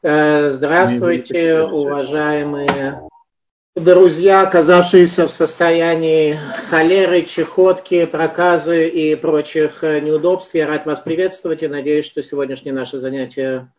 Э, 0.00 0.50
здравствуйте, 0.50 1.60
уважаемые 1.62 3.02
друзья, 3.74 4.42
оказавшиеся 4.42 5.26
в 5.26 5.30
состоянии 5.30 6.38
холеры, 6.70 7.22
чехотки, 7.22 8.06
проказы 8.06 8.88
и 8.88 9.16
прочих 9.16 9.82
э, 9.82 9.98
неудобств. 9.98 10.54
Я 10.54 10.68
рад 10.68 10.86
вас 10.86 11.00
приветствовать 11.00 11.64
и 11.64 11.68
надеюсь, 11.68 12.06
что 12.06 12.22
сегодняшнее 12.22 12.72
наше 12.72 13.00
занятие 13.00 13.72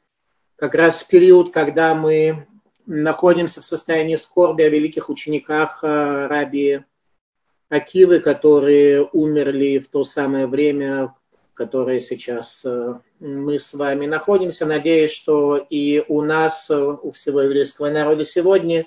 как 0.58 0.76
раз 0.76 1.04
в 1.04 1.08
период, 1.08 1.54
когда 1.54 1.96
мы 1.96 2.48
находимся 2.86 3.62
в 3.62 3.66
состоянии 3.66 4.18
скорби 4.18 4.64
о 4.64 4.70
великих 4.70 5.10
учениках 5.10 5.86
э, 5.86 6.28
Раби 6.28 6.82
Акивы, 7.70 8.20
которые 8.20 9.08
умерли 9.14 9.80
в 9.80 9.88
то 9.88 10.04
самое 10.04 10.48
время, 10.48 11.14
которое 11.60 12.00
сейчас 12.00 12.64
э, 12.64 12.94
мы 13.20 13.60
с 13.60 13.74
вами 13.74 14.06
находимся. 14.06 14.66
Надеюсь, 14.66 15.12
что 15.12 15.58
и 15.58 16.02
у 16.08 16.22
нас, 16.22 16.70
э, 16.70 16.82
у 16.82 17.12
всего 17.12 17.42
еврейского 17.42 17.90
народа 17.90 18.24
сегодня 18.24 18.86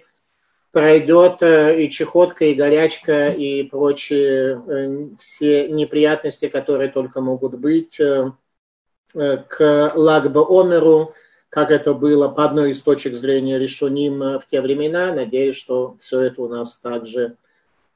пройдет 0.71 1.43
э, 1.43 1.83
и 1.83 1.91
чехотка, 1.91 2.47
и 2.47 2.55
горячка, 2.55 3.29
и 3.29 3.65
прочие 3.65 5.13
все 5.19 5.69
неприятности, 5.69 6.49
которые 6.49 6.89
только 6.89 7.21
могут 7.21 7.57
быть 7.57 7.99
к 7.99 9.93
Лагба 9.95 10.47
Омеру, 10.49 11.13
как 11.51 11.71
это 11.71 11.93
было 11.93 12.29
по 12.29 12.47
одной 12.47 12.71
из 12.71 12.81
точек 12.81 13.13
зрения 13.13 13.59
решеним 13.59 14.39
в 14.39 14.45
те 14.51 14.63
времена. 14.63 15.13
Надеюсь, 15.13 15.57
что 15.57 15.99
все 16.01 16.23
это 16.23 16.41
у 16.41 16.49
нас 16.49 16.79
также 16.79 17.37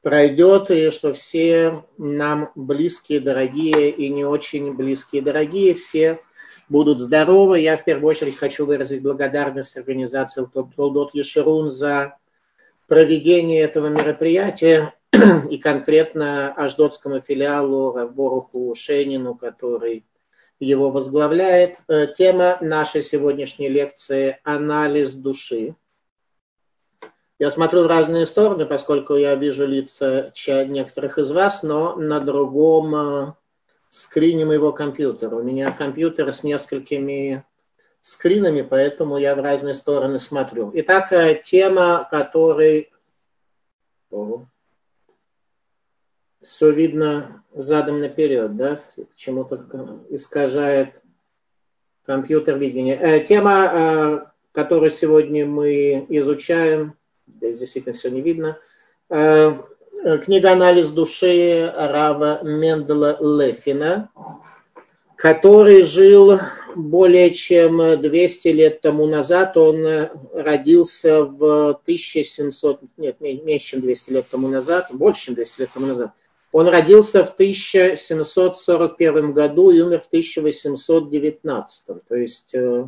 пройдет, 0.07 0.71
и 0.71 0.93
что 0.93 1.13
все 1.13 1.83
нам 1.99 2.53
близкие, 2.55 3.19
дорогие 3.19 3.91
и 3.91 4.09
не 4.09 4.25
очень 4.25 4.73
близкие, 4.73 5.21
дорогие, 5.21 5.75
все 5.75 6.21
будут 6.69 7.01
здоровы. 7.01 7.59
Я 7.59 7.77
в 7.77 7.83
первую 7.83 8.11
очередь 8.11 8.37
хочу 8.37 8.67
выразить 8.67 9.03
благодарность 9.03 9.77
организации 9.77 10.47
Толдот 10.77 11.13
Ешерун 11.13 11.73
за 11.73 12.19
проведение 12.87 13.63
этого 13.63 13.89
мероприятия 13.89 14.95
и 15.51 15.59
конкретно 15.59 16.53
аждотскому 16.53 17.21
филиалу 17.21 17.91
Равборуху 17.93 18.77
Шенину, 18.77 19.35
который 19.35 20.05
его 20.61 20.93
возглавляет. 20.93 21.79
Э, 21.89 22.07
тема 22.17 22.59
нашей 22.61 23.03
сегодняшней 23.03 23.69
лекции– 23.69 24.39
анализ 24.45 25.15
души. 25.15 25.75
Я 27.39 27.51
смотрю 27.51 27.83
в 27.83 27.87
разные 27.87 28.25
стороны, 28.25 28.65
поскольку 28.65 29.15
я 29.15 29.35
вижу 29.35 29.67
лица 29.67 30.33
некоторых 30.47 31.19
из 31.19 31.31
вас, 31.31 31.63
но 31.63 31.95
на 31.95 32.19
другом 32.19 32.95
э, 32.95 33.35
скрине 33.91 34.47
моего 34.47 34.73
компьютера. 34.73 35.37
У 35.37 35.43
меня 35.43 35.71
компьютер 35.71 36.33
с 36.33 36.45
несколькими 36.45 37.45
скринами, 38.01 38.63
поэтому 38.63 39.19
я 39.19 39.35
в 39.35 39.43
разные 39.43 39.75
стороны 39.75 40.19
смотрю. 40.19 40.71
Итак, 40.77 41.13
э, 41.13 41.43
тема, 41.45 42.09
которой 42.11 42.91
все 46.41 46.71
видно 46.71 47.45
задом 47.53 48.01
наперед, 48.01 48.57
да, 48.57 48.81
чему-то 49.15 50.07
искажает 50.09 51.03
компьютер 52.07 52.57
видение. 52.57 52.97
Э, 52.97 53.27
тема, 53.27 54.33
которую 54.53 54.91
сегодня 54.91 55.45
мы 55.45 56.07
изучаем, 56.09 56.97
здесь 57.27 57.59
действительно 57.59 57.95
все 57.95 58.11
не 58.11 58.21
видно. 58.21 58.59
Э, 59.09 59.59
книга 60.25 60.53
«Анализ 60.53 60.91
души» 60.91 61.73
Рава 61.75 62.41
Мендела 62.43 63.17
Лефина, 63.21 64.11
который 65.17 65.83
жил 65.83 66.39
более 66.77 67.33
чем 67.33 68.01
200 68.01 68.49
лет 68.49 68.81
тому 68.81 69.07
назад. 69.07 69.57
Он 69.57 70.09
родился 70.35 71.25
в 71.25 71.71
1700, 71.71 72.81
нет, 72.97 73.21
меньше, 73.21 73.67
чем 73.67 73.81
200 73.81 74.13
лет 74.13 74.27
тому 74.31 74.49
назад, 74.49 74.89
больше, 74.91 75.27
чем 75.27 75.35
200 75.35 75.61
лет 75.61 75.71
тому 75.73 75.87
назад. 75.87 76.13
Он 76.53 76.69
родился 76.69 77.25
в 77.25 77.31
1741 77.31 79.33
году 79.33 79.71
и 79.71 79.81
умер 79.81 80.03
в 80.03 80.07
1819. 80.07 82.07
То 82.09 82.15
есть 82.15 82.55
э, 82.55 82.87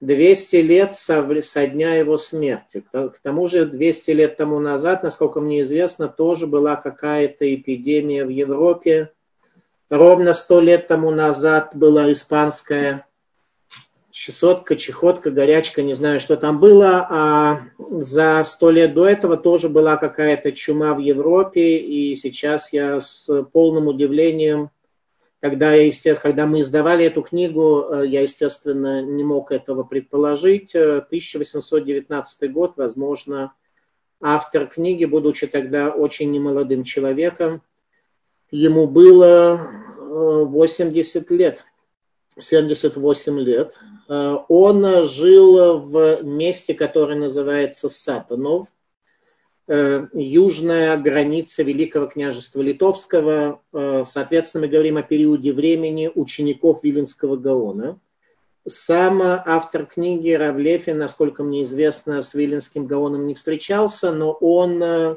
200 0.00 0.56
лет 0.56 0.96
со, 0.96 1.42
со 1.42 1.66
дня 1.66 1.94
его 1.94 2.18
смерти. 2.18 2.84
К 2.92 3.14
тому 3.22 3.48
же 3.48 3.66
200 3.66 4.10
лет 4.12 4.36
тому 4.36 4.60
назад, 4.60 5.02
насколько 5.02 5.40
мне 5.40 5.62
известно, 5.62 6.08
тоже 6.08 6.46
была 6.46 6.76
какая-то 6.76 7.52
эпидемия 7.52 8.24
в 8.24 8.28
Европе. 8.28 9.12
Ровно 9.90 10.34
100 10.34 10.60
лет 10.60 10.86
тому 10.86 11.10
назад 11.10 11.70
была 11.74 12.12
испанская 12.12 13.06
чесотка, 14.10 14.76
чехотка, 14.76 15.30
горячка, 15.30 15.82
не 15.82 15.94
знаю, 15.94 16.20
что 16.20 16.36
там 16.36 16.60
было. 16.60 17.06
А 17.10 17.60
за 17.78 18.42
100 18.44 18.70
лет 18.70 18.94
до 18.94 19.06
этого 19.06 19.36
тоже 19.36 19.68
была 19.68 19.96
какая-то 19.96 20.52
чума 20.52 20.94
в 20.94 20.98
Европе. 20.98 21.78
И 21.78 22.14
сейчас 22.14 22.72
я 22.72 23.00
с 23.00 23.28
полным 23.52 23.88
удивлением 23.88 24.70
когда, 25.40 25.72
естественно, 25.74 26.30
когда 26.30 26.46
мы 26.46 26.60
издавали 26.60 27.04
эту 27.04 27.22
книгу, 27.22 27.86
э, 27.90 28.06
я, 28.06 28.22
естественно, 28.22 29.02
не 29.02 29.22
мог 29.22 29.52
этого 29.52 29.84
предположить. 29.84 30.74
1819 30.74 32.42
э, 32.42 32.48
год, 32.48 32.72
возможно, 32.76 33.52
автор 34.20 34.66
книги, 34.66 35.04
будучи 35.04 35.46
тогда 35.46 35.90
очень 35.90 36.32
немолодым 36.32 36.82
человеком, 36.82 37.62
ему 38.50 38.88
было 38.88 39.70
80 39.96 41.30
э, 41.30 41.34
лет, 41.36 41.64
78 42.36 43.40
лет. 43.40 43.74
Он 44.08 45.06
жил 45.06 45.80
в 45.80 46.22
месте, 46.22 46.72
которое 46.72 47.16
называется 47.16 47.88
Э, 48.68 48.77
южная 49.68 50.96
граница 50.96 51.62
Великого 51.62 52.06
княжества 52.06 52.62
Литовского. 52.62 53.60
Э, 53.72 54.02
соответственно, 54.06 54.66
мы 54.66 54.72
говорим 54.72 54.96
о 54.96 55.02
периоде 55.02 55.52
времени 55.52 56.10
учеников 56.14 56.82
Виленского 56.82 57.36
Гаона. 57.36 58.00
Сам 58.66 59.20
автор 59.22 59.84
книги 59.86 60.30
Равлефин, 60.30 60.96
насколько 60.96 61.42
мне 61.42 61.64
известно, 61.64 62.22
с 62.22 62.34
Виленским 62.34 62.86
Гаоном 62.86 63.26
не 63.26 63.34
встречался, 63.34 64.10
но 64.10 64.32
он 64.32 64.82
э, 64.82 65.16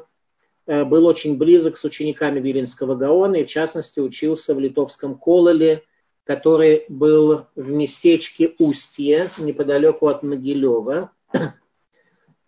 был 0.66 1.06
очень 1.06 1.38
близок 1.38 1.78
с 1.78 1.84
учениками 1.84 2.38
Виленского 2.38 2.94
Гаона 2.94 3.36
и, 3.36 3.44
в 3.44 3.48
частности, 3.48 4.00
учился 4.00 4.54
в 4.54 4.60
литовском 4.60 5.16
Кололе, 5.16 5.82
который 6.24 6.84
был 6.88 7.46
в 7.56 7.70
местечке 7.70 8.54
Устье, 8.58 9.30
неподалеку 9.38 10.08
от 10.08 10.22
Могилева. 10.22 11.10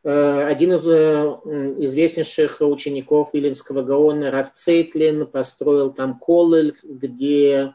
Э, 0.04 0.44
один 0.44 0.74
из 0.74 0.86
э, 0.86 1.74
известнейших 1.78 2.58
учеников 2.60 3.30
Виленского 3.32 3.82
Гаона, 3.82 4.30
Раф 4.30 4.52
Цейтлин, 4.52 5.26
построил 5.26 5.92
там 5.92 6.18
колель, 6.18 6.76
где 6.82 7.74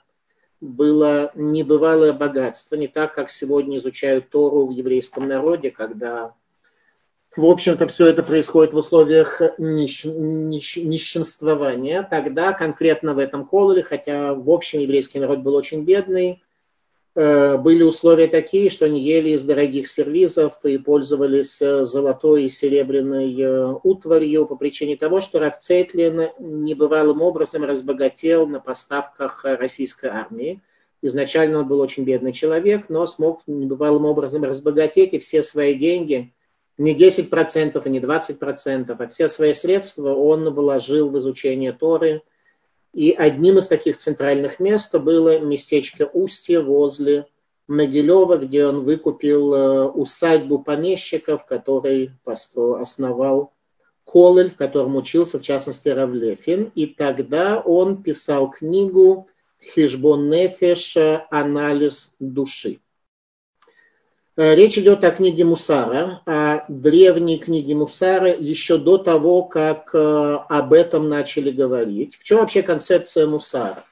было 0.61 1.31
небывалое 1.33 2.13
богатство, 2.13 2.75
не 2.75 2.87
так, 2.87 3.15
как 3.15 3.31
сегодня 3.31 3.77
изучают 3.77 4.29
Тору 4.29 4.67
в 4.67 4.71
еврейском 4.71 5.27
народе, 5.27 5.71
когда, 5.71 6.35
в 7.35 7.45
общем-то, 7.45 7.87
все 7.87 8.05
это 8.07 8.21
происходит 8.21 8.73
в 8.73 8.77
условиях 8.77 9.41
нищ, 9.57 10.03
нищ, 10.05 10.77
нищенствования. 10.77 12.03
Тогда 12.03 12.53
конкретно 12.53 13.15
в 13.15 13.17
этом 13.17 13.47
колеле, 13.47 13.81
хотя 13.81 14.35
в 14.35 14.51
общем 14.51 14.81
еврейский 14.81 15.19
народ 15.19 15.39
был 15.39 15.55
очень 15.55 15.83
бедный, 15.83 16.43
были 17.19 17.83
условия 17.83 18.27
такие, 18.27 18.69
что 18.69 18.85
они 18.85 19.01
ели 19.01 19.31
из 19.31 19.43
дорогих 19.43 19.89
сервизов 19.89 20.53
и 20.63 20.77
пользовались 20.77 21.61
э, 21.61 21.83
золотой 21.83 22.45
и 22.45 22.47
серебряной 22.47 23.35
э, 23.37 23.73
утварью 23.83 24.45
по 24.45 24.55
причине 24.55 24.95
того, 24.95 25.19
что 25.19 25.39
Равцейтлин 25.39 26.29
небывалым 26.39 27.21
образом 27.21 27.65
разбогател 27.65 28.47
на 28.47 28.61
поставках 28.61 29.43
российской 29.43 30.09
армии. 30.09 30.61
Изначально 31.01 31.59
он 31.59 31.67
был 31.67 31.81
очень 31.81 32.05
бедный 32.05 32.31
человек, 32.31 32.85
но 32.87 33.05
смог 33.05 33.41
небывалым 33.47 34.05
образом 34.05 34.45
разбогатеть 34.45 35.13
и 35.13 35.19
все 35.19 35.43
свои 35.43 35.75
деньги, 35.75 36.33
не 36.77 36.97
10% 36.97 37.81
и 37.85 37.89
не 37.89 37.99
20%, 37.99 38.95
а 38.97 39.07
все 39.07 39.27
свои 39.27 39.51
средства 39.51 40.13
он 40.13 40.49
вложил 40.53 41.09
в 41.09 41.17
изучение 41.17 41.73
Торы– 41.73 42.21
и 42.99 43.13
одним 43.13 43.59
из 43.59 43.69
таких 43.69 43.95
центральных 43.95 44.59
мест 44.59 44.93
было 44.93 45.39
местечко 45.39 46.09
Устье 46.11 46.59
возле 46.59 47.27
Могилева, 47.69 48.35
где 48.35 48.65
он 48.65 48.83
выкупил 48.83 49.53
э, 49.53 49.85
усадьбу 49.87 50.59
помещиков, 50.59 51.45
который 51.45 52.11
основал 52.25 53.53
Колель, 54.03 54.51
в 54.51 54.57
котором 54.57 54.97
учился, 54.97 55.39
в 55.39 55.43
частности, 55.43 55.87
Равлефин. 55.87 56.73
И 56.75 56.87
тогда 56.87 57.61
он 57.61 58.03
писал 58.03 58.51
книгу 58.51 59.29
«Хижбон 59.63 60.29
Нефеш. 60.29 60.97
Анализ 61.31 62.11
души». 62.19 62.81
Э, 64.39 64.55
речь 64.55 64.77
идет 64.77 65.03
о 65.03 65.11
книге 65.11 65.43
Мусара, 65.43 66.21
о 66.25 66.63
древней 66.69 67.39
книге 67.39 67.75
Мусара 67.75 68.33
еще 68.33 68.77
до 68.77 68.97
того, 68.97 69.43
как 69.43 69.89
э, 69.93 69.97
об 70.47 70.71
этом 70.71 71.09
начали 71.09 71.51
говорить. 71.51 72.15
В 72.15 72.23
чем 72.23 72.37
вообще 72.39 72.61
концепция 72.61 73.27
Мусара? 73.27 73.83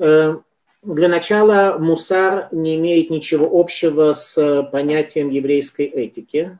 Э, 0.00 0.38
Для 0.82 1.08
начала 1.08 1.78
мусар 1.78 2.48
не 2.50 2.74
имеет 2.74 3.10
ничего 3.10 3.48
общего 3.48 4.12
с 4.12 4.64
понятием 4.72 5.30
еврейской 5.30 5.86
этики. 5.86 6.58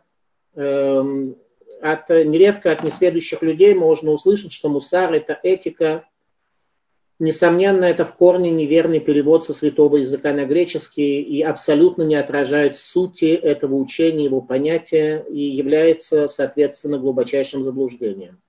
Эм, 0.54 1.34
от, 1.82 2.08
нередко 2.10 2.70
от 2.70 2.84
несведущих 2.84 3.42
людей 3.42 3.74
можно 3.74 4.12
услышать, 4.12 4.52
что 4.52 4.68
мусар– 4.68 5.12
это 5.14 5.36
этика. 5.42 6.04
Несомненно, 7.20 7.84
это 7.84 8.04
в 8.04 8.14
корне 8.16 8.50
неверный 8.50 8.98
перевод 8.98 9.44
со 9.44 9.54
святого 9.54 9.98
языка 9.98 10.32
на 10.32 10.46
греческий 10.46 11.22
и 11.22 11.42
абсолютно 11.42 12.02
не 12.02 12.16
отражает 12.16 12.76
сути 12.76 13.26
этого 13.26 13.76
учения, 13.76 14.24
его 14.24 14.40
понятия 14.40 15.24
и 15.30 15.40
является, 15.40 16.26
соответственно, 16.26 16.98
глубочайшим 16.98 17.62
заблуждением. 17.62 18.40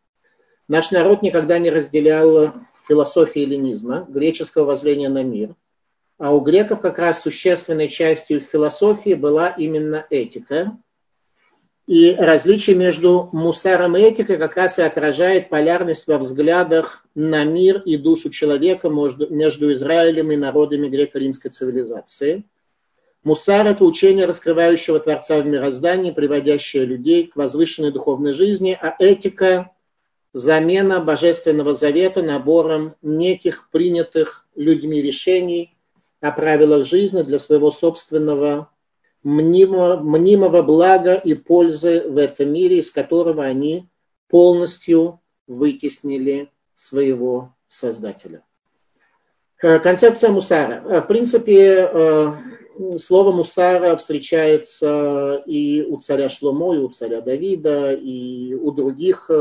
Наш 0.68 0.90
народ 0.90 1.22
никогда 1.22 1.60
не 1.60 1.70
разделял 1.70 2.54
философии 2.88 3.44
эллинизма, 3.44 4.08
греческого 4.10 4.66
воззрения 4.66 5.10
на 5.10 5.24
мир. 5.24 5.56
А 6.18 6.34
у 6.34 6.40
греков 6.40 6.82
как 6.82 6.98
раз 6.98 7.22
существенной 7.22 7.88
частью 7.88 8.38
их 8.38 8.46
философии 8.46 9.14
была 9.14 9.50
именно 9.50 10.08
этика. 10.10 10.78
И 11.88 12.16
различие 12.16 12.76
между 12.76 13.30
мусаром 13.32 13.96
и 13.96 14.02
этикой 14.02 14.38
как 14.38 14.56
раз 14.56 14.80
и 14.80 14.82
отражает 14.82 15.50
полярность 15.50 16.08
во 16.08 16.18
взглядах 16.18 17.06
на 17.14 17.44
мир 17.44 17.82
и 17.86 17.96
душу 17.96 18.32
человека 18.32 18.90
между 18.90 19.72
Израилем 19.72 20.32
и 20.32 20.36
народами 20.36 20.90
греко-римской 20.90 21.52
цивилизации. 21.52 22.44
Мусар– 23.24 23.68
это 23.68 23.86
учение 23.86 24.26
раскрывающего 24.26 25.00
Творца 25.00 25.40
в 25.40 25.46
мироздании, 25.46 26.12
приводящее 26.12 26.86
людей 26.86 27.28
к 27.28 27.36
возвышенной 27.36 27.92
духовной 27.92 28.34
жизни, 28.34 28.78
а 28.80 28.96
этика 28.98 29.72
замена 30.34 31.00
Божественного 31.00 31.74
Завета 31.74 32.22
набором 32.22 32.96
неких 33.02 33.70
принятых 33.72 34.46
людьми 34.56 35.02
решений 35.02 35.76
о 36.20 36.32
правилах 36.32 36.86
жизни 36.86 37.22
для 37.22 37.40
своего 37.40 37.72
собственного 37.72 38.70
мнимого, 39.26 39.98
мнимого 39.98 40.62
блага 40.62 41.16
и 41.16 41.34
пользы 41.34 42.08
в 42.08 42.18
этом 42.18 42.54
мире, 42.54 42.78
из 42.78 42.92
которого 42.92 43.44
они 43.44 43.90
полностью 44.30 45.20
вытеснили 45.48 46.52
своего 46.76 47.52
Создателя. 47.68 48.44
Э, 49.62 49.80
концепция 49.80 50.30
мусара. 50.30 50.84
Э, 50.86 51.02
в 51.02 51.08
принципе, 51.08 51.90
э, 51.92 52.32
слово 53.00 53.32
мусара 53.32 53.96
встречается 53.96 55.42
и 55.48 55.82
у 55.82 55.98
царя 55.98 56.30
Шломо, 56.30 56.76
и 56.76 56.78
у 56.78 56.90
царя 56.90 57.22
Давида, 57.22 57.94
и 57.94 58.54
у 58.54 58.72
других 58.72 59.32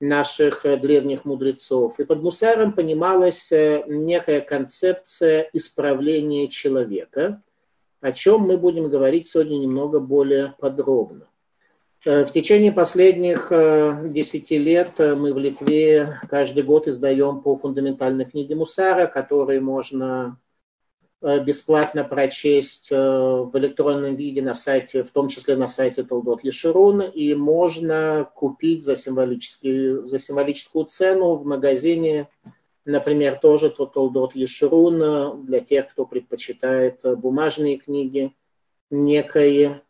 наших 0.00 0.62
древних 0.80 1.24
мудрецов. 1.24 2.00
И 2.00 2.04
под 2.04 2.22
мусаром 2.22 2.72
понималась 2.72 3.52
некая 3.52 4.40
концепция 4.40 5.48
исправления 5.52 6.48
человека, 6.48 7.42
о 8.00 8.12
чем 8.12 8.42
мы 8.42 8.56
будем 8.56 8.88
говорить 8.88 9.28
сегодня 9.28 9.56
немного 9.56 10.00
более 10.00 10.54
подробно. 10.58 11.26
Э, 12.04 12.24
в 12.24 12.32
течение 12.32 12.72
последних 12.72 13.50
десяти 14.12 14.58
лет 14.58 14.98
мы 14.98 15.32
в 15.32 15.38
Литве 15.38 16.20
каждый 16.28 16.62
год 16.62 16.88
издаем 16.88 17.40
по 17.40 17.56
фундаментальной 17.56 18.24
книге 18.24 18.54
Мусара, 18.54 19.06
которые 19.06 19.60
можно 19.60 20.38
Э, 21.22 21.38
бесплатно 21.44 22.02
прочесть 22.02 22.90
э, 22.90 22.96
в 22.96 23.50
электронном 23.58 24.16
виде 24.16 24.40
на 24.40 24.54
сайте, 24.54 25.04
в 25.04 25.10
том 25.10 25.28
числе 25.28 25.54
на 25.54 25.66
сайте 25.66 26.02
Толдот 26.02 26.42
Ешерун, 26.42 27.02
и 27.02 27.34
можно 27.34 28.26
купить 28.34 28.84
за, 28.84 28.96
символический, 28.96 30.06
за 30.06 30.18
символическую 30.18 30.86
цену 30.86 31.34
в 31.34 31.44
магазине, 31.44 32.28
например, 32.90 33.38
тоже 33.38 33.70
Толдот 33.70 34.34
Ешерун, 34.34 35.44
для 35.44 35.60
тех, 35.60 35.90
кто 35.90 36.04
предпочитает 36.04 37.00
бумажные 37.02 37.78
книги, 37.78 38.34
некое, 38.90 39.82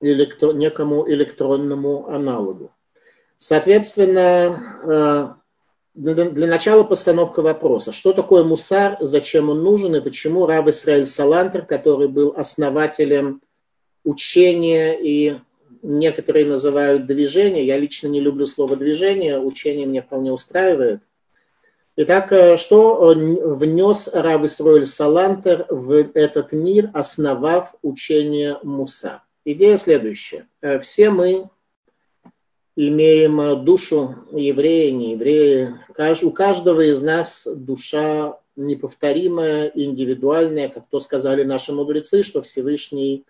электро, 0.00 0.52
некому 0.52 1.08
электронному 1.08 2.08
аналогу. 2.08 2.72
Соответственно, 3.38 5.36
э, 5.36 5.46
для 5.94 6.46
начала 6.46 6.84
постановка 6.84 7.40
вопроса. 7.40 7.92
Что 7.92 8.12
такое 8.12 8.44
мусар, 8.44 8.98
зачем 9.00 9.48
он 9.48 9.62
нужен 9.62 9.94
и 9.94 10.00
почему 10.00 10.46
раб 10.46 10.68
Исраиль 10.68 11.06
Салантер, 11.06 11.64
который 11.64 12.08
был 12.08 12.34
основателем 12.36 13.40
учения 14.04 14.92
и 14.92 15.38
некоторые 15.82 16.46
называют 16.46 17.06
движение, 17.06 17.66
я 17.66 17.78
лично 17.78 18.08
не 18.08 18.20
люблю 18.20 18.46
слово 18.46 18.76
движение, 18.76 19.40
учение 19.40 19.86
меня 19.86 20.02
вполне 20.02 20.32
устраивает. 20.32 21.00
Итак, 21.98 22.30
э, 22.30 22.58
что 22.58 23.14
внес 23.14 24.10
раб 24.12 24.44
Исраиль 24.44 24.84
Салантер 24.84 25.64
в 25.70 26.10
этот 26.12 26.52
мир, 26.52 26.90
основав 26.92 27.74
учение 27.80 28.58
Муса? 28.62 29.22
Идея 29.46 29.78
следующая. 29.78 30.46
Э, 30.60 30.78
все 30.78 31.08
мы 31.08 31.48
имеем 32.76 33.40
э, 33.40 33.56
душу 33.56 34.14
еврея, 34.30 34.92
не 34.92 35.12
еврея. 35.12 35.86
У 36.22 36.30
каждого 36.32 36.82
из 36.82 37.00
нас 37.00 37.48
душа 37.50 38.38
неповторимая, 38.56 39.72
индивидуальная, 39.74 40.68
как 40.68 40.90
то 40.90 41.00
сказали 41.00 41.44
наши 41.44 41.72
мудрецы, 41.72 42.22
что 42.24 42.42
Всевышний 42.42 43.24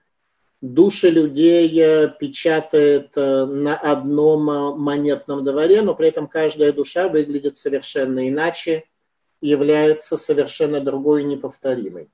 души 0.60 1.10
людей 1.10 1.70
э, 1.80 2.08
печатает 2.18 3.10
э, 3.16 3.44
на 3.44 3.76
одном 3.76 4.80
монетном 4.80 5.44
дворе, 5.44 5.82
но 5.82 5.94
при 5.94 6.08
этом 6.08 6.26
каждая 6.26 6.72
душа 6.72 7.08
выглядит 7.08 7.56
совершенно 7.56 8.28
иначе, 8.28 8.84
является 9.40 10.16
совершенно 10.16 10.80
другой 10.80 11.22
и 11.22 11.26
неповторимой. 11.26 12.08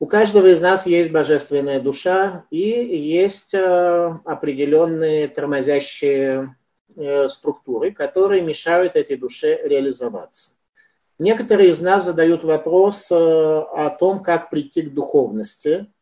У 0.00 0.06
каждого 0.06 0.48
из 0.48 0.60
нас 0.60 0.86
есть 0.86 1.12
божественная 1.12 1.80
душа 1.80 2.44
и 2.50 2.58
есть 2.58 3.54
определенные 3.54 5.28
тормозящие 5.28 6.54
Э, 6.96 7.26
структуры, 7.26 7.90
которые 7.90 8.40
мешают 8.40 8.94
этой 8.94 9.16
душе 9.16 9.60
реализоваться. 9.64 10.52
Некоторые 11.18 11.70
из 11.70 11.80
нас 11.80 12.04
задают 12.04 12.44
вопрос 12.44 13.10
э, 13.10 13.14
о 13.16 13.90
том, 13.98 14.22
как 14.22 14.48
прийти 14.48 14.82
к 14.82 14.94
духовности, 14.94 15.92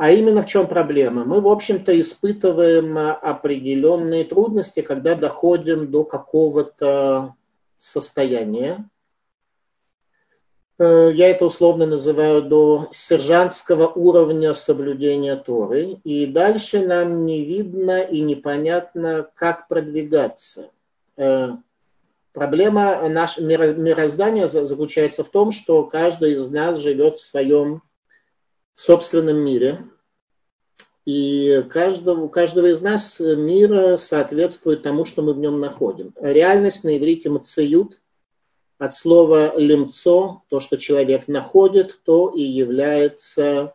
а 0.00 0.10
именно 0.10 0.42
в 0.42 0.46
чем 0.46 0.66
проблема. 0.66 1.24
Мы, 1.24 1.40
в 1.40 1.48
общем-то, 1.48 1.98
испытываем 2.00 2.96
определенные 2.98 4.24
трудности, 4.24 4.80
когда 4.80 5.14
доходим 5.14 5.90
до 5.90 6.04
какого-то 6.04 7.34
состояния, 7.76 8.88
Э, 10.80 11.10
я 11.12 11.28
это 11.28 11.44
условно 11.44 11.84
называю 11.84 12.40
до 12.40 12.88
сержантского 12.90 13.86
уровня 13.88 14.54
соблюдения 14.54 15.36
Торы. 15.36 15.98
И 16.04 16.24
дальше 16.24 16.80
нам 16.80 17.26
не 17.26 17.44
видно 17.44 18.00
и 18.00 18.22
непонятно, 18.22 19.28
как 19.34 19.68
продвигаться. 19.68 20.70
Э, 21.18 21.50
проблема 22.32 23.06
нашего 23.10 23.44
мироздания 23.44 24.46
заключается 24.46 25.22
в 25.22 25.28
том, 25.28 25.52
что 25.52 25.84
каждый 25.84 26.32
из 26.32 26.50
нас 26.50 26.78
живет 26.78 27.16
в 27.16 27.22
своем 27.22 27.82
собственном 28.74 29.38
мире. 29.38 29.84
И 31.04 31.64
каждого, 31.70 32.22
у 32.22 32.28
каждого 32.28 32.66
из 32.66 32.80
нас 32.80 33.18
мир 33.20 33.98
соответствует 33.98 34.82
тому, 34.82 35.04
что 35.04 35.22
мы 35.22 35.32
в 35.32 35.38
нем 35.38 35.60
находим. 35.60 36.12
Реальность 36.20 36.84
на 36.84 36.96
иврите 36.96 37.30
мациют– 37.30 38.00
от 38.80 38.94
слова 38.94 39.58
лимцо, 39.58 40.42
то, 40.48 40.58
что 40.58 40.78
человек 40.78 41.28
находит, 41.28 42.00
то 42.02 42.30
и 42.30 42.40
является 42.40 43.74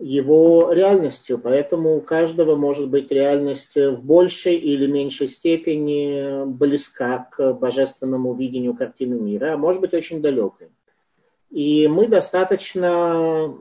его 0.00 0.72
реальностью. 0.72 1.38
Поэтому 1.38 1.96
у 1.96 2.00
каждого 2.00 2.56
может 2.56 2.90
быть 2.90 3.12
реальность 3.12 3.76
в 3.76 4.02
большей 4.02 4.56
или 4.56 4.88
меньшей 4.88 5.28
степени 5.28 6.44
близка 6.46 7.28
к 7.30 7.52
божественному 7.52 8.34
видению 8.34 8.74
картины 8.74 9.14
мира, 9.20 9.54
а 9.54 9.56
может 9.56 9.80
быть 9.80 9.94
очень 9.94 10.20
далекой. 10.20 10.70
И 11.50 11.86
мы 11.86 12.08
достаточно 12.08 13.56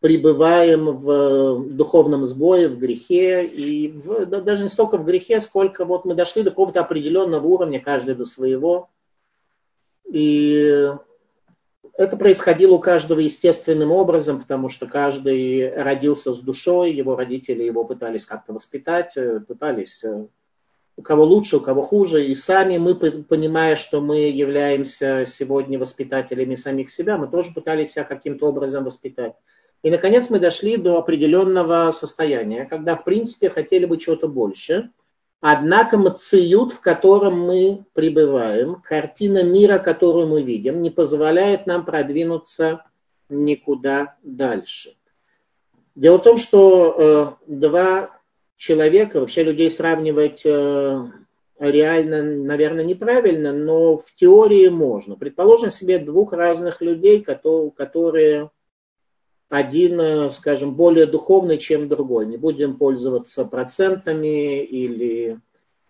пребываем 0.00 0.98
в 0.98 1.68
духовном 1.70 2.26
сбое, 2.26 2.68
в 2.68 2.78
грехе, 2.78 3.46
и 3.46 3.88
в, 3.88 4.26
да, 4.26 4.40
даже 4.40 4.62
не 4.62 4.68
столько 4.68 4.98
в 4.98 5.04
грехе, 5.04 5.40
сколько 5.40 5.84
вот 5.84 6.04
мы 6.04 6.14
дошли 6.14 6.42
до 6.42 6.50
какого-то 6.50 6.80
определенного 6.80 7.46
уровня, 7.46 7.80
каждый 7.80 8.14
до 8.14 8.24
своего, 8.24 8.90
и 10.10 10.92
это 11.96 12.16
происходило 12.16 12.74
у 12.74 12.78
каждого 12.78 13.20
естественным 13.20 13.90
образом, 13.90 14.40
потому 14.40 14.68
что 14.68 14.86
каждый 14.86 15.74
родился 15.74 16.34
с 16.34 16.40
душой, 16.40 16.92
его 16.92 17.16
родители 17.16 17.62
его 17.62 17.84
пытались 17.84 18.26
как-то 18.26 18.52
воспитать, 18.52 19.16
э, 19.16 19.40
пытались 19.40 20.04
э, 20.04 20.26
у 20.96 21.02
кого 21.02 21.24
лучше, 21.24 21.56
у 21.56 21.60
кого 21.60 21.82
хуже. 21.82 22.26
И 22.26 22.34
сами 22.34 22.76
мы, 22.76 22.94
понимая, 22.94 23.76
что 23.76 24.02
мы 24.02 24.28
являемся 24.28 25.24
сегодня 25.26 25.78
воспитателями 25.78 26.54
самих 26.54 26.90
себя, 26.90 27.16
мы 27.16 27.28
тоже 27.28 27.54
пытались 27.54 27.92
себя 27.92 28.04
каким-то 28.04 28.46
образом 28.46 28.84
воспитать. 28.84 29.34
И, 29.86 29.90
наконец, 29.90 30.30
мы 30.30 30.40
дошли 30.40 30.76
до 30.78 30.98
определенного 30.98 31.92
состояния, 31.92 32.64
когда, 32.64 32.96
в 32.96 33.04
принципе, 33.04 33.48
хотели 33.48 33.84
бы 33.84 33.98
чего-то 33.98 34.26
больше. 34.26 34.90
Однако 35.40 35.96
мациют, 35.96 36.72
в 36.72 36.80
котором 36.80 37.38
мы 37.38 37.84
пребываем, 37.92 38.82
картина 38.82 39.44
мира, 39.44 39.78
которую 39.78 40.26
мы 40.26 40.42
видим, 40.42 40.82
не 40.82 40.90
позволяет 40.90 41.68
нам 41.68 41.84
продвинуться 41.84 42.84
никуда 43.28 44.16
дальше. 44.24 44.96
Дело 45.94 46.18
в 46.18 46.24
том, 46.24 46.36
что 46.36 47.38
э, 47.46 47.46
два 47.46 48.10
человека, 48.56 49.20
вообще 49.20 49.44
людей 49.44 49.70
сравнивать 49.70 50.42
э, 50.44 51.10
реально, 51.60 52.24
наверное, 52.24 52.84
неправильно, 52.84 53.52
но 53.52 53.98
в 53.98 54.12
теории 54.16 54.68
можно. 54.68 55.14
Предположим 55.14 55.70
себе 55.70 56.00
двух 56.00 56.32
разных 56.32 56.80
людей, 56.80 57.22
которые, 57.22 57.70
которые 57.70 58.50
один, 59.48 60.00
э, 60.00 60.30
скажем, 60.30 60.74
более 60.74 61.06
духовный, 61.06 61.58
чем 61.58 61.88
другой. 61.88 62.26
Не 62.26 62.36
будем 62.36 62.76
пользоваться 62.76 63.44
процентами 63.44 64.62
или 64.64 65.40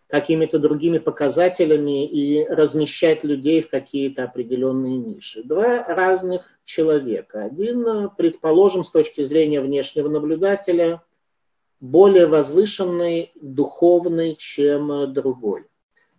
какими-то 0.09 0.59
другими 0.59 0.99
показателями 0.99 2.07
и 2.07 2.47
размещать 2.47 3.25
людей 3.25 3.63
в 3.63 3.69
какие-то 3.69 4.25
определенные 4.25 4.97
ниши. 4.97 5.43
Два 5.43 5.83
разных 5.85 6.43
человека. 6.65 7.45
Один, 7.45 7.87
э, 7.87 8.09
предположим, 8.17 8.85
с 8.85 8.91
точки 8.91 9.23
зрения 9.23 9.61
внешнего 9.61 10.09
наблюдателя, 10.09 11.03
более 11.81 12.27
возвышенный, 12.27 13.33
духовный, 13.41 14.37
чем 14.37 14.93
э, 14.93 15.07
другой. 15.07 15.65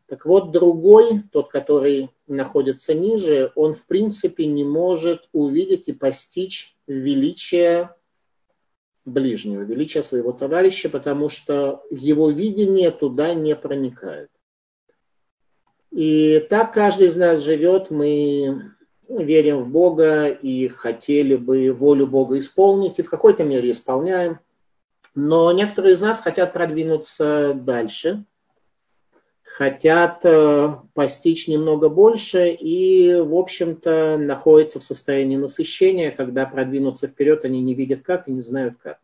Так 0.08 0.26
вот, 0.26 0.52
другой, 0.52 1.24
тот, 1.32 1.50
который 1.50 2.10
находится 2.28 2.94
ниже, 2.94 3.52
он 3.56 3.74
в 3.74 3.86
принципе 3.86 4.46
не 4.46 4.64
может 4.64 5.28
увидеть 5.34 5.88
и 5.88 5.94
постичь 5.94 6.77
величие 6.88 7.94
ближнего, 9.06 9.62
величие 9.62 10.04
своего 10.04 10.32
товарища, 10.32 10.90
потому 10.90 11.30
что 11.30 11.84
его 11.92 12.30
видение 12.30 12.92
туда 12.92 13.34
не 13.34 13.56
проникает. 13.56 14.30
И 15.92 16.46
так 16.50 16.74
каждый 16.74 17.08
из 17.08 17.16
нас 17.16 17.42
живет, 17.42 17.90
мы 17.90 18.74
верим 19.08 19.64
в 19.64 19.70
Бога 19.70 20.28
и 20.28 20.68
хотели 20.68 21.36
бы 21.36 21.72
волю 21.72 22.08
Бога 22.08 22.40
исполнить, 22.40 23.00
и 23.00 23.04
в 23.04 23.10
какой-то 23.10 23.44
мере 23.44 23.72
исполняем. 23.72 24.40
Но 25.16 25.52
некоторые 25.52 25.94
из 25.94 26.02
нас 26.02 26.22
хотят 26.22 26.54
продвинуться 26.54 27.54
дальше– 27.54 28.26
хотят 29.58 30.20
э, 30.24 30.76
постичь 30.94 31.48
немного 31.48 31.90
больше 31.90 32.52
и, 32.52 33.16
в 33.16 33.34
общем-то, 33.34 34.20
находятся 34.20 34.80
в 34.80 34.84
состоянии 34.84 35.36
насыщения, 35.36 36.12
когда 36.12 36.46
продвинуться 36.46 37.08
вперед 37.08 37.44
они 37.44 37.60
не 37.62 37.74
видят 37.74 38.04
как 38.04 38.28
и 38.28 38.32
не 38.32 38.42
знают 38.42 38.76
как. 38.78 39.00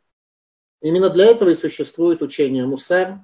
Именно 0.79 1.09
для 1.09 1.25
этого 1.25 1.49
и 1.49 1.55
существует 1.55 2.21
учение 2.21 2.67
Мусар, 2.67 3.21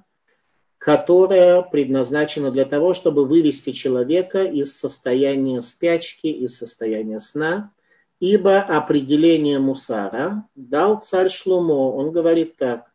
которое 0.78 1.62
предназначено 1.62 2.50
для 2.50 2.64
того, 2.64 2.94
чтобы 2.94 3.24
вывести 3.24 3.70
человека 3.70 4.42
из 4.42 4.76
состояния 4.76 5.62
спячки, 5.62 6.26
из 6.26 6.58
состояния 6.58 7.20
сна, 7.20 7.70
ибо 8.18 8.58
определение 8.58 9.60
Мусара 9.60 10.48
дал 10.56 11.00
царь 11.00 11.28
Шлумо. 11.28 11.94
Он 11.94 12.10
говорит 12.10 12.56
так. 12.56 12.90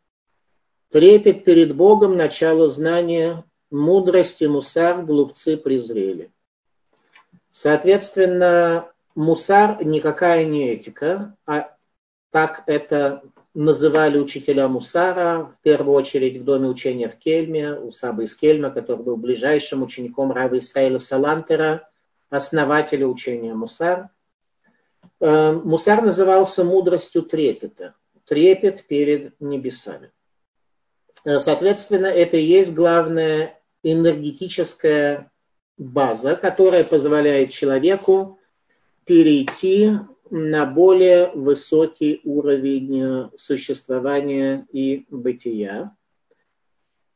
Трепет 0.90 1.46
перед 1.46 1.74
Богом, 1.74 2.18
начало 2.18 2.68
знания, 2.68 3.42
мудрость 3.70 4.42
и 4.42 4.46
мусар 4.46 5.02
глупцы 5.02 5.56
презрели. 5.56 6.32
Соответственно, 7.50 8.90
мусар 9.14 9.82
никакая 9.84 10.44
не 10.44 10.70
этика, 10.70 11.36
а 11.46 11.74
так 12.30 12.64
это 12.66 13.22
называли 13.54 14.18
учителя 14.18 14.68
мусара, 14.68 15.54
в 15.58 15.62
первую 15.62 15.96
очередь 15.96 16.36
в 16.36 16.44
доме 16.44 16.68
учения 16.68 17.08
в 17.08 17.16
Кельме, 17.16 17.72
у 17.72 17.90
Сабы 17.90 18.24
из 18.24 18.34
Кельма, 18.34 18.70
который 18.70 19.02
был 19.02 19.16
ближайшим 19.16 19.82
учеником 19.82 20.30
Рава 20.30 20.58
Исраиля 20.58 20.98
Салантера, 20.98 21.88
основателя 22.28 23.06
учения 23.06 23.54
мусар. 23.54 24.10
Э, 25.20 25.52
мусар 25.52 26.02
назывался 26.02 26.64
мудростью 26.64 27.22
трепета, 27.22 27.94
трепет 28.26 28.84
перед 28.84 29.40
небесами. 29.40 30.10
Э, 31.24 31.38
соответственно, 31.38 32.06
это 32.06 32.36
и 32.36 32.44
есть 32.44 32.74
главная 32.74 33.55
энергетическая 33.92 35.30
база, 35.78 36.34
которая 36.34 36.82
позволяет 36.82 37.50
человеку 37.50 38.38
перейти 39.04 39.92
на 40.30 40.66
более 40.66 41.30
высокий 41.30 42.20
уровень 42.24 43.30
существования 43.36 44.66
и 44.72 45.06
бытия. 45.08 45.94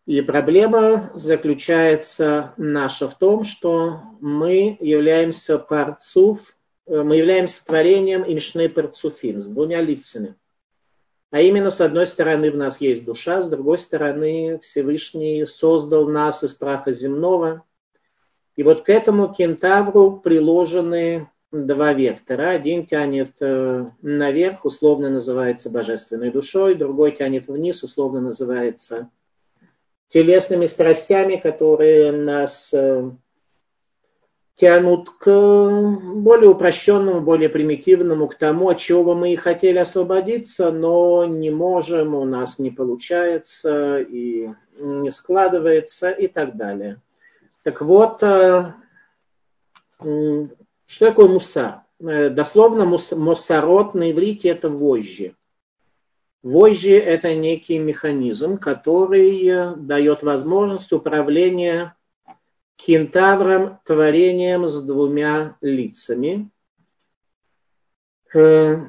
И 0.06 0.20
проблема 0.22 1.10
заключается 1.14 2.54
наша 2.56 3.08
в 3.08 3.18
том, 3.18 3.44
что 3.44 4.00
мы 4.20 4.76
являемся 4.80 5.58
парцуф, 5.58 6.56
мы 6.86 7.16
являемся 7.16 7.64
творением 7.64 8.24
имшны 8.26 8.68
парцуфим, 8.68 9.40
с 9.40 9.46
двумя 9.46 9.80
лицами. 9.80 10.36
А 11.30 11.40
именно, 11.40 11.70
с 11.70 11.80
одной 11.80 12.06
стороны, 12.06 12.50
в 12.50 12.56
нас 12.56 12.80
есть 12.80 13.04
душа, 13.04 13.42
с 13.42 13.48
другой 13.48 13.78
стороны, 13.78 14.58
Всевышний 14.62 15.46
создал 15.46 16.08
нас 16.08 16.42
из 16.42 16.54
праха 16.54 16.92
земного. 16.92 17.62
И 18.56 18.64
вот 18.64 18.82
к 18.82 18.88
этому 18.88 19.32
кентавру 19.32 20.18
приложены 20.18 21.28
два 21.52 21.92
вектора. 21.92 22.50
Один 22.50 22.84
тянет 22.84 23.36
э, 23.40 23.86
наверх, 24.02 24.64
условно 24.64 25.08
называется 25.08 25.70
божественной 25.70 26.30
душой, 26.30 26.74
другой 26.74 27.12
тянет 27.12 27.46
вниз, 27.48 27.82
условно 27.82 28.20
называется 28.20 29.10
телесными 30.08 30.66
страстями, 30.66 31.36
которые 31.36 32.12
нас 32.12 32.74
э, 32.74 33.10
тянут 34.60 35.08
к 35.18 35.24
более 35.24 36.50
упрощенному, 36.50 37.22
более 37.22 37.48
примитивному, 37.48 38.28
к 38.28 38.34
тому, 38.34 38.68
от 38.68 38.76
чего 38.76 39.02
бы 39.04 39.14
мы 39.14 39.32
и 39.32 39.36
хотели 39.36 39.78
освободиться, 39.78 40.70
но 40.70 41.24
не 41.24 41.50
можем, 41.50 42.14
у 42.14 42.26
нас 42.26 42.58
не 42.58 42.70
получается 42.70 44.00
и 44.00 44.50
не 44.78 45.10
складывается 45.10 46.10
и 46.10 46.26
так 46.26 46.56
далее. 46.56 47.00
Так 47.62 47.80
вот, 47.80 48.22
э, 48.22 48.74
что 49.98 51.06
такое 51.06 51.28
муса? 51.28 51.84
Э, 51.98 52.28
дословно 52.28 52.84
мусорот 52.84 53.94
на 53.94 54.10
иврите 54.10 54.50
это 54.50 54.68
вожжи. 54.68 55.34
Вожжи 56.42 56.98
это 56.98 57.34
некий 57.34 57.78
механизм, 57.78 58.58
который 58.58 59.74
дает 59.76 60.22
возможность 60.22 60.92
управления 60.92 61.94
кентавром, 62.86 63.78
творением 63.84 64.66
с 64.68 64.80
двумя 64.82 65.56
лицами. 65.60 66.50
Э, 68.34 68.86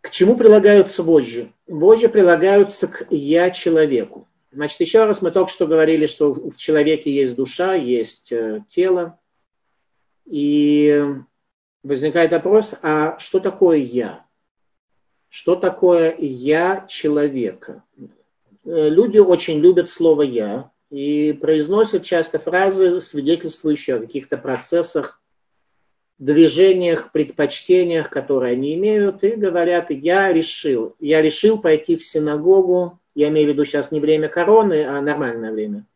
к 0.00 0.10
чему 0.10 0.36
прилагаются 0.36 1.02
вожжи? 1.02 1.52
Вожжи 1.66 2.08
прилагаются 2.08 2.86
к 2.86 3.06
«я» 3.10 3.50
человеку. 3.50 4.28
Значит, 4.52 4.80
еще 4.80 5.04
раз 5.04 5.22
мы 5.22 5.30
только 5.30 5.50
что 5.50 5.66
говорили, 5.66 6.06
что 6.06 6.34
в 6.34 6.56
человеке 6.56 7.10
есть 7.10 7.34
душа, 7.34 7.74
есть 7.74 8.30
э, 8.30 8.62
тело. 8.68 9.18
И 10.26 11.02
возникает 11.82 12.32
вопрос, 12.32 12.74
а 12.82 13.18
что 13.18 13.40
такое 13.40 13.78
«я»? 13.78 14.26
Что 15.30 15.56
такое 15.56 16.14
«я» 16.18 16.86
человека? 16.88 17.82
Э, 17.96 18.88
люди 18.90 19.18
очень 19.18 19.60
любят 19.60 19.88
слово 19.88 20.22
«я», 20.22 20.70
и 20.90 21.32
произносят 21.32 22.04
часто 22.04 22.38
фразы, 22.38 23.00
свидетельствующие 23.00 23.96
о 23.96 24.00
каких-то 24.00 24.36
процессах, 24.36 25.20
движениях, 26.18 27.10
предпочтениях, 27.12 28.08
которые 28.08 28.52
они 28.52 28.74
имеют, 28.74 29.24
и 29.24 29.30
говорят, 29.30 29.90
я 29.90 30.32
решил, 30.32 30.94
я 31.00 31.20
решил 31.20 31.58
пойти 31.58 31.96
в 31.96 32.04
синагогу, 32.04 33.00
я 33.14 33.28
имею 33.28 33.48
в 33.48 33.52
виду 33.52 33.64
сейчас 33.64 33.90
не 33.90 34.00
время 34.00 34.28
короны, 34.28 34.84
а 34.84 35.00
нормальное 35.00 35.52
время. 35.52 35.86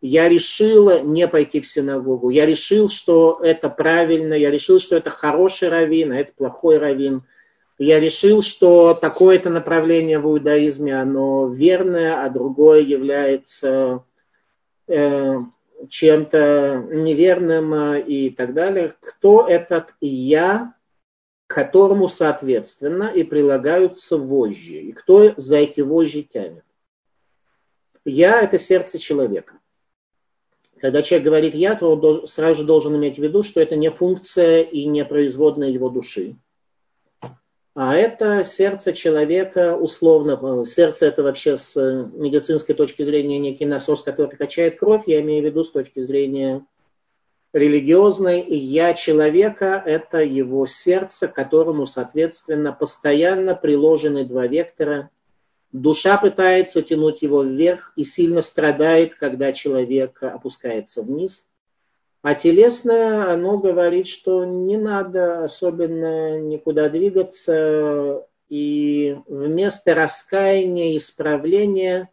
Я 0.00 0.28
решил 0.28 1.02
не 1.02 1.26
пойти 1.26 1.60
в 1.60 1.66
синагогу, 1.66 2.30
я 2.30 2.46
решил, 2.46 2.88
что 2.88 3.40
это 3.42 3.70
правильно, 3.70 4.34
я 4.34 4.50
решил, 4.50 4.78
что 4.78 4.96
это 4.96 5.10
хороший 5.10 5.68
раввин, 5.68 6.12
а 6.12 6.18
это 6.18 6.32
плохой 6.36 6.78
раввин. 6.78 7.22
Я 7.78 7.98
решил, 7.98 8.42
что 8.42 8.94
такое-то 8.94 9.50
направление 9.50 10.20
в 10.20 10.26
иудаизме, 10.26 10.94
оно 11.00 11.48
верное, 11.48 12.22
а 12.22 12.28
другое 12.28 12.80
является 12.82 14.04
чем-то 15.88 16.86
неверным 16.90 17.74
э, 17.74 18.02
и 18.02 18.30
так 18.30 18.54
далее, 18.54 18.94
кто 19.00 19.46
этот 19.46 19.94
я, 20.00 20.74
которому 21.46 22.08
соответственно 22.08 23.04
и 23.04 23.22
прилагаются 23.22 24.16
вожжи, 24.16 24.80
и 24.80 24.92
кто 24.92 25.34
за 25.36 25.58
эти 25.58 25.80
вожжи 25.80 26.22
тянет. 26.22 26.64
Я– 28.04 28.40
это 28.42 28.58
сердце 28.58 28.98
человека. 28.98 29.54
Когда 30.80 31.02
человек 31.02 31.26
говорит 31.26 31.54
«я», 31.54 31.74
то 31.74 31.94
он 31.94 32.26
сразу 32.26 32.60
же 32.60 32.66
должен 32.66 32.96
иметь 32.96 33.16
в 33.16 33.22
виду, 33.22 33.42
что 33.42 33.60
это 33.60 33.76
не 33.76 33.90
функция 33.90 34.62
и 34.62 34.84
не 34.84 35.04
производная 35.04 35.68
его 35.68 35.88
души. 35.88 36.36
А 37.74 37.96
это 37.96 38.44
сердце 38.44 38.92
человека, 38.92 39.76
условно, 39.76 40.64
сердце 40.64 41.06
это 41.06 41.24
вообще 41.24 41.56
с 41.56 41.74
медицинской 42.14 42.72
точки 42.76 43.02
зрения 43.02 43.40
некий 43.40 43.66
насос, 43.66 44.02
который 44.02 44.36
качает 44.36 44.78
кровь, 44.78 45.02
я 45.06 45.20
имею 45.20 45.42
в 45.42 45.46
виду 45.46 45.64
с 45.64 45.72
точки 45.72 46.00
зрения 46.00 46.64
религиозной. 47.52 48.42
И 48.42 48.54
я 48.54 48.94
человека– 48.94 49.82
это 49.86 50.18
его 50.18 50.66
сердце, 50.66 51.26
которому, 51.26 51.84
соответственно, 51.84 52.72
постоянно 52.72 53.56
приложены 53.56 54.24
два 54.24 54.46
вектора. 54.46 55.10
Душа 55.72 56.16
пытается 56.16 56.80
тянуть 56.80 57.22
его 57.22 57.42
вверх 57.42 57.92
и 57.96 58.04
сильно 58.04 58.40
страдает, 58.40 59.16
когда 59.16 59.52
человек 59.52 60.22
опускается 60.22 61.02
вниз– 61.02 61.48
а 62.24 62.34
телесное, 62.34 63.30
оно 63.30 63.58
говорит, 63.58 64.06
что 64.06 64.46
не 64.46 64.78
надо 64.78 65.44
особенно 65.44 66.40
никуда 66.40 66.88
двигаться, 66.88 68.26
и 68.48 69.18
вместо 69.26 69.94
раскаяния, 69.94 70.96
исправления 70.96 72.10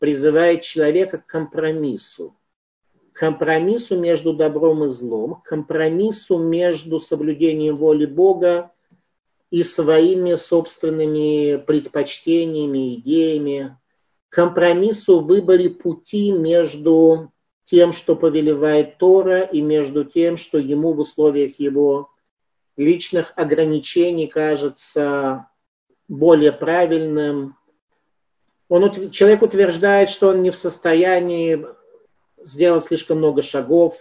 призывает 0.00 0.62
человека 0.62 1.18
к 1.18 1.26
компромиссу. 1.26 2.36
Компромиссу 3.12 3.96
между 3.96 4.34
добром 4.34 4.86
и 4.86 4.88
злом, 4.88 5.40
компромиссу 5.44 6.38
между 6.38 6.98
соблюдением 6.98 7.76
воли 7.76 8.06
Бога 8.06 8.72
и 9.50 9.62
своими 9.62 10.34
собственными 10.34 11.58
предпочтениями, 11.58 12.96
идеями, 12.96 13.78
компромиссу 14.30 15.20
в 15.20 15.26
выборе 15.26 15.70
пути 15.70 16.32
между 16.32 17.30
тем, 17.70 17.92
что 17.92 18.16
повелевает 18.16 18.98
Тора, 18.98 19.42
и 19.42 19.60
между 19.60 20.04
тем, 20.04 20.36
что 20.36 20.58
ему 20.58 20.92
в 20.92 21.00
условиях 21.00 21.58
его 21.58 22.10
личных 22.76 23.32
ограничений 23.36 24.26
кажется 24.26 25.48
более 26.08 26.52
правильным. 26.52 27.56
Он, 28.68 29.10
человек 29.10 29.42
утверждает, 29.42 30.10
что 30.10 30.28
он 30.28 30.42
не 30.42 30.50
в 30.50 30.56
состоянии 30.56 31.66
сделать 32.44 32.84
слишком 32.84 33.18
много 33.18 33.42
шагов. 33.42 33.98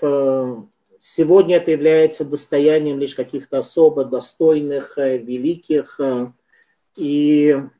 Сегодня 1.02 1.58
это 1.58 1.72
является 1.72 2.24
достоянием 2.26 3.00
лишь 3.00 3.16
каких-то 3.16 3.60
особо 3.60 4.06
достойных, 4.06 4.98
великих. 4.98 6.00
И 6.96 7.56
Э, 7.58 7.77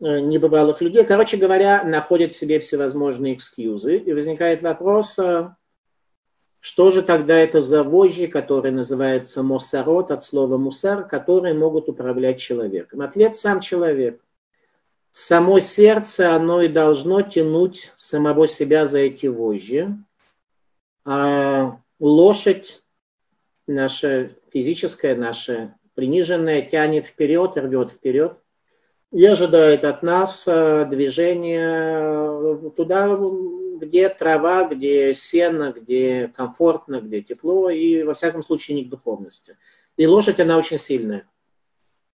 небывалых 0.00 0.80
людей. 0.80 1.04
Короче 1.04 1.36
говоря, 1.36 1.84
находят 1.84 2.32
в 2.32 2.36
себе 2.36 2.58
всевозможные 2.58 3.34
экскьюзы. 3.34 3.98
И 3.98 4.12
возникает 4.12 4.62
вопрос, 4.62 5.18
э, 5.18 5.50
что 6.60 6.90
же 6.90 7.02
тогда 7.02 7.36
это 7.36 7.60
за 7.60 7.82
вожжи, 7.82 8.26
которые 8.26 8.72
называются 8.72 9.42
мусарот, 9.42 10.10
от 10.10 10.24
слова 10.24 10.56
мусар, 10.56 11.06
которые 11.06 11.54
могут 11.54 11.88
управлять 11.88 12.40
человеком? 12.40 13.02
Ответ 13.02 13.36
сам 13.36 13.60
человек. 13.60 14.20
Само 15.12 15.58
сердце, 15.58 16.34
оно 16.34 16.62
и 16.62 16.68
должно 16.68 17.20
тянуть 17.22 17.92
самого 17.96 18.46
себя 18.46 18.86
за 18.86 18.98
эти 19.00 19.26
вожжи. 19.26 19.96
А 21.04 21.78
лошадь, 21.98 22.82
наша 23.66 24.30
физическая, 24.52 25.16
наша 25.16 25.74
приниженная, 25.94 26.62
тянет 26.62 27.04
вперед, 27.04 27.56
рвет 27.56 27.90
вперед– 27.90 28.38
и 29.12 29.24
ожидает 29.26 29.84
от 29.84 30.02
нас 30.02 30.44
э, 30.46 30.86
движения 30.88 32.70
туда, 32.70 33.18
где 33.80 34.08
трава, 34.08 34.68
где 34.68 35.12
сено, 35.14 35.72
где 35.72 36.32
комфортно, 36.36 37.00
где 37.00 37.20
тепло, 37.20 37.70
и 37.70 38.02
во 38.04 38.14
всяком 38.14 38.42
случае 38.44 38.76
не 38.76 38.84
к 38.84 38.88
духовности. 38.88 39.56
И 39.96 40.06
лошадь, 40.06 40.38
она 40.38 40.58
очень 40.58 40.78
сильная. 40.78 41.28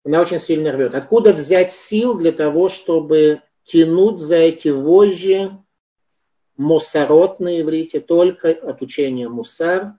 Она 0.05 0.21
очень 0.21 0.39
сильно 0.39 0.71
рвет. 0.71 0.95
Откуда 0.95 1.33
взять 1.33 1.71
сил 1.71 2.15
для 2.15 2.31
того, 2.31 2.69
чтобы 2.69 3.41
тянуть 3.65 4.19
за 4.19 4.35
эти 4.35 4.69
вожжи 4.69 5.51
мусарот 6.55 7.39
на 7.39 7.59
иврите, 7.59 7.99
только 7.99 8.51
от 8.51 8.81
учения 8.81 9.27
мусар, 9.27 9.95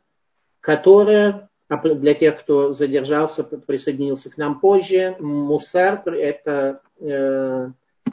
которое 0.60 1.50
для 1.68 2.14
тех, 2.14 2.40
кто 2.40 2.72
задержался, 2.72 3.44
присоединился 3.44 4.30
к 4.30 4.36
нам 4.36 4.60
позже, 4.60 5.16
мусар– 5.18 6.02
это 6.06 6.80
э, 7.00 7.70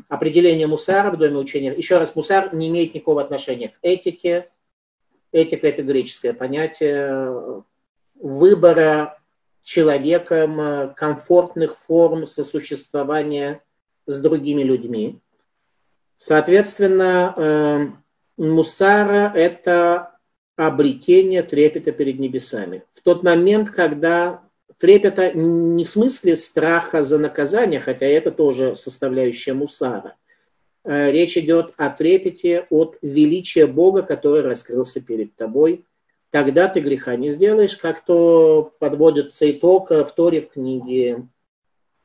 определение 0.10 0.68
мусара 0.68 1.12
в 1.12 1.18
доме 1.18 1.38
учения. 1.38 1.74
Еще 1.74 1.98
раз, 1.98 2.16
мусар 2.16 2.54
не 2.54 2.70
имеет 2.70 2.94
никакого 2.94 3.22
отношения 3.22 3.70
к 3.70 3.78
этике. 3.82 4.50
Этика– 5.32 5.68
это 5.70 5.84
греческое 5.84 6.34
понятие 6.34 7.64
выбора 8.16 9.20
человеком 9.64 10.94
комфортных 10.96 11.76
форм 11.78 12.26
сосуществования 12.26 13.62
с 14.06 14.20
другими 14.22 14.62
людьми. 14.62 15.20
Соответственно, 16.18 17.34
э, 17.36 17.88
мусара– 18.38 19.32
это 19.36 20.18
обретение 20.56 21.44
трепета 21.44 21.92
перед 21.92 22.20
небесами. 22.20 22.84
В 22.94 23.02
тот 23.02 23.24
момент, 23.24 23.72
когда 23.72 24.43
трепета 24.78 25.32
не 25.34 25.86
в 25.86 25.90
смысле 25.90 26.36
страха 26.36 27.04
за 27.04 27.18
наказание, 27.18 27.80
хотя 27.80 28.06
это 28.06 28.32
тоже 28.32 28.76
составляющая 28.76 29.54
мусара. 29.54 30.16
Э, 30.84 31.12
речь 31.12 31.38
идет 31.38 31.74
о 31.78 31.90
трепете 31.90 32.68
от 32.70 32.98
величия 33.02 33.68
Бога, 33.68 34.04
который 34.04 34.42
раскрылся 34.42 35.02
перед 35.02 35.36
тобой. 35.36 35.86
Тогда 36.30 36.68
ты 36.68 36.80
греха 36.80 37.16
не 37.16 37.30
сделаешь, 37.30 37.78
как 37.78 38.04
то 38.04 38.74
подводится 38.80 39.50
итог 39.50 39.92
в 39.92 40.10
Торе 40.16 40.42
в 40.42 40.50
книге, 40.50 41.28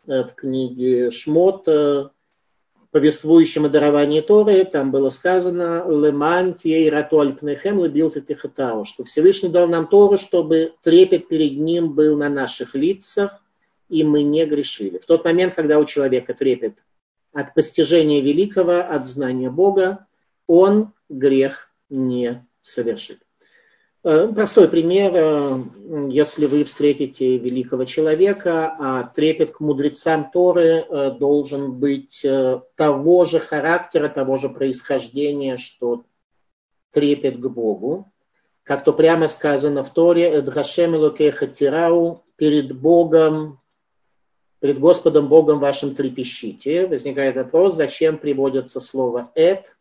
э, 0.06 0.22
в 0.22 0.34
книге 0.34 1.10
Шмот, 1.10 1.66
э, 1.66 2.08
повествующем 2.90 3.66
о 3.66 3.68
даровании 3.68 4.20
Торы, 4.20 4.64
там 4.64 4.90
было 4.90 5.10
сказано 5.10 5.84
«Леман 5.88 6.54
тьей 6.54 6.88
ратуаль 6.88 7.34
пнехем 7.34 7.82
лебил 7.84 8.10
тихатау», 8.10 8.84
что 8.84 9.04
Всевышний 9.04 9.50
дал 9.50 9.68
нам 9.68 9.86
Тору, 9.86 10.16
чтобы 10.16 10.72
трепет 10.82 11.28
перед 11.28 11.58
ним 11.58 11.92
был 11.94 12.16
на 12.16 12.28
наших 12.28 12.74
лицах, 12.74 13.42
и 13.88 14.04
мы 14.04 14.22
не 14.22 14.46
грешили. 14.46 14.98
В 14.98 15.06
тот 15.06 15.24
момент, 15.24 15.54
когда 15.54 15.78
у 15.78 15.84
человека 15.84 16.34
трепет 16.34 16.78
от 17.32 17.54
постижения 17.54 18.20
великого, 18.20 18.80
от 18.80 19.06
знания 19.06 19.50
Бога, 19.50 20.06
он 20.46 20.92
грех 21.08 21.70
не 21.90 22.46
совершит. 22.62 23.20
Э, 24.08 24.26
простой 24.32 24.68
пример. 24.68 25.12
Э, 25.14 25.62
если 26.08 26.46
вы 26.46 26.64
встретите 26.64 27.36
великого 27.36 27.84
человека, 27.84 28.74
а 28.78 29.02
трепет 29.02 29.50
к 29.50 29.60
мудрецам 29.60 30.30
Торы 30.30 30.86
э, 30.88 31.10
должен 31.10 31.72
быть 31.72 32.24
того 32.74 33.24
же 33.26 33.38
характера, 33.38 34.08
того 34.08 34.38
же 34.38 34.48
происхождения, 34.48 35.58
что 35.58 36.04
трепет 36.90 37.38
к 37.38 37.46
Богу. 37.48 38.10
Как 38.62 38.82
то 38.82 38.94
прямо 38.94 39.28
сказано 39.28 39.84
в 39.84 39.92
Торе, 39.92 40.24
«Эдгашем 40.30 40.94
тирау» 41.14 42.24
перед 42.36 42.74
Богом, 42.74 43.60
перед 44.60 44.78
Господом 44.78 45.28
Богом 45.28 45.58
вашим 45.58 45.94
трепещите. 45.94 46.86
Возникает 46.86 47.36
вопрос, 47.36 47.74
зачем 47.74 48.16
приводится 48.16 48.80
слово 48.80 49.30
«эд», 49.34 49.76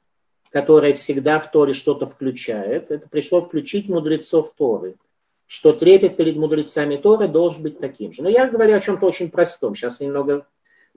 которое 0.57 0.95
всегда 0.95 1.39
в 1.39 1.51
Торе 1.51 1.75
что-то 1.75 2.07
включает, 2.07 2.89
это 2.89 3.07
пришло 3.07 3.43
включить 3.43 3.89
мудрецов 3.89 4.53
Торы, 4.57 4.95
что 5.45 5.71
трепет 5.71 6.17
перед 6.17 6.35
мудрецами 6.35 6.95
Торы 6.97 7.27
должен 7.27 7.61
быть 7.61 7.77
таким 7.79 8.11
же. 8.11 8.23
Но 8.23 8.29
я 8.29 8.47
говорю 8.47 8.73
о 8.73 8.79
чем-то 8.79 9.05
очень 9.05 9.29
простом. 9.29 9.75
Сейчас 9.75 9.99
немного 9.99 10.47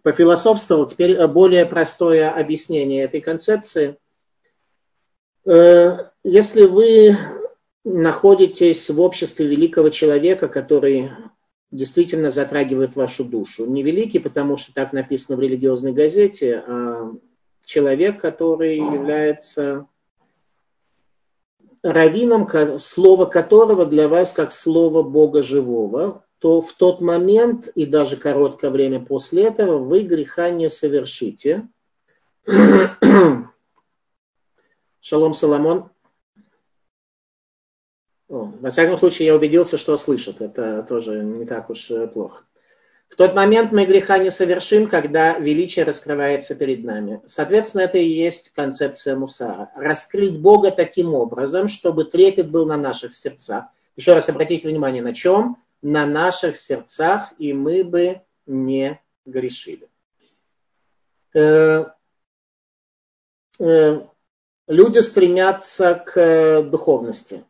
пофилософствовал. 0.01 0.87
Теперь 0.87 1.27
более 1.27 1.66
простое 1.66 2.31
объяснение 2.31 3.05
этой 3.05 3.20
концепции. 3.20 3.99
Э, 5.44 6.07
если 6.25 6.64
вы 6.64 7.18
находитесь 7.85 8.88
в 8.88 8.99
обществе 8.99 9.46
великого 9.46 9.90
человека, 9.90 10.49
который 10.49 11.11
действительно 11.70 12.31
затрагивает 12.31 12.96
вашу 12.96 13.27
душу. 13.27 13.66
Не 13.66 13.83
великий, 13.83 14.20
потому 14.20 14.57
что 14.57 14.73
так 14.73 14.94
написано 14.94 15.37
в 15.37 15.40
религиозной 15.40 15.92
газете, 15.92 16.64
а 16.66 17.12
человек, 17.70 18.20
который 18.20 18.76
является 18.78 19.87
раввином, 21.85 22.48
слово 22.80 23.26
которого 23.26 23.87
для 23.87 24.09
вас 24.09 24.33
как 24.33 24.50
слово 24.50 25.04
Бога 25.04 25.44
живого, 25.44 26.24
то 26.40 26.61
в 26.62 26.72
тот 26.72 27.00
момент 27.00 27.68
и 27.68 27.87
даже 27.87 28.16
короткое 28.16 28.72
время 28.72 28.98
после 28.98 29.44
этого 29.44 29.78
вы 29.78 30.02
греха 30.02 30.50
не 30.50 30.68
совершите. 30.68 31.68
Шалом 35.00 35.35
Соломон. 35.35 35.90
О, 38.28 38.52
во 38.61 38.70
всяком 38.70 38.98
случае, 38.98 39.26
я 39.26 39.37
убедился, 39.37 39.78
что 39.78 39.96
слышат. 39.96 40.40
Это 40.40 40.83
тоже 40.83 41.22
не 41.22 41.46
так 41.46 41.70
уж 41.70 41.88
э, 41.90 42.09
плохо. 42.09 42.42
В 43.11 43.16
тот 43.16 43.35
момент 43.35 43.73
мы 43.73 43.85
греха 43.85 44.18
не 44.18 44.31
совершим, 44.31 44.88
когда 44.88 45.37
величие 45.37 45.85
раскрывается 45.85 46.55
перед 46.55 46.85
нами. 46.85 47.20
Соответственно, 47.27 47.83
это 47.83 47.99
и 47.99 48.09
есть 48.09 48.51
концепция 48.55 49.16
мусара. 49.16 49.70
Раскрыть 49.75 50.40
Бога 50.40 50.70
таким 50.70 51.14
образом, 51.14 51.66
чтобы 51.68 52.05
трепет 52.05 52.51
был 52.51 52.66
на 52.66 52.77
наших 52.77 53.14
сердцах. 53.14 53.64
Еще 53.96 54.14
раз 54.14 54.29
обратите 54.29 54.68
внимание, 54.68 55.03
на 55.03 55.12
чем? 55.12 55.59
На 55.83 56.07
наших 56.07 56.57
сердцах, 56.57 57.33
и 57.38 57.53
мы 57.53 57.83
бы 57.83 58.23
не 58.46 59.01
грешили. 59.27 59.88
Э, 61.35 61.87
э, 63.59 64.01
люди 64.68 64.99
стремятся 65.01 65.94
к 65.94 66.62
духовности. 66.62 67.44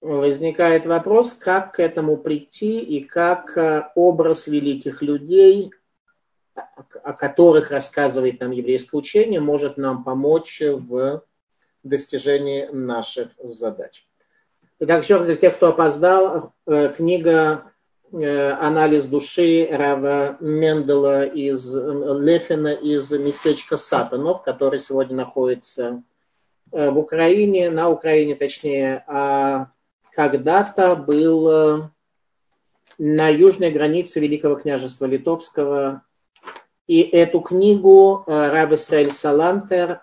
Возникает 0.00 0.86
вопрос, 0.86 1.34
как 1.34 1.74
к 1.74 1.80
этому 1.80 2.16
прийти 2.16 2.80
и 2.80 3.04
как 3.04 3.92
образ 3.94 4.46
великих 4.46 5.02
людей, 5.02 5.72
о 6.54 7.12
которых 7.12 7.70
рассказывает 7.70 8.40
нам 8.40 8.50
еврейское 8.50 8.96
учение, 8.96 9.40
может 9.40 9.76
нам 9.76 10.02
помочь 10.02 10.62
в 10.62 11.22
достижении 11.82 12.66
наших 12.66 13.30
задач. 13.38 14.06
Итак, 14.80 15.02
еще 15.02 15.16
раз 15.16 15.26
для 15.26 15.36
тех, 15.36 15.56
кто 15.56 15.68
опоздал, 15.68 16.54
э, 16.66 16.88
книга 16.96 17.64
э, 18.12 18.50
«Анализ 18.52 19.04
души» 19.04 19.68
Рава 19.70 20.38
Мендела 20.40 21.26
из 21.26 21.74
Лефина 21.74 22.72
из 22.72 23.12
местечка 23.12 23.76
Сатанов, 23.76 24.42
который 24.42 24.78
сегодня 24.78 25.16
находится 25.16 26.02
э, 26.72 26.90
в 26.90 26.98
Украине, 26.98 27.68
на 27.68 27.90
Украине 27.90 28.36
точнее, 28.36 29.04
а 29.06 29.70
когда-то 30.12 30.96
был 30.96 31.90
на 32.98 33.28
южной 33.28 33.70
границе 33.70 34.20
Великого 34.20 34.56
княжества 34.56 35.06
Литовского. 35.06 36.02
И 36.86 37.00
эту 37.00 37.40
книгу 37.40 38.24
Рав 38.26 38.72
Исраэль 38.72 39.10
Салантер 39.10 40.02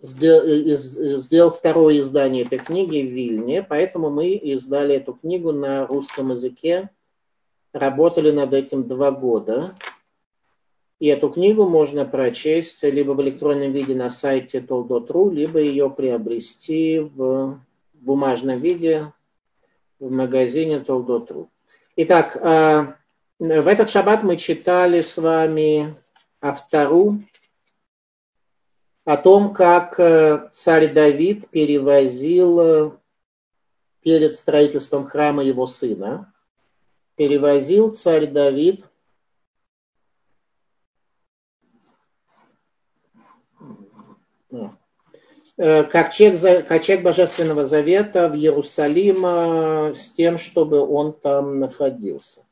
сделал 0.00 1.50
второе 1.50 1.98
издание 1.98 2.44
этой 2.44 2.58
книги 2.58 3.02
в 3.02 3.12
Вильне, 3.12 3.62
поэтому 3.62 4.10
мы 4.10 4.32
издали 4.32 4.96
эту 4.96 5.14
книгу 5.14 5.52
на 5.52 5.86
русском 5.86 6.30
языке, 6.30 6.90
работали 7.72 8.30
над 8.30 8.52
этим 8.52 8.86
два 8.86 9.10
года. 9.10 9.74
И 11.00 11.08
эту 11.08 11.28
книгу 11.28 11.68
можно 11.68 12.04
прочесть 12.04 12.82
либо 12.84 13.12
в 13.12 13.20
электронном 13.20 13.72
виде 13.72 13.94
на 13.94 14.08
сайте 14.08 14.60
Толдот.ру, 14.60 15.30
либо 15.30 15.58
ее 15.58 15.90
приобрести 15.90 17.00
в 17.00 17.60
бумажном 17.92 18.60
виде 18.60 19.12
в 20.04 20.10
магазине 20.10 20.80
Толдот.ру. 20.80 21.50
Итак, 21.96 22.36
э, 22.36 22.94
в 23.38 23.66
этот 23.66 23.88
шаббат 23.90 24.22
мы 24.22 24.36
читали 24.36 25.00
с 25.00 25.16
вами 25.16 25.96
Автору, 26.40 27.22
о 29.04 29.16
том, 29.16 29.54
как 29.54 29.98
э, 29.98 30.48
царь 30.52 30.92
Давид 30.92 31.48
перевозил 31.48 32.60
э, 32.60 32.90
перед 34.00 34.36
строительством 34.36 35.06
храма 35.06 35.42
его 35.42 35.66
сына, 35.66 36.32
перевозил 37.16 37.92
царь 37.92 38.26
Давид 38.26 38.84
э, 44.50 44.68
ковчег, 45.56 46.66
ковчег 46.66 47.02
Божественного 47.02 47.64
Завета 47.64 48.28
в 48.28 48.34
Иерусалим 48.34 49.92
с 49.94 50.10
тем, 50.12 50.38
чтобы 50.38 50.80
он 50.80 51.12
там 51.12 51.60
находился. 51.60 52.42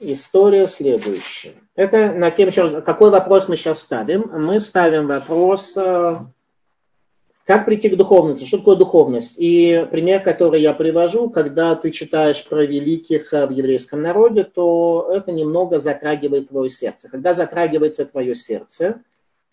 История 0.00 0.66
следующая. 0.66 1.54
Это 1.76 2.12
на 2.12 2.30
тем, 2.30 2.50
какой 2.82 3.10
вопрос 3.10 3.48
мы 3.48 3.56
сейчас 3.56 3.80
ставим? 3.80 4.30
Мы 4.32 4.60
ставим 4.60 5.06
вопрос, 5.06 5.76
э, 5.76 6.16
как 7.44 7.64
прийти 7.64 7.88
к 7.88 7.96
духовности, 7.96 8.44
что 8.44 8.58
такое 8.58 8.76
духовность? 8.76 9.34
И 9.38 9.86
пример, 9.90 10.22
который 10.22 10.60
я 10.60 10.74
привожу, 10.74 11.30
когда 11.30 11.74
ты 11.76 11.90
читаешь 11.90 12.44
про 12.44 12.66
великих 12.66 13.32
э, 13.32 13.46
в 13.46 13.50
еврейском 13.50 14.02
народе, 14.02 14.44
то 14.44 15.10
это 15.12 15.30
немного 15.30 15.78
затрагивает 15.78 16.48
твое 16.48 16.70
сердце. 16.70 17.08
Когда 17.08 17.32
затрагивается 17.32 18.04
твое 18.04 18.34
сердце, 18.34 19.00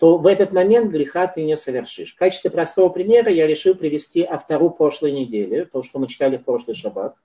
то 0.01 0.17
в 0.17 0.25
этот 0.25 0.51
момент 0.51 0.89
греха 0.89 1.27
ты 1.27 1.43
не 1.43 1.55
совершишь. 1.55 2.13
В 2.13 2.17
качестве 2.17 2.49
простого 2.49 2.89
примера 2.89 3.29
я 3.31 3.45
решил 3.45 3.75
привести 3.75 4.23
автору 4.23 4.71
прошлой 4.71 5.11
недели, 5.11 5.63
то, 5.65 5.83
что 5.83 5.99
мы 5.99 6.07
читали 6.07 6.37
в 6.37 6.43
прошлый 6.43 6.75
шаббат. 6.75 7.15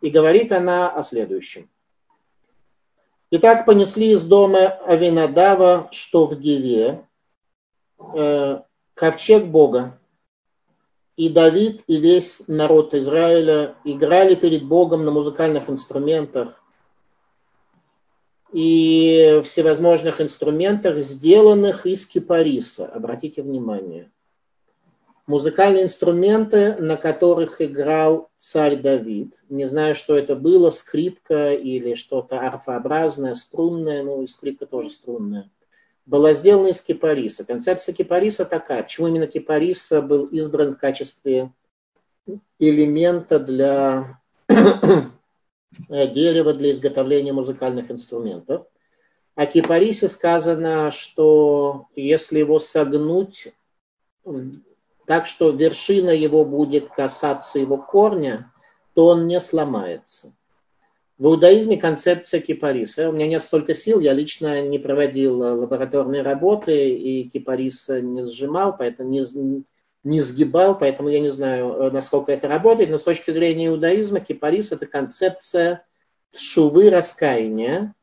И 0.00 0.08
говорит 0.08 0.52
она 0.52 0.88
о 0.88 1.02
следующем. 1.02 1.68
Итак, 3.32 3.66
понесли 3.66 4.12
из 4.12 4.22
дома 4.22 4.68
Авинадава, 4.86 5.88
что 5.90 6.28
в 6.28 6.38
Гиве, 6.38 7.04
э, 8.14 8.60
ковчег 8.94 9.46
Бога. 9.46 9.98
И 11.16 11.28
Давид, 11.28 11.82
и 11.88 11.98
весь 11.98 12.46
народ 12.46 12.94
Израиля 12.94 13.74
играли 13.82 14.36
перед 14.36 14.62
Богом 14.62 15.04
на 15.04 15.10
музыкальных 15.10 15.68
инструментах 15.68 16.61
и 18.52 19.40
всевозможных 19.44 20.20
инструментах, 20.20 21.00
сделанных 21.00 21.86
из 21.86 22.06
кипариса. 22.06 22.86
Обратите 22.86 23.42
внимание 23.42 24.10
музыкальные 25.26 25.84
инструменты, 25.84 26.76
на 26.76 26.96
которых 26.96 27.60
играл 27.60 28.30
царь 28.36 28.76
Давид. 28.76 29.34
Не 29.48 29.66
знаю, 29.66 29.94
что 29.94 30.16
это 30.16 30.36
было, 30.36 30.70
скрипка 30.70 31.52
или 31.52 31.94
что-то 31.94 32.40
арфообразное, 32.40 33.34
струнное, 33.34 34.02
ну 34.02 34.22
и 34.22 34.26
скрипка 34.26 34.66
тоже 34.66 34.90
струнная. 34.90 35.50
Была 36.04 36.32
сделана 36.32 36.68
из 36.68 36.80
кипариса. 36.80 37.44
Концепция 37.44 37.94
кипариса 37.94 38.44
такая. 38.44 38.82
Почему 38.82 39.06
именно 39.06 39.28
кипарис 39.28 39.92
был 40.02 40.26
избран 40.26 40.74
в 40.74 40.78
качестве 40.78 41.52
элемента 42.58 43.38
для 43.38 44.20
дерева 45.88 46.54
для 46.54 46.70
изготовления 46.70 47.32
музыкальных 47.32 47.90
инструментов. 47.90 48.66
О 49.34 49.46
кипарисе 49.46 50.08
сказано, 50.08 50.90
что 50.90 51.86
если 51.96 52.38
его 52.38 52.58
согнуть 52.58 53.48
так 55.06 55.26
что 55.26 55.50
вершина 55.50 56.10
его 56.10 56.44
будет 56.44 56.90
касаться 56.90 57.58
его 57.58 57.76
корня, 57.76 58.52
то 58.94 59.06
он 59.06 59.26
не 59.26 59.40
сломается. 59.40 60.34
В 61.18 61.26
иудаизме 61.26 61.76
концепция 61.76 62.40
кипариса. 62.40 63.08
У 63.08 63.12
меня 63.12 63.28
нет 63.28 63.44
столько 63.44 63.74
сил, 63.74 64.00
я 64.00 64.12
лично 64.12 64.66
не 64.66 64.78
проводил 64.78 65.38
лабораторные 65.38 66.22
работы 66.22 66.94
и 66.94 67.28
кипарис 67.28 67.88
не 67.88 68.24
сжимал, 68.24 68.76
поэтому 68.76 69.10
не, 69.10 69.22
не 70.04 70.20
сгибал, 70.20 70.78
поэтому 70.78 71.08
я 71.08 71.20
не 71.20 71.30
знаю, 71.30 71.92
насколько 71.92 72.32
это 72.32 72.48
работает. 72.48 72.90
Но 72.90 72.98
с 72.98 73.02
точки 73.02 73.30
зрения 73.30 73.68
иудаизма 73.68 74.20
кипарис 74.20 74.72
это 74.72 74.86
концепция 74.86 75.84
шувы 76.34 76.90
раскаяния, 76.90 77.94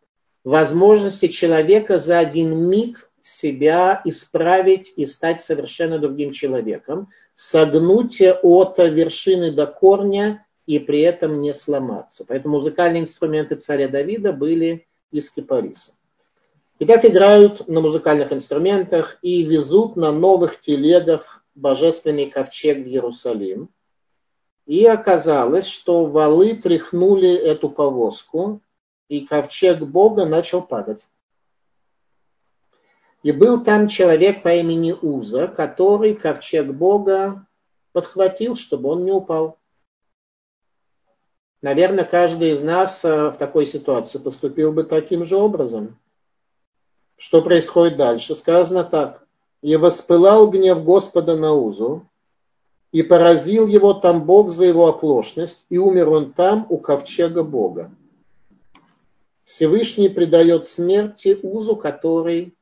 возможности 0.44 1.28
человека 1.28 2.00
за 2.00 2.20
один 2.20 2.70
миг 2.70 3.10
себя 3.22 4.02
исправить 4.06 4.94
и 4.96 5.06
стать 5.06 5.42
совершенно 5.42 6.00
другим 6.00 6.32
человеком, 6.32 7.10
согнуть 7.36 8.22
от 8.22 8.78
вершины 8.78 9.52
до 9.52 9.68
корня 9.68 10.46
и 10.66 10.80
при 10.80 11.02
этом 11.02 11.42
не 11.42 11.54
сломаться. 11.54 12.24
Поэтому 12.28 12.58
музыкальные 12.58 13.02
инструменты 13.02 13.56
царя 13.56 13.90
Давида 13.90 14.32
были 14.32 14.88
из 15.12 15.30
кипариса. 15.30 15.94
И 16.78 16.86
так 16.86 17.04
играют 17.04 17.68
на 17.68 17.82
музыкальных 17.82 18.32
инструментах 18.32 19.18
и 19.22 19.44
везут 19.44 19.98
на 19.98 20.14
новых 20.14 20.62
телегах 20.62 21.39
божественный 21.60 22.30
ковчег 22.30 22.78
в 22.78 22.88
Иерусалим. 22.88 23.70
И 24.66 24.86
оказалось, 24.86 25.68
что 25.68 26.06
валы 26.06 26.56
тряхнули 26.56 27.34
эту 27.34 27.70
повозку, 27.70 28.62
и 29.08 29.26
ковчег 29.26 29.80
Бога 29.80 30.26
начал 30.26 30.62
падать. 30.62 31.08
И 33.24 33.32
был 33.32 33.64
там 33.64 33.88
человек 33.88 34.44
по 34.44 34.56
имени 34.56 34.94
Уза, 34.94 35.48
который 35.48 36.16
ковчег 36.16 36.68
Бога 36.68 37.46
подхватил, 37.92 38.56
чтобы 38.56 38.90
он 38.90 39.04
не 39.04 39.12
упал. 39.12 39.58
Наверное, 41.62 42.06
каждый 42.06 42.52
из 42.52 42.62
нас 42.62 43.04
э, 43.04 43.32
в 43.32 43.38
такой 43.38 43.66
ситуации 43.66 44.18
поступил 44.18 44.72
бы 44.72 44.84
таким 44.84 45.26
же 45.26 45.36
образом. 45.36 46.00
Что 47.18 47.42
происходит 47.42 47.98
дальше? 47.98 48.34
Сказано 48.36 48.86
так. 48.86 49.28
«И 49.62 49.76
воспылал 49.76 50.50
гнев 50.50 50.84
Господа 50.84 51.36
на 51.36 51.54
Узу, 51.54 52.06
и 52.92 53.04
поразил 53.04 53.68
его 53.68 53.94
там 53.94 54.26
Бог 54.26 54.50
за 54.50 54.66
его 54.66 54.88
оплошность, 54.88 55.66
и 55.70 55.78
умер 55.78 56.10
он 56.10 56.34
там 56.34 56.66
у 56.70 56.78
ковчега 56.78 57.44
Бога. 57.44 57.92
Всевышний 59.44 60.10
предает 60.10 60.66
смерти 60.66 61.40
Узу, 61.42 61.76
который 61.76 62.56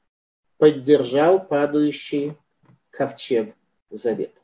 поддержал 0.58 1.40
падающий 1.44 2.36
ковчег 2.92 3.56
завета. 3.90 4.40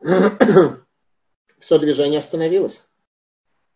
Все 1.58 1.78
движение 1.78 2.18
остановилось. 2.18 2.88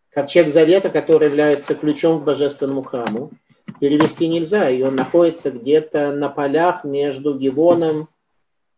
Ковчег 0.09 0.49
завета, 0.49 0.89
который 0.89 1.27
является 1.27 1.73
ключом 1.73 2.21
к 2.21 2.25
божественному 2.25 2.83
храму, 2.83 3.31
перевести 3.79 4.27
нельзя, 4.27 4.69
он 4.85 4.95
находится 4.95 5.51
где-то 5.51 6.11
на 6.11 6.29
полях 6.29 6.83
между 6.83 7.37
Гивоном, 7.37 8.09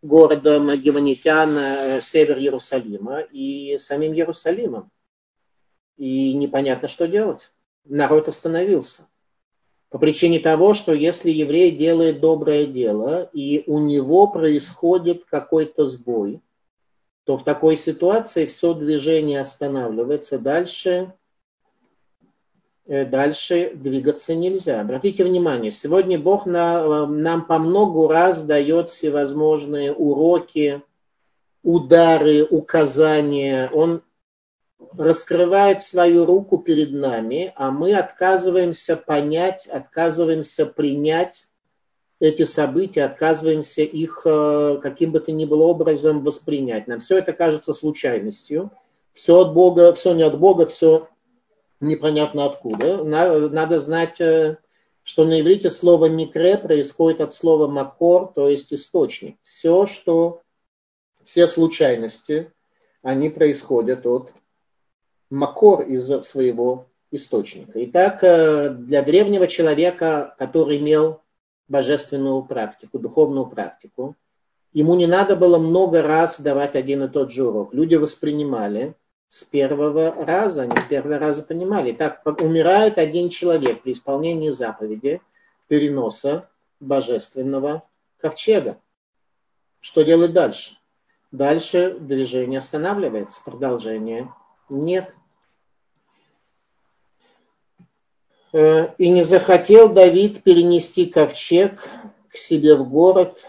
городом 0.01 0.73
Гивонитян, 0.75 1.57
э, 1.57 2.01
север 2.01 2.37
Иерусалима, 2.37 3.21
и 3.21 3.77
самим 3.77 4.13
Иерусалимом. 4.13 4.89
И 5.97 6.33
непонятно, 6.33 6.87
что 6.87 7.07
делать. 7.07 7.53
Народ 7.85 8.27
остановился. 8.27 9.07
По 9.89 9.97
причине 9.97 10.39
того, 10.39 10.73
что 10.75 10.93
если 10.93 11.31
еврей 11.31 11.71
делает 11.71 12.19
доброе 12.19 12.65
дело, 12.65 13.29
и 13.33 13.63
у 13.65 13.79
него 13.79 14.27
происходит 14.27 15.25
какой-то 15.25 15.87
сбой, 15.87 16.41
то 17.25 17.37
в 17.37 17.43
такой 17.43 17.75
ситуации 17.75 18.45
все 18.45 18.73
движение 18.73 19.39
останавливается. 19.39 20.39
Дальше, 20.39 21.13
дальше 22.89 23.71
двигаться 23.75 24.33
нельзя. 24.33 24.81
Обратите 24.81 25.23
внимание, 25.23 25.69
сегодня 25.69 26.17
Бог 26.17 26.47
на, 26.47 27.05
нам 27.05 27.45
по 27.45 27.59
многу 27.59 28.07
раз 28.07 28.41
дает 28.41 28.89
всевозможные 28.89 29.93
уроки, 29.93 30.81
удары, 31.61 32.43
указания. 32.43 33.69
Он 33.71 34.01
раскрывает 34.97 35.83
свою 35.83 36.25
руку 36.25 36.57
перед 36.57 36.91
нами, 36.91 37.53
а 37.55 37.69
мы 37.69 37.93
отказываемся 37.93 38.97
понять, 38.97 39.67
отказываемся 39.67 40.65
принять 40.65 41.45
эти 42.19 42.43
события, 42.43 43.03
отказываемся 43.03 43.83
их 43.83 44.23
э, 44.25 44.79
каким 44.81 45.11
бы 45.11 45.19
то 45.19 45.31
ни 45.31 45.45
было 45.45 45.65
образом 45.65 46.23
воспринять. 46.23 46.87
Нам 46.87 47.01
все 47.01 47.19
это 47.19 47.33
кажется 47.33 47.73
случайностью. 47.73 48.71
Все 49.13 49.41
от 49.41 49.53
Бога, 49.53 49.93
все 49.93 50.13
не 50.13 50.23
от 50.23 50.39
Бога, 50.39 50.65
все 50.65 51.07
непонятно 51.79 52.45
откуда. 52.45 53.03
Надо 53.03 53.79
знать, 53.79 54.19
э, 54.21 54.57
что 55.03 55.25
на 55.25 55.39
иврите 55.39 55.71
слово 55.71 56.07
микре 56.07 56.57
происходит 56.57 57.21
от 57.21 57.33
слова 57.33 57.67
макор, 57.67 58.31
то 58.33 58.47
есть 58.49 58.73
источник. 58.73 59.37
Все, 59.43 59.85
что, 59.85 60.41
все 61.23 61.47
случайности, 61.47 62.51
они 63.01 63.29
происходят 63.29 64.05
от 64.05 64.33
макор 65.29 65.81
из 65.81 66.05
своего 66.23 66.87
источника. 67.11 67.71
Итак, 67.85 68.23
э, 68.23 68.69
для 68.69 69.01
древнего 69.01 69.47
человека, 69.47 70.35
который 70.37 70.77
имел 70.79 71.21
божественную 71.67 72.43
практику, 72.43 72.99
духовную 72.99 73.45
практику, 73.45 74.15
ему 74.73 74.95
не 74.95 75.07
надо 75.07 75.35
было 75.35 75.57
много 75.57 76.01
раз 76.01 76.39
давать 76.39 76.75
один 76.75 77.03
и 77.03 77.07
тот 77.07 77.31
же 77.31 77.47
урок. 77.47 77.73
Люди 77.73 77.95
воспринимали 77.95 78.95
с 79.29 79.43
первого 79.43 80.25
раза, 80.25 80.63
они 80.63 80.75
с 80.75 80.83
первого 80.83 81.19
раза 81.19 81.43
понимали. 81.43 81.91
Так 81.93 82.25
умирает 82.41 82.97
один 82.97 83.29
человек 83.29 83.83
при 83.83 83.93
исполнении 83.93 84.49
заповеди 84.49 85.21
переноса 85.67 86.49
божественного 86.79 87.83
ковчега. 88.17 88.79
Что 89.79 90.01
делать 90.01 90.33
дальше? 90.33 90.77
Дальше 91.31 91.95
движение 91.99 92.57
останавливается, 92.57 93.43
продолжение 93.45 94.33
нет. 94.67 95.15
Э, 98.51 98.95
и 98.97 99.09
не 99.09 99.21
захотел 99.21 99.93
Давид 99.93 100.41
перенести 100.41 101.05
ковчег 101.05 101.87
к 102.29 102.35
себе 102.35 102.75
в 102.75 102.89
город 102.89 103.45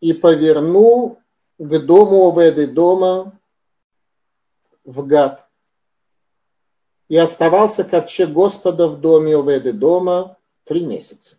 и 0.00 0.14
повернул 0.14 1.18
к 1.58 1.78
дому 1.80 2.30
Оведы 2.30 2.66
дома 2.66 3.38
в 4.84 5.06
Гад. 5.06 5.48
И 7.08 7.16
оставался 7.16 7.84
ковчег 7.84 8.30
Господа 8.30 8.88
в 8.88 9.00
доме 9.00 9.36
Оведы 9.36 9.72
дома 9.72 10.38
три 10.64 10.84
месяца. 10.84 11.36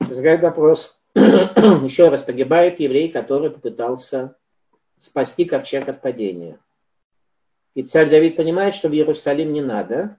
Возникает 0.00 0.42
вопрос, 0.42 1.00
еще 1.14 2.08
раз 2.08 2.22
погибает 2.22 2.80
еврей, 2.80 3.10
который 3.10 3.50
попытался 3.50 4.36
спасти 4.98 5.44
ковчег 5.44 5.88
от 5.88 6.00
падения. 6.02 6.58
И 7.74 7.82
царь 7.82 8.10
Давид 8.10 8.36
понимает, 8.36 8.74
что 8.74 8.88
в 8.88 8.92
Иерусалим 8.92 9.52
не 9.52 9.60
надо, 9.60 10.18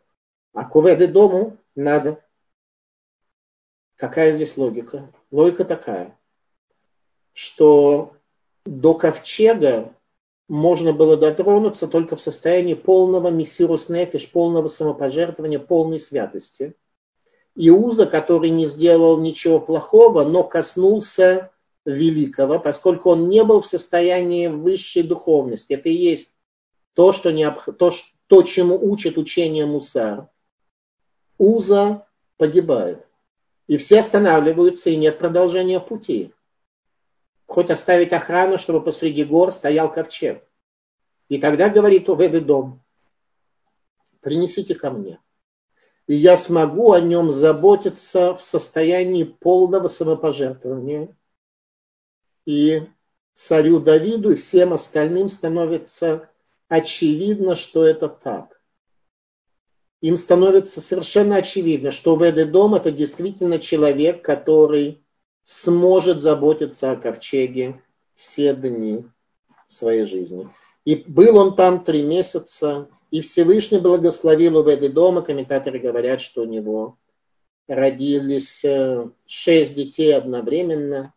а 0.53 0.65
к 0.65 0.75
Уведы 0.75 1.07
дому 1.07 1.57
надо. 1.75 2.23
Какая 3.97 4.31
здесь 4.31 4.57
логика? 4.57 5.11
Логика 5.29 5.65
такая, 5.65 6.17
что 7.33 8.15
до 8.65 8.93
ковчега 8.93 9.93
можно 10.51 10.91
было 10.91 11.15
дотронуться 11.15 11.87
только 11.87 12.17
в 12.17 12.21
состоянии 12.21 12.73
полного 12.73 13.29
мессирус 13.29 13.87
нефиш, 13.87 14.29
полного 14.29 14.67
самопожертвования, 14.67 15.59
полной 15.59 15.97
святости. 15.97 16.75
Иуза, 17.55 18.05
который 18.05 18.49
не 18.49 18.65
сделал 18.65 19.17
ничего 19.17 19.61
плохого, 19.61 20.25
но 20.25 20.43
коснулся 20.43 21.51
великого, 21.85 22.59
поскольку 22.59 23.11
он 23.11 23.29
не 23.29 23.45
был 23.45 23.61
в 23.61 23.65
состоянии 23.65 24.47
высшей 24.47 25.03
духовности. 25.03 25.71
Это 25.71 25.87
и 25.87 25.93
есть 25.93 26.35
то, 26.95 27.13
что 27.13 27.31
необх... 27.31 27.69
то, 27.79 27.93
то 28.27 28.41
чему 28.41 28.77
учит 28.77 29.17
учение 29.17 29.65
Мусар. 29.65 30.27
Уза 31.37 32.07
погибает. 32.35 33.07
И 33.67 33.77
все 33.77 33.99
останавливаются, 33.99 34.89
и 34.89 34.97
нет 34.97 35.17
продолжения 35.17 35.79
пути. 35.79 36.33
Хоть 37.51 37.69
оставить 37.69 38.13
охрану, 38.13 38.57
чтобы 38.57 38.81
посреди 38.81 39.25
гор 39.25 39.51
стоял 39.51 39.91
ковчег. 39.91 40.41
И 41.27 41.37
тогда 41.37 41.67
говорит 41.67 42.07
Уведы 42.07 42.39
дом, 42.39 42.81
принесите 44.21 44.73
ко 44.73 44.89
мне. 44.89 45.19
И 46.07 46.15
я 46.15 46.37
смогу 46.37 46.93
о 46.93 47.01
нем 47.01 47.29
заботиться 47.29 48.35
в 48.35 48.41
состоянии 48.41 49.25
полного 49.25 49.89
самопожертвования. 49.89 51.13
И 52.45 52.83
царю 53.33 53.81
Давиду 53.81 54.31
и 54.31 54.35
всем 54.35 54.71
остальным 54.71 55.27
становится 55.27 56.29
очевидно, 56.69 57.55
что 57.55 57.85
это 57.85 58.07
так. 58.07 58.61
Им 59.99 60.15
становится 60.15 60.79
совершенно 60.79 61.35
очевидно, 61.35 61.91
что 61.91 62.15
Ведедом 62.15 62.75
это 62.75 62.93
действительно 62.93 63.59
человек, 63.59 64.23
который 64.23 65.03
сможет 65.43 66.21
заботиться 66.21 66.91
о 66.91 66.95
ковчеге 66.95 67.81
все 68.15 68.53
дни 68.53 69.05
своей 69.65 70.05
жизни. 70.05 70.49
И 70.85 70.95
был 70.95 71.37
он 71.37 71.55
там 71.55 71.83
три 71.83 72.01
месяца, 72.03 72.87
и 73.11 73.21
Всевышний 73.21 73.79
благословил 73.79 74.57
Уведы 74.57 74.89
дома. 74.89 75.21
Комментаторы 75.21 75.79
говорят, 75.79 76.21
что 76.21 76.41
у 76.41 76.45
него 76.45 76.97
родились 77.67 78.63
э, 78.63 79.09
шесть 79.25 79.75
детей 79.75 80.15
одновременно. 80.15 81.13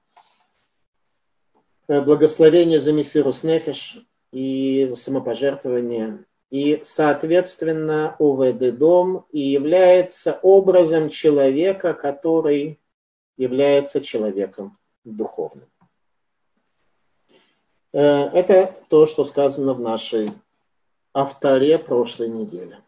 Э, 1.89 2.01
благословение 2.01 2.81
за 2.81 2.93
Мессирус 2.93 3.45
Нефиш 3.45 3.99
и 4.33 4.87
за 4.87 4.97
самопожертвование. 4.97 6.25
И, 6.51 6.81
соответственно, 6.83 8.17
ОВД 8.19 8.77
дом 8.77 9.27
и 9.33 9.41
является 9.41 10.39
образом 10.43 11.11
человека, 11.11 11.95
который 11.95 12.79
является 13.37 14.01
человеком 14.01 14.79
духовным. 15.05 15.69
Э, 17.93 18.25
это 18.33 18.75
то, 18.89 19.07
что 19.07 19.25
сказано 19.25 19.75
в 19.75 19.81
нашей 19.81 20.33
авторе 21.13 21.79
прошлой 21.79 22.29
недели. 22.29 22.79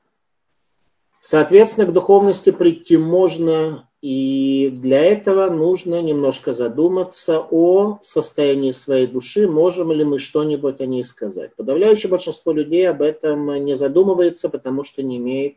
Соответственно, 1.21 1.87
к 1.87 1.93
духовности 1.93 2.51
прийти 2.51 2.97
можно 2.97 3.89
и 4.03 4.71
для 4.73 5.01
этого 5.01 5.51
нужно 5.51 6.01
немножко 6.03 6.53
задуматься 6.53 7.41
о 7.51 7.99
состоянии 8.03 8.71
своей 8.71 9.07
души, 9.07 9.49
можем 9.49 9.91
ли 9.91 10.05
мы 10.05 10.19
что-нибудь 10.19 10.81
о 10.81 10.87
ней 10.87 11.03
сказать. 11.03 11.57
Подавляющее 11.57 12.11
большинство 12.11 12.53
людей 12.53 12.89
об 12.89 13.03
этом 13.03 13.65
не 13.65 13.75
задумывается, 13.75 14.49
потому 14.49 14.85
что 14.85 15.03
не 15.03 15.17
имеет 15.17 15.57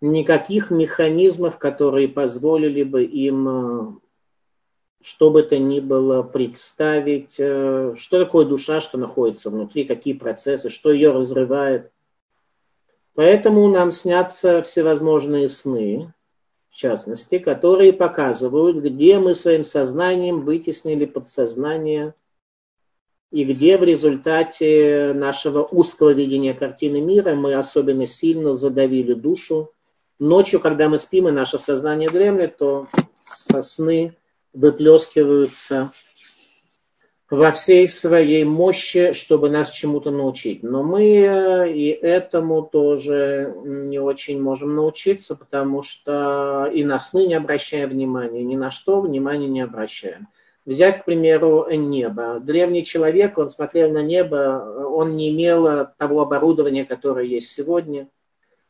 никаких 0.00 0.70
механизмов, 0.70 1.58
которые 1.58 2.08
позволили 2.08 2.82
бы 2.82 3.04
им 3.04 3.48
э, 3.48 3.92
что 5.02 5.30
бы 5.30 5.42
то 5.42 5.58
ни 5.58 5.80
было 5.80 6.22
представить, 6.22 7.36
э, 7.38 7.94
что 7.96 8.24
такое 8.24 8.46
душа, 8.46 8.80
что 8.80 8.98
находится 8.98 9.50
внутри, 9.50 9.84
какие 9.84 10.14
процессы, 10.14 10.70
что 10.70 10.92
ее 10.92 11.12
разрывает. 11.12 11.90
Поэтому 13.14 13.66
нам 13.68 13.90
снятся 13.90 14.62
всевозможные 14.62 15.48
сны, 15.48 16.12
частности, 16.78 17.40
которые 17.40 17.92
показывают, 17.92 18.76
где 18.76 19.18
мы 19.18 19.34
своим 19.34 19.64
сознанием 19.64 20.42
вытеснили 20.42 21.06
подсознание 21.06 22.14
и 23.32 23.42
где 23.42 23.76
в 23.76 23.82
результате 23.82 25.12
нашего 25.12 25.64
узкого 25.64 26.12
видения 26.12 26.54
картины 26.54 27.00
мира 27.00 27.34
мы 27.34 27.54
особенно 27.54 28.06
сильно 28.06 28.54
задавили 28.54 29.12
душу. 29.14 29.72
Ночью, 30.18 30.60
когда 30.60 30.88
мы 30.88 30.98
спим 30.98 31.28
и 31.28 31.32
наше 31.32 31.58
сознание 31.58 32.10
дремлет, 32.10 32.56
то 32.56 32.88
со 33.22 33.62
сны 33.62 34.16
выплескиваются 34.52 35.92
во 37.30 37.52
всей 37.52 37.88
своей 37.88 38.44
мощи, 38.44 39.12
чтобы 39.12 39.50
нас 39.50 39.70
чему-то 39.70 40.10
научить. 40.10 40.62
Но 40.62 40.82
мы 40.82 41.04
э, 41.04 41.72
и 41.72 41.88
этому 41.90 42.62
тоже 42.62 43.54
не 43.64 43.98
очень 43.98 44.40
можем 44.40 44.74
научиться, 44.74 45.36
потому 45.36 45.82
что 45.82 46.70
и 46.72 46.82
на 46.84 46.98
сны 46.98 47.26
не 47.26 47.34
обращаем 47.34 47.90
внимания, 47.90 48.42
ни 48.42 48.56
на 48.56 48.70
что 48.70 49.00
внимания 49.00 49.46
не 49.46 49.60
обращаем. 49.60 50.28
Взять, 50.64 51.02
к 51.02 51.04
примеру, 51.04 51.66
небо. 51.70 52.40
Древний 52.40 52.84
человек, 52.84 53.38
он 53.38 53.48
смотрел 53.48 53.90
на 53.90 54.02
небо, 54.02 54.86
он 54.90 55.16
не 55.16 55.30
имел 55.30 55.86
того 55.96 56.22
оборудования, 56.22 56.84
которое 56.84 57.24
есть 57.24 57.50
сегодня. 57.50 58.08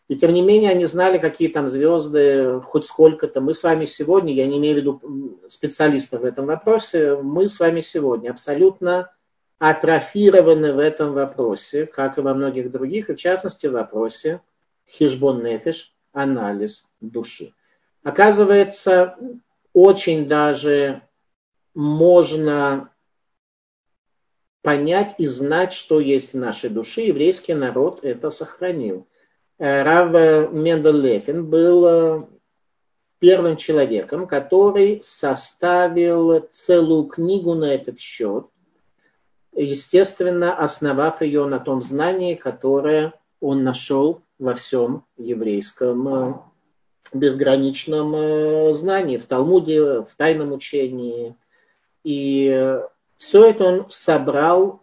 И 0.09 0.17
тем 0.17 0.33
не 0.33 0.41
менее 0.41 0.71
они 0.71 0.87
знали, 0.87 1.19
какие 1.19 1.49
там 1.49 1.69
звезды, 1.69 2.61
хоть 2.63 2.87
сколько-то. 2.87 3.43
Мы 3.43 3.53
с 3.53 3.63
вами 3.63 3.85
сегодня, 3.85 4.33
я 4.33 4.47
не 4.47 4.57
имею 4.57 4.77
в 4.77 4.79
виду 4.79 5.39
специалистов 5.49 6.23
в 6.23 6.25
этом 6.25 6.47
вопросе, 6.47 7.17
мы 7.17 7.47
с 7.47 7.61
вами 7.61 7.81
сегодня 7.81 8.31
абсолютно 8.31 9.13
атрофированы 9.59 10.73
в 10.73 10.79
этом 10.79 11.13
вопросе, 11.13 11.85
как 11.85 12.17
и 12.17 12.23
во 12.23 12.33
многих 12.33 12.71
других, 12.71 13.11
и 13.11 13.15
в 13.15 13.19
частности 13.19 13.67
в 13.67 13.73
вопросе 13.73 14.41
хижбон 14.89 15.43
нефиш, 15.45 15.93
анализ 16.13 16.89
души. 17.01 17.53
Оказывается, 18.03 19.17
очень 19.75 20.27
даже 20.27 21.03
можно 21.75 22.91
понять 24.63 25.15
и 25.19 25.27
знать, 25.27 25.73
что 25.73 26.01
есть 26.01 26.33
в 26.33 26.39
нашей 26.39 26.71
душе. 26.71 27.07
Еврейский 27.07 27.55
народ 27.55 28.01
это 28.03 28.31
сохранил. 28.31 29.07
Э, 29.59 29.83
Рав 29.83 30.53
Мендель 30.53 31.43
был 31.43 31.87
э, 31.87 32.27
первым 33.19 33.57
человеком, 33.57 34.29
который 34.29 35.01
составил 35.03 36.47
целую 36.53 37.05
книгу 37.05 37.55
на 37.55 37.75
этот 37.75 37.99
счет, 37.99 38.47
естественно, 39.53 40.57
основав 40.57 41.23
ее 41.23 41.47
на 41.47 41.59
том 41.59 41.83
знании, 41.83 42.35
которое 42.35 43.15
он 43.41 43.65
нашел 43.65 44.23
во 44.39 44.55
всем 44.55 45.05
еврейском 45.17 46.09
э, 46.09 46.35
безграничном 47.13 48.75
знании, 48.75 49.17
в 49.17 49.25
Талмуде, 49.25 50.03
в 50.03 50.11
тайном 50.17 50.53
учении. 50.53 51.35
И 52.05 52.79
все 53.17 53.47
это 53.47 53.65
он 53.65 53.87
собрал 53.89 54.83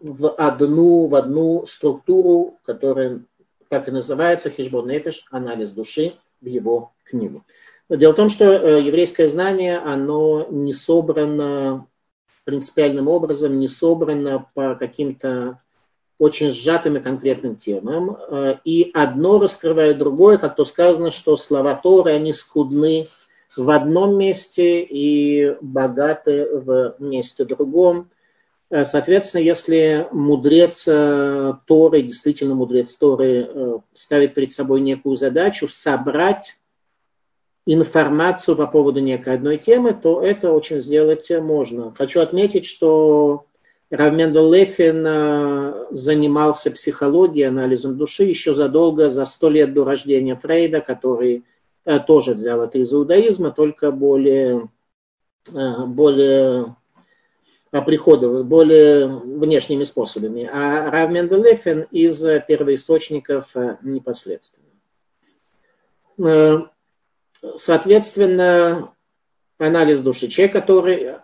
в 0.00 0.28
одну, 0.28 1.06
в 1.06 1.14
одну 1.14 1.64
структуру, 1.66 2.58
которая 2.64 3.22
так 3.68 3.88
и 3.88 3.90
называется 3.90 4.50
Хижбон 4.50 4.88
Нефиш, 4.88 5.26
анализ 5.30 5.72
души 5.72 6.14
в 6.40 6.46
его 6.46 6.92
книгу. 7.04 7.44
Дело 7.88 8.12
в 8.12 8.16
том, 8.16 8.28
что 8.28 8.44
э, 8.44 8.82
еврейское 8.82 9.28
знание, 9.28 9.78
оно 9.78 10.46
не 10.50 10.72
собрано 10.72 11.86
принципиальным 12.44 13.08
образом, 13.08 13.58
не 13.58 13.68
собрано 13.68 14.46
по 14.54 14.74
каким-то 14.74 15.60
очень 16.18 16.50
сжатым 16.50 16.96
и 16.96 17.00
конкретным 17.00 17.56
темам. 17.56 18.16
Э, 18.28 18.56
и 18.64 18.90
одно 18.92 19.38
раскрывает 19.38 19.98
другое, 19.98 20.38
как 20.38 20.56
то 20.56 20.64
сказано, 20.64 21.10
что 21.10 21.36
слова 21.36 21.74
Торы, 21.74 22.12
они 22.12 22.32
скудны 22.32 23.08
в 23.56 23.70
одном 23.70 24.18
месте 24.18 24.82
и 24.82 25.56
богаты 25.60 26.48
в 26.52 26.96
месте 26.98 27.44
другом. 27.44 28.10
Э, 28.70 28.84
соответственно, 28.84 29.42
если 29.42 30.08
мудрец 30.12 30.86
э, 30.88 31.54
Торы, 31.66 32.02
действительно 32.02 32.54
мудрец 32.54 32.96
Торы, 32.96 33.48
э, 33.48 33.78
ставит 33.94 34.34
перед 34.34 34.52
собой 34.52 34.80
некую 34.80 35.16
задачу 35.16 35.68
собрать 35.68 36.56
информацию 37.66 38.56
по 38.56 38.66
поводу 38.66 39.00
некой 39.00 39.34
одной 39.34 39.58
темы, 39.58 39.92
то 39.92 40.22
это 40.22 40.52
очень 40.52 40.80
сделать 40.80 41.30
можно. 41.30 41.94
Хочу 41.96 42.20
отметить, 42.20 42.64
что 42.64 43.46
Равмендел 43.90 44.52
Лефин 44.52 45.88
занимался 45.90 46.70
психологией, 46.70 47.48
анализом 47.48 47.96
души 47.96 48.22
еще 48.24 48.54
задолго, 48.54 49.10
за 49.10 49.24
сто 49.24 49.48
лет 49.48 49.74
до 49.74 49.84
рождения 49.84 50.36
Фрейда, 50.36 50.80
который 50.80 51.44
тоже 52.06 52.34
взял 52.34 52.62
это 52.62 52.78
из 52.78 52.92
иудаизма, 52.94 53.50
только 53.50 53.90
более, 53.90 54.68
более 55.52 56.76
прихода 57.70 58.42
более 58.42 59.06
внешними 59.06 59.84
способами, 59.84 60.48
а 60.50 60.90
Рав 60.90 61.10
Менделефен 61.10 61.86
из 61.90 62.24
первоисточников 62.46 63.56
э, 63.56 63.76
непосредственно. 63.82 64.66
Э, 66.18 66.58
соответственно, 67.56 68.92
анализ 69.58 70.00
души. 70.00 70.28
Человек, 70.28 70.52
который 70.54 71.14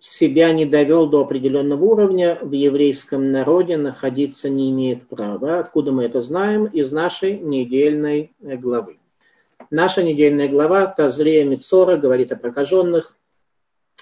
себя 0.00 0.52
не 0.52 0.66
довел 0.66 1.08
до 1.08 1.22
определенного 1.22 1.84
уровня, 1.84 2.38
в 2.40 2.52
еврейском 2.52 3.32
народе 3.32 3.76
находиться 3.76 4.48
не 4.48 4.70
имеет 4.70 5.08
права. 5.08 5.58
Откуда 5.58 5.92
мы 5.92 6.04
это 6.04 6.20
знаем? 6.20 6.66
Из 6.66 6.92
нашей 6.92 7.38
недельной 7.38 8.32
главы. 8.40 8.98
Наша 9.70 10.02
недельная 10.02 10.48
глава 10.48 10.86
Тазрея 10.86 11.44
Мицора 11.44 11.96
говорит 11.96 12.32
о 12.32 12.36
прокаженных, 12.36 13.17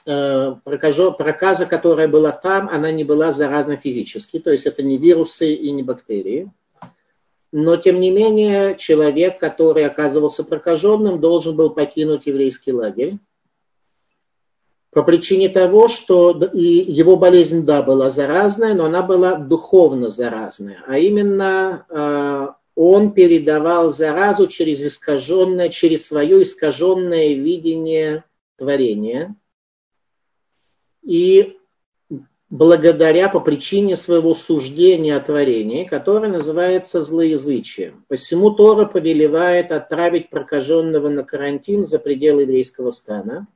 Э, 0.09 0.55
проказа, 0.65 1.67
которая 1.67 2.07
была 2.07 2.31
там, 2.31 2.69
она 2.69 2.93
не 2.93 3.03
была 3.03 3.33
заразна 3.33 3.77
физически, 3.77 4.39
то 4.39 4.53
есть 4.53 4.65
это 4.65 4.85
не 4.85 4.99
вирусы 4.99 5.53
и 5.53 5.73
не 5.73 5.83
бактерии. 5.83 6.53
Но, 7.51 7.77
тем 7.77 7.99
не 7.99 8.13
менее, 8.13 8.77
человек, 8.77 9.41
который 9.41 9.85
оказывался 9.85 10.45
прокаженным, 10.45 11.21
должен 11.21 11.57
был 11.57 11.71
покинуть 11.71 12.27
еврейский 12.27 12.73
лагерь 12.73 13.19
по 14.93 15.03
причине 15.03 15.49
того, 15.49 15.89
что 15.89 16.39
и 16.55 16.63
его 16.63 17.17
болезнь, 17.17 17.65
да, 17.65 17.83
была 17.83 18.09
заразная, 18.09 18.75
но 18.75 18.85
она 18.85 19.03
была 19.03 19.35
духовно 19.35 20.11
заразная. 20.11 20.85
А 20.87 20.99
именно 20.99 21.85
э, 21.89 22.47
он 22.77 23.11
передавал 23.11 23.91
заразу 23.91 24.47
через 24.47 24.81
искаженное, 24.83 25.69
через 25.69 26.07
свое 26.07 26.45
искаженное 26.45 27.35
видение 27.35 28.23
творения– 28.57 29.35
и 31.07 31.57
благодаря 32.51 33.29
по 33.29 33.41
причине 33.41 33.97
своего 33.97 34.35
суждения 34.35 35.17
о 35.17 35.21
творении, 35.21 35.85
которое 35.85 36.31
называется 36.31 37.03
злоязычием. 37.03 38.05
Посему 38.09 38.51
Тора 38.51 38.87
повелевает 38.87 39.71
отправить 39.71 40.31
прокаженного 40.31 41.09
на 41.09 41.23
карантин 41.23 41.87
за 41.87 42.01
пределы 42.01 42.43
еврейского 42.43 42.91
стана, 42.91 43.47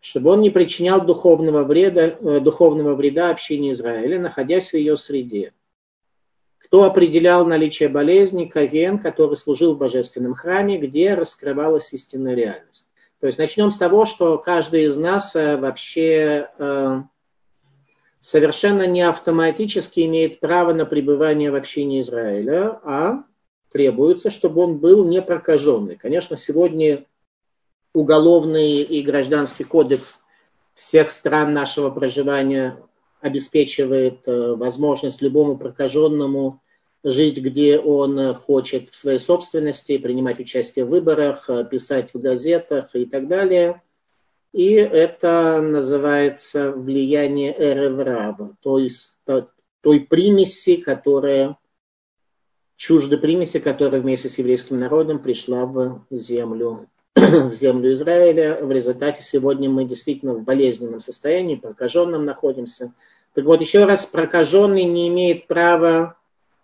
чтобы 0.00 0.30
он 0.30 0.42
не 0.42 0.50
причинял 0.50 1.04
духовного 1.04 1.64
вреда, 1.64 2.16
э, 2.20 2.40
духовного 2.40 2.94
вреда 2.94 3.30
общине 3.30 3.72
Израиля, 3.72 4.20
находясь 4.20 4.70
в 4.70 4.74
ее 4.74 4.96
среде. 4.96 5.52
Кто 6.58 6.84
определял 6.84 7.46
наличие 7.46 7.88
болезни? 7.88 8.46
Каген, 8.46 8.98
который 8.98 9.36
служил 9.36 9.74
в 9.74 9.78
божественном 9.78 10.34
храме, 10.34 10.78
где 10.78 11.14
раскрывалась 11.14 11.92
истинная 11.92 12.34
реальность. 12.34 12.90
То 13.20 13.26
есть 13.26 13.38
начнем 13.38 13.70
с 13.70 13.78
того, 13.78 14.04
что 14.04 14.38
каждый 14.38 14.84
из 14.84 14.96
нас 14.96 15.34
э, 15.34 15.56
вообще 15.56 16.50
э, 16.58 17.02
совершенно 18.20 18.86
не 18.86 19.02
автоматически 19.02 20.00
имеет 20.00 20.40
право 20.40 20.74
на 20.74 20.84
пребывание 20.84 21.50
в 21.50 21.54
общине 21.54 22.00
Израиля, 22.00 22.78
а 22.84 23.24
требуется, 23.72 24.30
чтобы 24.30 24.62
он 24.62 24.78
был 24.78 25.06
не 25.06 25.22
прокаженный. 25.22 25.96
Конечно, 25.96 26.36
сегодня 26.36 27.06
уголовный 27.94 28.82
и 28.82 29.02
гражданский 29.02 29.64
кодекс 29.64 30.22
всех 30.74 31.10
стран 31.10 31.54
нашего 31.54 31.90
проживания 31.90 32.78
обеспечивает 33.22 34.20
э, 34.26 34.54
возможность 34.54 35.22
любому 35.22 35.56
прокаженному 35.56 36.60
жить, 37.06 37.38
где 37.38 37.78
он 37.78 38.34
хочет 38.34 38.90
в 38.90 38.96
своей 38.96 39.20
собственности, 39.20 39.96
принимать 39.96 40.40
участие 40.40 40.84
в 40.84 40.88
выборах, 40.88 41.48
писать 41.70 42.12
в 42.12 42.20
газетах 42.20 42.94
и 42.94 43.06
так 43.06 43.28
далее. 43.28 43.80
И 44.52 44.72
это 44.72 45.60
называется 45.62 46.72
влияние 46.72 47.54
Эревраба, 47.56 48.56
то 48.60 48.78
есть 48.78 49.18
той 49.82 50.00
примеси, 50.00 50.76
которая 50.78 51.56
чужда 52.76 53.18
примеси, 53.18 53.60
которая 53.60 54.00
вместе 54.00 54.28
с 54.28 54.38
еврейским 54.38 54.80
народом 54.80 55.20
пришла 55.20 55.64
в 55.64 56.04
землю, 56.10 56.88
в 57.14 57.52
землю 57.52 57.92
Израиля. 57.92 58.58
В 58.60 58.72
результате 58.72 59.22
сегодня 59.22 59.70
мы 59.70 59.84
действительно 59.84 60.34
в 60.34 60.42
болезненном 60.42 60.98
состоянии, 60.98 61.54
прокаженном 61.54 62.24
находимся. 62.24 62.92
Так 63.34 63.44
вот, 63.44 63.60
еще 63.60 63.84
раз, 63.84 64.06
прокаженный 64.06 64.84
не 64.84 65.08
имеет 65.08 65.46
права 65.46 66.16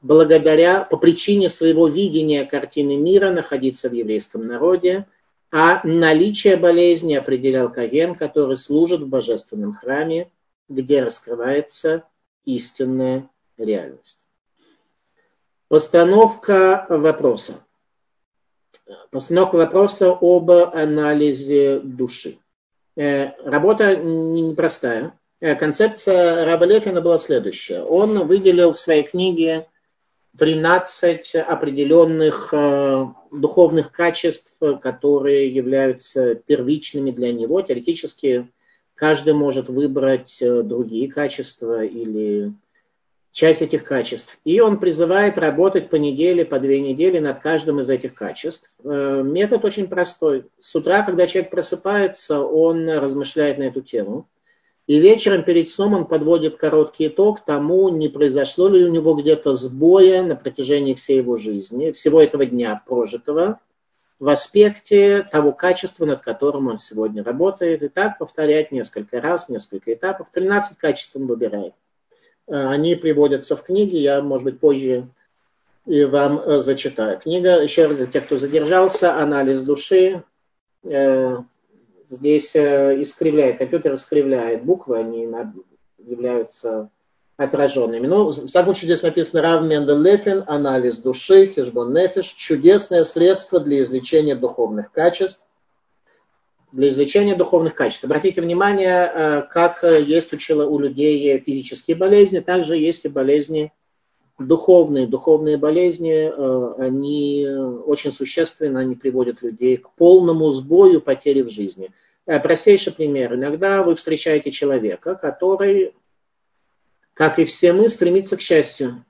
благодаря, 0.02 0.82
по 0.84 0.96
причине 0.96 1.48
своего 1.48 1.88
видения 1.88 2.44
картины 2.44 2.96
мира 2.96 3.30
находиться 3.30 3.88
в 3.88 3.92
еврейском 3.92 4.46
народе, 4.46 5.06
а 5.50 5.80
наличие 5.84 6.56
болезни 6.56 7.14
определял 7.14 7.70
Каген, 7.72 8.14
который 8.14 8.58
служит 8.58 9.00
в 9.00 9.08
божественном 9.08 9.74
храме, 9.74 10.30
где 10.68 11.02
раскрывается 11.02 12.04
истинная 12.44 13.28
реальность. 13.56 14.26
Постановка 15.68 16.86
вопроса. 16.88 17.64
Постановка 19.10 19.56
вопроса 19.56 20.16
об 20.20 20.50
анализе 20.50 21.80
души. 21.80 22.38
Э, 22.96 23.32
работа 23.44 23.96
непростая. 23.96 25.18
Э, 25.40 25.54
концепция 25.54 26.44
Раба 26.44 26.66
Лефина 26.66 27.00
была 27.00 27.18
следующая. 27.18 27.82
Он 27.82 28.26
выделил 28.26 28.72
в 28.72 28.78
своей 28.78 29.02
книге 29.02 29.68
13 30.38 31.36
определенных 31.36 32.48
э, 32.52 33.06
духовных 33.30 33.92
качеств, 33.92 34.56
которые 34.80 35.54
являются 35.54 36.34
первичными 36.34 37.10
для 37.10 37.32
него. 37.32 37.60
Теоретически 37.60 38.48
каждый 38.94 39.34
может 39.34 39.68
выбрать 39.68 40.40
э, 40.40 40.62
другие 40.62 41.10
качества 41.10 41.84
или 41.84 42.54
часть 43.30 43.62
этих 43.62 43.84
качеств. 43.84 44.38
И 44.44 44.60
он 44.60 44.78
призывает 44.78 45.36
работать 45.38 45.90
по 45.90 45.96
неделе, 45.96 46.44
по 46.44 46.58
две 46.58 46.80
недели 46.80 47.18
над 47.18 47.40
каждым 47.40 47.80
из 47.80 47.90
этих 47.90 48.14
качеств. 48.14 48.74
Э, 48.84 49.22
метод 49.22 49.64
очень 49.66 49.86
простой. 49.86 50.46
С 50.60 50.74
утра, 50.74 51.02
когда 51.02 51.26
человек 51.26 51.50
просыпается, 51.50 52.40
он 52.40 52.88
размышляет 52.88 53.58
на 53.58 53.64
эту 53.64 53.82
тему. 53.82 54.28
И 54.86 54.98
вечером 54.98 55.44
перед 55.44 55.70
сном 55.70 55.94
он 55.94 56.06
подводит 56.06 56.56
короткий 56.56 57.06
итог 57.06 57.44
тому, 57.44 57.88
не 57.88 58.08
произошло 58.08 58.68
ли 58.68 58.84
у 58.84 58.90
него 58.90 59.14
где-то 59.14 59.54
сбоя 59.54 60.22
на 60.22 60.34
протяжении 60.34 60.94
всей 60.94 61.18
его 61.18 61.36
жизни, 61.36 61.92
всего 61.92 62.20
этого 62.20 62.46
дня 62.46 62.82
прожитого, 62.86 63.60
в 64.18 64.28
аспекте 64.28 65.26
того 65.30 65.52
качества, 65.52 66.04
над 66.04 66.22
которым 66.22 66.68
он 66.68 66.78
сегодня 66.78 67.22
работает. 67.24 67.82
И 67.82 67.88
так 67.88 68.18
повторять 68.18 68.72
несколько 68.72 69.20
раз, 69.20 69.48
несколько 69.48 69.92
этапов. 69.94 70.28
13 70.32 70.78
качеств 70.78 71.16
он 71.16 71.26
выбирает. 71.26 71.74
Э, 72.46 72.66
они 72.68 72.94
приводятся 72.94 73.56
в 73.56 73.62
книге, 73.62 73.98
я, 74.00 74.22
может 74.22 74.44
быть, 74.44 74.60
позже 74.60 75.08
и 75.86 76.04
вам 76.04 76.38
э, 76.38 76.58
зачитаю. 76.60 77.18
Книга, 77.18 77.62
еще 77.62 77.86
раз 77.86 77.96
для 77.96 78.06
тех, 78.06 78.26
кто 78.26 78.38
задержался, 78.38 79.16
«Анализ 79.16 79.62
души». 79.62 80.22
Э, 82.12 82.16
здесь 82.16 82.54
искривляет, 82.54 83.58
компьютер 83.58 83.94
искривляет 83.94 84.64
буквы, 84.64 84.98
они 84.98 85.28
являются 85.98 86.90
отраженными. 87.36 88.06
Ну, 88.06 88.30
в 88.30 88.46
всяком 88.46 88.74
случае, 88.74 88.88
здесь 88.88 89.02
написано 89.02 89.42
Рав 89.42 89.64
Менделефин, 89.64 90.44
анализ 90.46 90.98
души, 90.98 91.46
хижбон 91.46 91.92
нефиш, 91.92 92.26
чудесное 92.26 93.04
средство 93.04 93.58
для 93.60 93.82
излечения 93.82 94.36
духовных 94.36 94.92
качеств 94.92 95.46
для 96.72 96.88
излечения 96.88 97.36
духовных 97.36 97.74
качеств. 97.74 98.04
Обратите 98.04 98.40
внимание, 98.40 99.12
э, 99.14 99.42
как 99.42 99.82
есть 99.82 100.32
у, 100.32 100.54
у 100.54 100.78
людей 100.78 101.38
физические 101.38 101.96
болезни, 101.96 102.40
также 102.40 102.78
есть 102.78 103.04
и 103.04 103.08
болезни 103.08 103.72
духовные. 104.38 105.06
Духовные 105.06 105.58
болезни, 105.58 106.30
э, 106.32 106.74
они 106.78 107.46
очень 107.86 108.12
существенно, 108.12 108.80
они 108.80 108.94
приводят 108.94 109.42
людей 109.42 109.76
к 109.76 109.90
полному 109.90 110.50
сбою 110.52 111.00
потери 111.02 111.42
в 111.42 111.50
жизни. 111.50 111.90
Э, 112.26 112.40
простейший 112.40 112.92
пример. 112.92 113.34
Иногда 113.34 113.82
вы 113.82 113.94
встречаете 113.94 114.50
человека, 114.50 115.14
который, 115.14 115.94
как 117.14 117.38
и 117.38 117.44
все 117.44 117.72
мы, 117.72 117.88
стремится 117.88 118.36
к 118.36 118.40
счастью. 118.40 119.04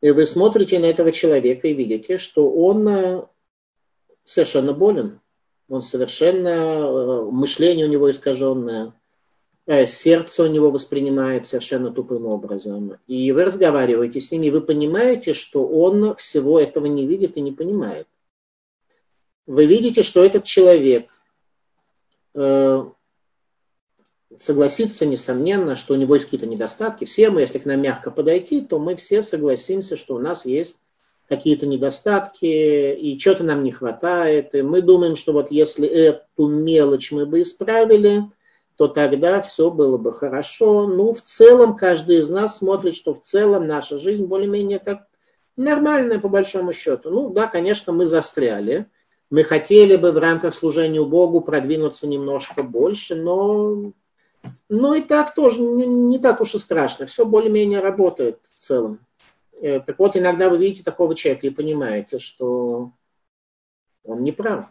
И 0.00 0.10
вы 0.10 0.26
смотрите 0.26 0.78
на 0.78 0.86
этого 0.86 1.12
человека 1.12 1.68
и 1.68 1.74
видите, 1.74 2.18
что 2.18 2.50
он 2.50 3.28
совершенно 4.24 4.72
болен 4.72 5.20
он 5.68 5.82
совершенно, 5.82 6.48
э, 6.48 7.24
мышление 7.30 7.86
у 7.86 7.88
него 7.88 8.10
искаженное, 8.10 8.92
э, 9.66 9.86
сердце 9.86 10.44
у 10.44 10.46
него 10.46 10.70
воспринимает 10.70 11.46
совершенно 11.46 11.90
тупым 11.90 12.26
образом. 12.26 12.98
И 13.06 13.32
вы 13.32 13.44
разговариваете 13.44 14.20
с 14.20 14.30
ним, 14.30 14.44
и 14.44 14.50
вы 14.50 14.60
понимаете, 14.60 15.34
что 15.34 15.66
он 15.66 16.14
всего 16.16 16.60
этого 16.60 16.86
не 16.86 17.06
видит 17.06 17.36
и 17.36 17.40
не 17.40 17.52
понимает. 17.52 18.06
Вы 19.46 19.66
видите, 19.66 20.02
что 20.02 20.24
этот 20.24 20.44
человек 20.44 21.08
э, 22.36 22.84
согласится, 24.36 25.06
несомненно, 25.06 25.76
что 25.76 25.94
у 25.94 25.96
него 25.96 26.14
есть 26.14 26.26
какие-то 26.26 26.46
недостатки. 26.46 27.04
Все 27.04 27.30
мы, 27.30 27.40
если 27.40 27.58
к 27.58 27.64
нам 27.64 27.80
мягко 27.80 28.10
подойти, 28.10 28.60
то 28.60 28.78
мы 28.78 28.96
все 28.96 29.22
согласимся, 29.22 29.96
что 29.96 30.14
у 30.14 30.18
нас 30.18 30.46
есть 30.46 30.78
какие-то 31.28 31.66
недостатки, 31.66 32.44
и 32.94 33.18
что-то 33.18 33.42
нам 33.42 33.64
не 33.64 33.72
хватает. 33.72 34.54
И 34.54 34.62
мы 34.62 34.80
думаем, 34.82 35.16
что 35.16 35.32
вот 35.32 35.50
если 35.50 35.88
эту 35.88 36.46
мелочь 36.46 37.10
мы 37.10 37.26
бы 37.26 37.42
исправили, 37.42 38.22
то 38.76 38.88
тогда 38.88 39.40
все 39.40 39.70
было 39.70 39.96
бы 39.96 40.12
хорошо. 40.12 40.86
Ну, 40.86 41.12
в 41.12 41.22
целом, 41.22 41.76
каждый 41.76 42.18
из 42.18 42.28
нас 42.28 42.58
смотрит, 42.58 42.94
что 42.94 43.14
в 43.14 43.22
целом 43.22 43.66
наша 43.66 43.98
жизнь 43.98 44.26
более-менее 44.26 44.78
так 44.78 45.06
нормальная 45.56 46.18
по 46.18 46.28
большому 46.28 46.72
счету. 46.72 47.10
Ну, 47.10 47.30
да, 47.30 47.46
конечно, 47.46 47.92
мы 47.92 48.06
застряли. 48.06 48.86
Мы 49.30 49.42
хотели 49.42 49.96
бы 49.96 50.12
в 50.12 50.18
рамках 50.18 50.54
служения 50.54 51.02
Богу 51.02 51.40
продвинуться 51.40 52.06
немножко 52.06 52.62
больше, 52.62 53.16
но, 53.16 53.92
но 54.68 54.94
и 54.94 55.02
так 55.02 55.34
тоже 55.34 55.60
не, 55.60 55.84
не 55.86 56.18
так 56.18 56.40
уж 56.40 56.54
и 56.54 56.58
страшно. 56.58 57.06
Все 57.06 57.26
более-менее 57.26 57.80
работает 57.80 58.38
в 58.56 58.62
целом. 58.62 59.00
Э, 59.60 59.80
так 59.80 59.98
вот, 59.98 60.16
иногда 60.16 60.48
вы 60.48 60.58
видите 60.58 60.84
такого 60.84 61.14
человека 61.16 61.46
и 61.46 61.50
понимаете, 61.50 62.18
что 62.20 62.92
он 64.04 64.22
не 64.22 64.30
прав, 64.30 64.66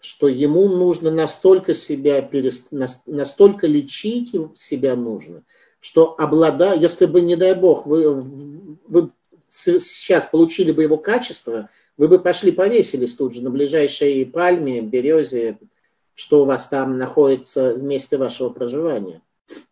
что 0.00 0.28
ему 0.28 0.68
нужно 0.68 1.10
настолько 1.10 1.74
себя 1.74 2.22
перест... 2.22 2.68
настолько 2.70 3.66
лечить 3.66 4.34
себя 4.54 4.96
нужно, 4.96 5.42
что 5.80 6.14
обладая, 6.18 6.78
если 6.78 7.04
бы, 7.06 7.20
не 7.20 7.36
дай 7.36 7.54
бог, 7.54 7.86
вы, 7.86 8.22
вы 8.88 9.10
сейчас 9.56 10.26
получили 10.26 10.72
бы 10.72 10.82
его 10.82 10.98
качество, 10.98 11.70
вы 11.96 12.08
бы 12.08 12.18
пошли 12.18 12.52
повесились 12.52 13.14
тут 13.14 13.34
же 13.34 13.42
на 13.42 13.50
ближайшей 13.50 14.26
пальме, 14.26 14.80
березе, 14.80 15.58
что 16.14 16.42
у 16.42 16.44
вас 16.46 16.68
там 16.68 16.98
находится 16.98 17.74
в 17.74 17.82
месте 17.82 18.16
вашего 18.16 18.50
проживания. 18.50 19.22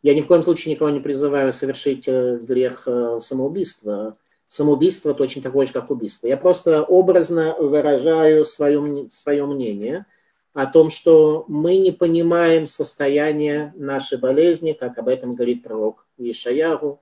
Я 0.03 0.15
ни 0.15 0.21
в 0.21 0.27
коем 0.27 0.43
случае 0.43 0.75
никого 0.75 0.91
не 0.91 1.01
призываю 1.01 1.53
совершить 1.53 2.05
э, 2.07 2.39
грех 2.39 2.85
э, 2.87 3.19
самоубийства 3.21 4.17
самоубийство 4.55 5.11
это 5.11 5.23
очень 5.23 5.43
такое 5.43 5.67
же, 5.67 5.73
как 5.73 5.91
убийство. 5.91 6.29
Я 6.29 6.37
просто 6.37 6.85
образно 6.85 7.57
выражаю 7.59 8.45
свое, 8.45 9.09
свое 9.11 9.47
мнение 9.47 10.07
о 10.53 10.67
том, 10.67 10.91
что 10.91 11.45
мы 11.49 11.79
не 11.79 11.91
понимаем 11.91 12.67
состояние 12.67 13.73
нашей 13.77 14.19
болезни, 14.19 14.73
как 14.73 14.97
об 14.99 15.09
этом 15.09 15.35
говорит 15.35 15.65
пророк 15.65 16.07
Ишаяру. 16.19 17.01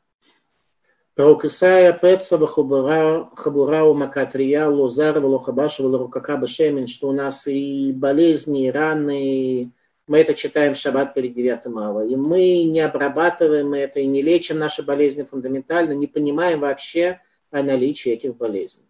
Пророк 1.15 1.45
Исаия, 1.45 1.93
Пецава, 1.93 2.47
Хабурау, 2.47 3.95
Макатрия, 3.95 4.67
Лозар, 4.67 5.21
Волохабаша, 5.21 5.83
Волорукака, 5.83 6.47
Шемин, 6.47 6.87
что 6.87 7.09
у 7.09 7.13
нас 7.13 7.47
и 7.47 7.93
болезни, 7.93 8.67
и 8.67 8.71
раны, 8.71 9.73
мы 10.07 10.19
это 10.19 10.35
читаем 10.35 10.75
в 10.75 10.79
шаббат 10.79 11.15
перед 11.15 11.35
9 11.35 11.67
ава. 11.77 12.07
И 12.07 12.17
мы 12.17 12.65
не 12.65 12.81
обрабатываем 12.81 13.73
это 13.75 14.01
и 14.01 14.07
не 14.07 14.23
лечим 14.23 14.59
наши 14.59 14.83
болезни 14.83 15.23
фундаментально, 15.23 15.93
не 15.93 16.07
понимаем 16.07 16.61
вообще, 16.61 17.21
о 17.51 17.63
наличии 17.63 18.13
этих 18.13 18.37
болезней. 18.37 18.87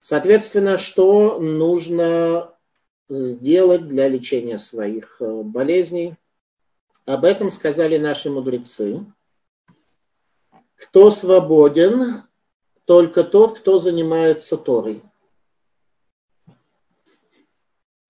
Соответственно, 0.00 0.76
что 0.76 1.38
нужно 1.38 2.52
сделать 3.08 3.86
для 3.86 4.08
лечения 4.08 4.58
своих 4.58 5.16
э, 5.20 5.42
болезней? 5.42 6.16
Об 7.04 7.24
этом 7.24 7.50
сказали 7.50 7.96
наши 7.96 8.28
мудрецы. 8.28 9.04
Кто 10.76 11.10
свободен, 11.10 12.22
только 12.84 13.24
тот, 13.24 13.58
кто 13.58 13.78
занимается 13.78 14.56
Торой. 14.56 15.02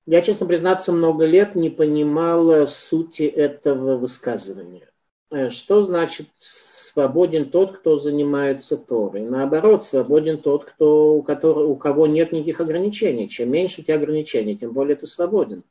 Я, 0.05 0.23
честно 0.23 0.47
признаться, 0.47 0.93
много 0.93 1.25
лет 1.27 1.55
не 1.57 1.71
понимал 1.71 2.67
сути 2.67 3.23
этого 3.23 3.97
высказывания. 3.97 4.89
Э, 5.31 5.51
что 5.51 5.83
значит 5.83 6.29
свободен 6.37 7.51
тот, 7.51 7.79
кто 7.79 7.99
занимается 7.99 8.77
Торой. 8.77 9.23
Наоборот, 9.23 9.83
свободен 9.85 10.39
тот, 10.39 10.65
кто, 10.65 11.15
у, 11.15 11.23
которого, 11.23 11.67
у 11.67 11.77
кого 11.77 12.07
нет 12.07 12.31
никаких 12.31 12.61
ограничений. 12.61 13.29
Чем 13.29 13.51
меньше 13.51 13.81
у 13.81 13.85
тебя 13.85 13.97
ограничений, 13.97 14.57
тем 14.57 14.73
более 14.73 14.97
ты 14.97 15.07
свободен. 15.07 15.65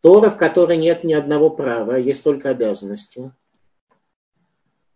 Тора, 0.00 0.30
в 0.30 0.36
которой 0.36 0.76
нет 0.76 1.04
ни 1.04 1.12
одного 1.12 1.50
права, 1.50 1.96
есть 1.96 2.22
только 2.22 2.50
обязанности. 2.50 3.32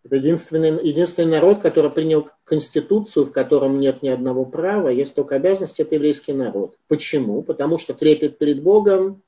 Это 0.06 0.16
единственный, 0.16 0.86
единственный 0.86 1.32
народ, 1.32 1.58
который 1.58 1.90
принял 1.90 2.28
конституцию, 2.44 3.26
в 3.26 3.32
котором 3.32 3.80
нет 3.80 4.02
ни 4.02 4.08
одного 4.08 4.44
права, 4.44 4.86
есть 4.86 5.16
только 5.16 5.34
обязанности, 5.34 5.82
это 5.82 5.96
еврейский 5.96 6.32
народ. 6.32 6.78
Почему? 6.86 7.42
Потому 7.42 7.78
что 7.78 7.92
трепет 7.92 8.38
перед 8.38 8.62
Богом 8.62 9.20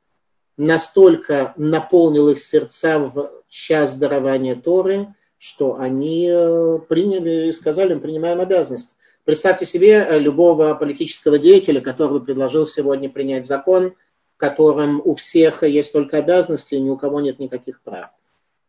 настолько 0.57 1.53
наполнил 1.57 2.29
их 2.29 2.39
сердца 2.39 3.01
в 3.01 3.29
час 3.49 3.97
дарования 3.97 4.55
Торы, 4.55 5.13
что 5.39 5.81
они 5.81 6.29
э, 6.31 6.79
приняли 6.89 7.49
и 7.49 7.53
сказали, 7.53 7.95
мы 7.95 8.01
принимаем 8.01 8.39
обязанность. 8.39 8.95
Представьте 9.25 9.67
себе 9.67 10.07
э, 10.09 10.21
любого 10.21 10.75
политического 10.75 11.41
деятеля, 11.41 11.81
который 11.81 12.21
предложил 12.21 12.67
сегодня 12.67 13.11
принять 13.11 13.47
закон, 13.47 13.95
в 14.37 14.39
котором 14.39 15.03
у 15.05 15.17
всех 15.17 15.65
есть 15.65 15.93
только 15.93 16.19
обязанности, 16.19 16.77
и 16.77 16.81
ни 16.81 16.89
у 16.89 16.97
кого 16.97 17.21
нет 17.21 17.41
никаких 17.41 17.81
прав. 17.83 18.11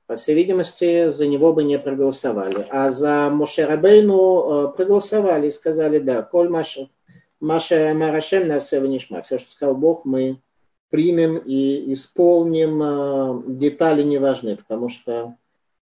По 0.09 0.15
всей 0.15 0.33
видимости, 0.33 1.09
за 1.09 1.27
него 1.27 1.53
бы 1.53 1.63
не 1.63 1.77
проголосовали. 1.77 2.65
А 2.71 2.89
за 2.89 3.29
Моше 3.29 3.67
Рабейну 3.67 4.15
э, 4.15 4.67
проголосовали 4.75 5.49
и 5.49 5.51
сказали, 5.51 5.99
да, 5.99 6.23
коль 6.23 6.49
Маша, 6.49 6.89
Маша 7.39 7.93
Марашем 7.93 8.47
нас 8.47 8.71
Нишма. 8.71 9.21
Все, 9.21 9.37
что 9.37 9.51
сказал 9.51 9.75
Бог, 9.75 10.05
мы 10.05 10.41
примем 10.89 11.37
и 11.37 11.93
исполним. 11.93 13.59
Детали 13.59 14.01
не 14.01 14.17
важны, 14.17 14.55
потому 14.55 14.89
что 14.89 15.35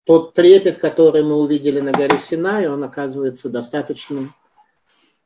тот 0.04 0.36
трепет, 0.36 0.78
который 0.78 1.24
мы 1.24 1.38
увидели 1.38 1.80
на 1.80 1.92
горе 1.92 2.20
Синай, 2.20 2.68
он 2.68 2.84
оказывается 2.84 3.50
достаточным. 3.50 4.36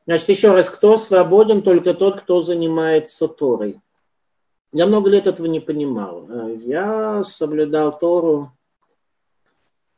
Значит, 0.06 0.30
еще 0.30 0.52
раз, 0.52 0.70
кто 0.70 0.96
свободен? 0.96 1.60
Только 1.60 1.92
тот, 1.92 2.22
кто 2.22 2.40
занимается 2.40 3.28
Торой. 3.28 3.78
Я 4.72 4.86
много 4.86 5.10
лет 5.10 5.26
этого 5.26 5.46
не 5.46 5.60
понимал. 5.60 6.26
Я 6.60 7.22
соблюдал 7.24 7.98
Тору 7.98 8.55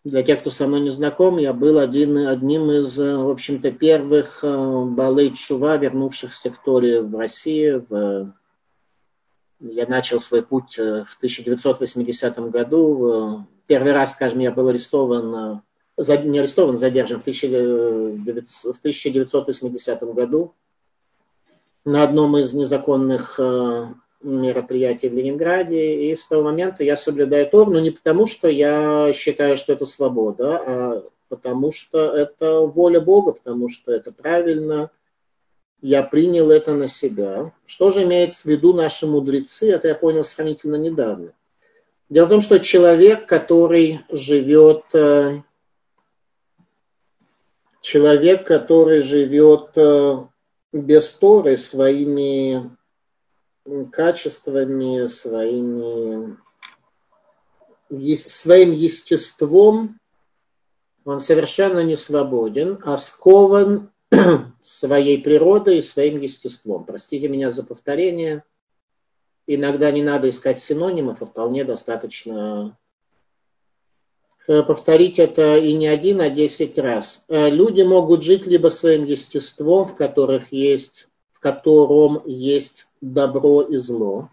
Для 0.08 0.22
тех, 0.22 0.40
кто 0.40 0.50
со 0.50 0.66
мной 0.66 0.80
не 0.80 0.88
знаком, 0.88 1.36
я 1.36 1.52
был 1.52 1.78
один, 1.78 2.26
одним 2.26 2.70
из, 2.70 2.96
в 2.96 3.30
общем-то, 3.30 3.72
первых 3.72 4.42
балей 4.42 5.34
чува, 5.34 5.76
вернувшихся 5.76 6.48
к 6.48 6.62
Торе 6.64 7.02
в 7.02 7.14
России. 7.14 7.82
В... 7.90 8.32
Я 9.60 9.86
начал 9.86 10.18
свой 10.18 10.42
путь 10.42 10.76
в 10.76 11.16
1980 11.18 12.38
году. 12.50 13.44
Первый 13.66 13.92
раз, 13.92 14.12
скажем, 14.12 14.38
я 14.38 14.50
был 14.50 14.68
арестован, 14.68 15.60
не 15.98 16.38
арестован, 16.38 16.78
задержан 16.78 17.20
в 17.20 17.28
1980 17.28 20.02
году 20.14 20.54
на 21.84 22.02
одном 22.02 22.38
из 22.38 22.54
незаконных 22.54 23.38
мероприятий 24.20 25.08
в 25.08 25.14
Ленинграде, 25.14 26.10
и 26.10 26.14
с 26.14 26.26
того 26.26 26.42
момента 26.42 26.82
я 26.82 26.96
соблюдаю 26.96 27.48
Тор, 27.48 27.70
но 27.70 27.80
не 27.80 27.90
потому, 27.90 28.26
что 28.26 28.48
я 28.48 29.12
считаю, 29.12 29.56
что 29.56 29.72
это 29.72 29.86
свобода, 29.86 30.56
а 30.56 31.04
потому 31.28 31.72
что 31.72 31.98
это 31.98 32.60
воля 32.60 33.00
Бога, 33.00 33.32
потому 33.32 33.68
что 33.68 33.92
это 33.92 34.12
правильно, 34.12 34.90
я 35.80 36.02
принял 36.02 36.50
это 36.50 36.74
на 36.74 36.88
себя. 36.88 37.52
Что 37.66 37.90
же 37.90 38.02
имеет 38.02 38.34
в 38.34 38.44
виду 38.44 38.72
наши 38.72 39.06
мудрецы, 39.06 39.70
это 39.70 39.88
я 39.88 39.94
понял 39.94 40.24
сравнительно 40.24 40.76
недавно. 40.76 41.32
Дело 42.08 42.26
в 42.26 42.30
том, 42.30 42.40
что 42.40 42.58
человек, 42.58 43.26
который 43.26 44.00
живет, 44.10 44.82
э, 44.94 45.42
человек, 47.80 48.46
который 48.46 49.00
живет 49.00 49.70
э, 49.76 50.16
без 50.72 51.12
Торы 51.12 51.56
своими 51.56 52.70
качествами, 53.90 55.06
своими, 55.08 56.36
своим 58.16 58.72
естеством 58.72 59.98
он 61.04 61.20
совершенно 61.20 61.82
не 61.82 61.96
свободен, 61.96 62.80
а 62.84 62.98
скован 62.98 63.90
своей 64.62 65.22
природой 65.22 65.78
и 65.78 65.82
своим 65.82 66.20
естеством. 66.20 66.84
Простите 66.84 67.28
меня 67.28 67.50
за 67.50 67.64
повторение. 67.64 68.44
Иногда 69.46 69.90
не 69.90 70.02
надо 70.02 70.28
искать 70.28 70.60
синонимов, 70.60 71.22
а 71.22 71.24
вполне 71.24 71.64
достаточно 71.64 72.76
э, 74.46 74.62
повторить 74.62 75.18
это 75.18 75.56
и 75.56 75.72
не 75.72 75.86
один, 75.86 76.20
а 76.20 76.28
десять 76.28 76.78
раз. 76.78 77.24
Э, 77.28 77.48
люди 77.48 77.80
могут 77.80 78.22
жить 78.22 78.46
либо 78.46 78.68
своим 78.68 79.04
естеством, 79.04 79.86
в 79.86 79.96
которых 79.96 80.52
есть 80.52 81.08
в 81.38 81.40
котором 81.40 82.20
есть 82.26 82.87
добро 83.00 83.62
и 83.62 83.76
зло, 83.76 84.30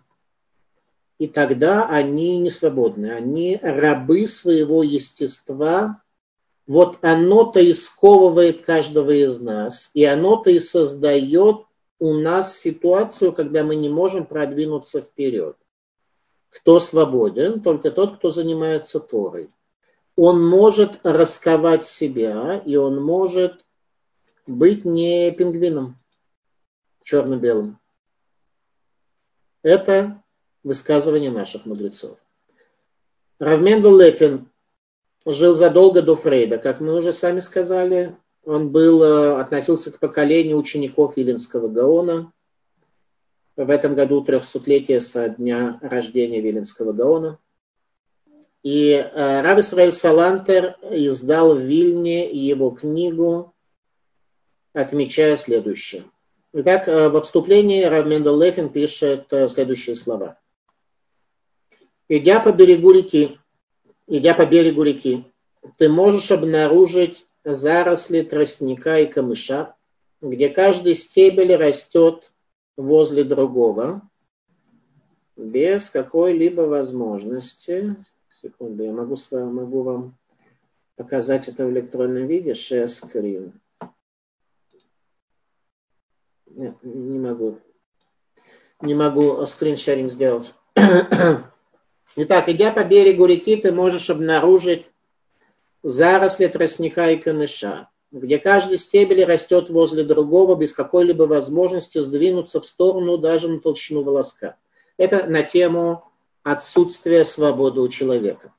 и 1.18 1.28
тогда 1.28 1.88
они 1.88 2.38
не 2.38 2.50
свободны, 2.50 3.12
они 3.12 3.60
рабы 3.62 4.28
своего 4.28 4.84
естества. 4.84 6.02
Вот 6.68 6.98
оно-то 7.02 7.60
и 7.60 7.74
сковывает 7.74 8.66
каждого 8.66 9.12
из 9.12 9.40
нас, 9.40 9.92
и 9.94 10.04
оно-то 10.04 10.50
и 10.50 10.60
создает 10.60 11.66
у 12.00 12.14
нас 12.14 12.58
ситуацию, 12.58 13.32
когда 13.34 13.64
мы 13.64 13.76
не 13.76 13.88
можем 13.88 14.26
продвинуться 14.26 15.02
вперед. 15.02 15.56
Кто 16.50 16.80
свободен? 16.80 17.62
Только 17.62 17.92
тот, 17.92 18.18
кто 18.18 18.30
занимается 18.30 19.00
Торой. 19.00 19.50
Он 20.16 20.46
может 20.46 21.00
расковать 21.04 21.86
себя, 21.86 22.62
и 22.66 22.76
он 22.76 23.02
может 23.04 23.64
быть 24.48 24.86
не 24.86 25.32
пингвином 25.32 25.98
черно-белым. 27.04 27.78
Это 29.66 30.22
высказывание 30.64 31.32
наших 31.32 31.66
мудрецов. 31.66 32.20
Равмендел 33.40 33.98
Лефин 33.98 34.48
жил 35.26 35.56
задолго 35.56 36.04
до 36.04 36.16
Фрейда, 36.16 36.60
как 36.60 36.82
мы 36.82 36.94
уже 36.94 37.12
сами 37.12 37.40
сказали. 37.40 38.16
Он 38.46 38.70
был, 38.70 39.02
э, 39.02 39.42
относился 39.42 39.92
к 39.92 39.98
поколению 39.98 40.58
учеников 40.58 41.18
Виленского 41.18 41.68
Гаона. 41.68 42.32
В 43.56 43.72
этом 43.72 43.96
году 43.96 44.22
трехсотлетие 44.22 45.00
со 45.00 45.30
дня 45.30 45.80
рождения 45.82 46.42
Виленского 46.42 46.94
Гаона. 46.94 47.40
И 48.62 48.92
э, 48.92 49.42
Рав 49.42 49.58
Исраэль 49.58 49.94
Салантер 49.94 50.78
издал 50.92 51.56
в 51.56 51.60
Вильне 51.62 52.30
его 52.30 52.70
книгу, 52.70 53.56
отмечая 54.74 55.38
следующее. 55.38 56.04
Итак, 56.58 56.88
э, 56.88 57.10
во 57.10 57.22
вступлении 57.22 57.84
Рав 57.84 58.06
Мендел 58.06 58.42
Лефин 58.42 58.70
пишет 58.70 59.28
э, 59.34 59.50
следующие 59.50 59.98
слова. 59.98 60.40
Идя 62.08 62.40
по 62.40 62.54
берегу 62.54 62.92
реки, 62.92 63.38
идя 64.08 64.34
по 64.34 64.46
берегу 64.46 64.84
реки, 64.84 65.26
ты 65.78 65.90
можешь 65.90 66.32
обнаружить 66.32 67.28
заросли 67.44 68.22
тростника 68.22 69.02
и 69.02 69.06
камыша, 69.06 69.76
где 70.22 70.48
каждый 70.48 70.94
стебель 70.94 71.54
растет 71.58 72.32
возле 72.78 73.26
другого, 73.26 74.02
без 75.36 75.90
какой-либо 75.90 76.62
возможности. 76.62 77.98
Секунду, 78.30 78.86
я 78.86 78.94
могу, 78.94 79.18
могу 79.32 79.82
вам 79.82 80.18
показать 80.96 81.50
это 81.50 81.66
в 81.66 81.72
электронном 81.72 82.28
виде, 82.28 82.52
share 82.52 82.86
screen. 82.86 83.52
Не 86.56 87.20
могу. 87.20 87.60
Не 88.82 88.96
могу 88.96 89.46
скриншеринг 89.46 90.10
сделать. 90.10 90.54
Итак, 92.16 92.50
идя 92.50 92.72
по 92.72 92.84
берегу 92.84 93.26
реки, 93.26 93.58
ты 93.58 93.72
можешь 93.72 94.10
обнаружить 94.10 94.92
заросли 95.84 96.48
тростника 96.48 97.12
и 97.12 97.18
камыша, 97.18 97.90
где 98.12 98.40
каждый 98.40 98.78
стебель 98.78 99.24
растет 99.26 99.70
возле 99.70 100.04
другого 100.04 100.56
без 100.56 100.74
какой-либо 100.74 101.24
возможности 101.24 102.00
сдвинуться 102.00 102.60
в 102.60 102.66
сторону 102.66 103.18
даже 103.18 103.50
на 103.50 103.60
толщину 103.60 104.04
волоска. 104.04 104.56
Это 104.98 105.28
на 105.28 105.44
тему 105.44 106.12
отсутствия 106.42 107.26
свободы 107.26 107.82
у 107.82 107.88
человека. 107.90 108.54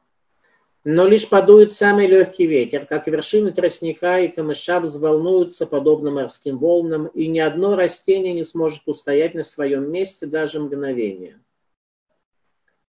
Но 0.89 1.09
лишь 1.09 1.29
подует 1.29 1.73
самый 1.73 2.07
легкий 2.07 2.47
ветер, 2.47 2.87
как 2.87 3.09
вершины 3.09 3.51
тростника 3.51 4.21
и 4.21 4.29
камыша 4.29 4.79
взволнуются 4.79 5.67
подобно 5.67 6.13
морским 6.13 6.59
волнам, 6.59 7.09
и 7.09 7.27
ни 7.27 7.41
одно 7.41 7.75
растение 7.75 8.33
не 8.33 8.45
сможет 8.45 8.83
устоять 8.87 9.35
на 9.35 9.43
своем 9.43 9.91
месте 9.91 10.27
даже 10.27 10.61
мгновение. 10.61 11.41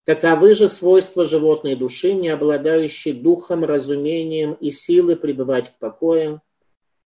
Таковы 0.04 0.56
же 0.56 0.68
свойства 0.68 1.24
животной 1.24 1.78
души, 1.78 2.12
не 2.12 2.28
обладающей 2.28 3.14
духом, 3.14 3.64
разумением 3.64 4.56
и 4.56 4.72
силой 4.72 5.16
пребывать 5.16 5.70
в 5.70 5.78
покое 5.78 6.42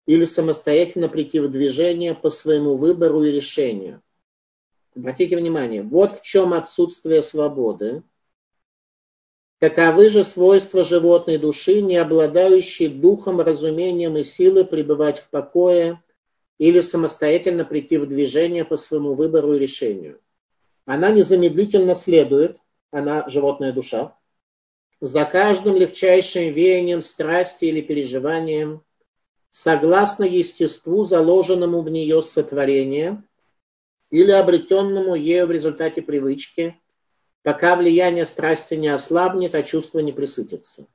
или 0.06 0.24
самостоятельно 0.24 1.10
прийти 1.10 1.42
в 1.42 1.52
движение 1.52 2.16
по 2.16 2.30
своему 2.30 2.78
выбору 2.78 3.26
и 3.26 3.32
решению. 3.34 4.02
Обратите 4.96 5.36
внимание, 5.36 5.84
вот 5.84 6.20
в 6.20 6.22
чем 6.22 6.54
отсутствие 6.54 7.22
свободы– 7.22 8.04
Таковы 9.60 10.12
же 10.12 10.24
свойства 10.24 10.84
животной 10.84 11.40
души, 11.40 11.82
не 11.82 11.98
обладающей 11.98 12.88
духом, 12.88 13.42
разумением 13.42 14.16
и 14.18 14.24
силой 14.24 14.66
пребывать 14.66 15.20
в 15.20 15.30
покое 15.32 16.02
или 16.60 16.80
самостоятельно 16.80 17.66
прийти 17.66 17.98
в 17.98 18.08
движение 18.08 18.66
по 18.66 18.78
своему 18.78 19.16
выбору 19.16 19.56
и 19.56 19.60
решению. 19.60 20.20
Она 20.86 21.10
незамедлительно 21.10 21.96
следует, 21.96 22.58
она 22.92 23.28
животная 23.28 23.74
душа, 23.74 24.16
за 25.02 25.26
каждым 25.26 25.76
легчайшим 25.76 26.54
веянием 26.54 27.02
страсти 27.02 27.66
или 27.66 27.82
переживанием, 27.82 28.84
согласно 29.50 30.24
естеству, 30.24 31.04
заложенному 31.04 31.82
в 31.82 31.90
нее 31.90 32.22
сотворение 32.22 33.24
или 34.12 34.32
обретенному 34.32 35.16
ею 35.16 35.48
в 35.48 35.52
результате 35.52 36.04
привычки– 36.04 36.80
пока 37.48 37.78
влияние 37.78 38.26
страсти 38.26 38.74
не 38.74 38.90
ослабнет, 38.90 39.56
а 39.56 39.64
чувство 39.64 40.00
не 40.00 40.12
присытится. 40.12 40.86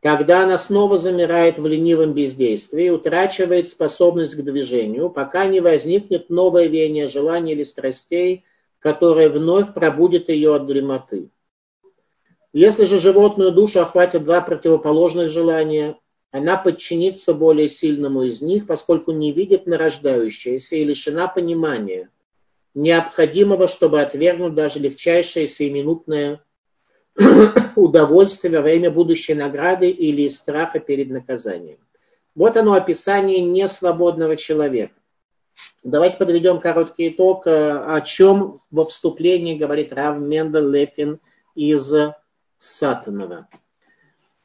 Когда 0.00 0.42
она 0.42 0.56
снова 0.56 0.96
замирает 0.96 1.58
в 1.58 1.66
ленивом 1.66 2.14
бездействии, 2.14 2.88
утрачивает 2.88 3.68
способность 3.68 4.36
к 4.36 4.42
движению, 4.42 5.10
пока 5.10 5.44
не 5.44 5.60
возникнет 5.60 6.30
новое 6.30 6.68
веяние 6.68 7.08
желаний 7.08 7.52
или 7.52 7.62
страстей, 7.62 8.46
которое 8.78 9.28
вновь 9.28 9.74
пробудет 9.74 10.30
ее 10.30 10.54
от 10.54 10.64
дремоты. 10.64 11.28
Если 12.54 12.86
же 12.86 12.98
животную 12.98 13.52
душу 13.52 13.80
охватят 13.80 14.24
два 14.24 14.40
противоположных 14.40 15.28
желания, 15.28 15.98
она 16.30 16.56
подчинится 16.56 17.34
более 17.34 17.68
сильному 17.68 18.22
из 18.22 18.40
них, 18.40 18.66
поскольку 18.66 19.12
не 19.12 19.30
видит 19.30 19.66
нарождающееся 19.66 20.76
и 20.76 20.84
лишена 20.84 21.28
понимания– 21.28 22.08
необходимого, 22.76 23.68
чтобы 23.68 24.02
отвергнуть 24.02 24.54
даже 24.54 24.78
легчайшее 24.78 25.46
сиюминутное 25.46 26.42
удовольствие 27.74 28.58
во 28.58 28.62
время 28.62 28.90
будущей 28.90 29.34
награды 29.34 29.88
или 29.88 30.28
страха 30.28 30.78
перед 30.78 31.08
наказанием. 31.08 31.78
Вот 32.34 32.58
оно 32.58 32.74
описание 32.74 33.40
несвободного 33.40 34.36
человека. 34.36 34.92
Давайте 35.82 36.18
подведем 36.18 36.60
короткий 36.60 37.08
итог, 37.08 37.46
э, 37.46 37.50
о 37.50 38.02
чем 38.02 38.60
во 38.70 38.84
вступлении 38.84 39.56
говорит 39.56 39.94
Рав 39.94 40.18
Мендел 40.18 40.68
Лефин 40.68 41.18
из 41.54 41.90
Сатанова. 42.58 43.48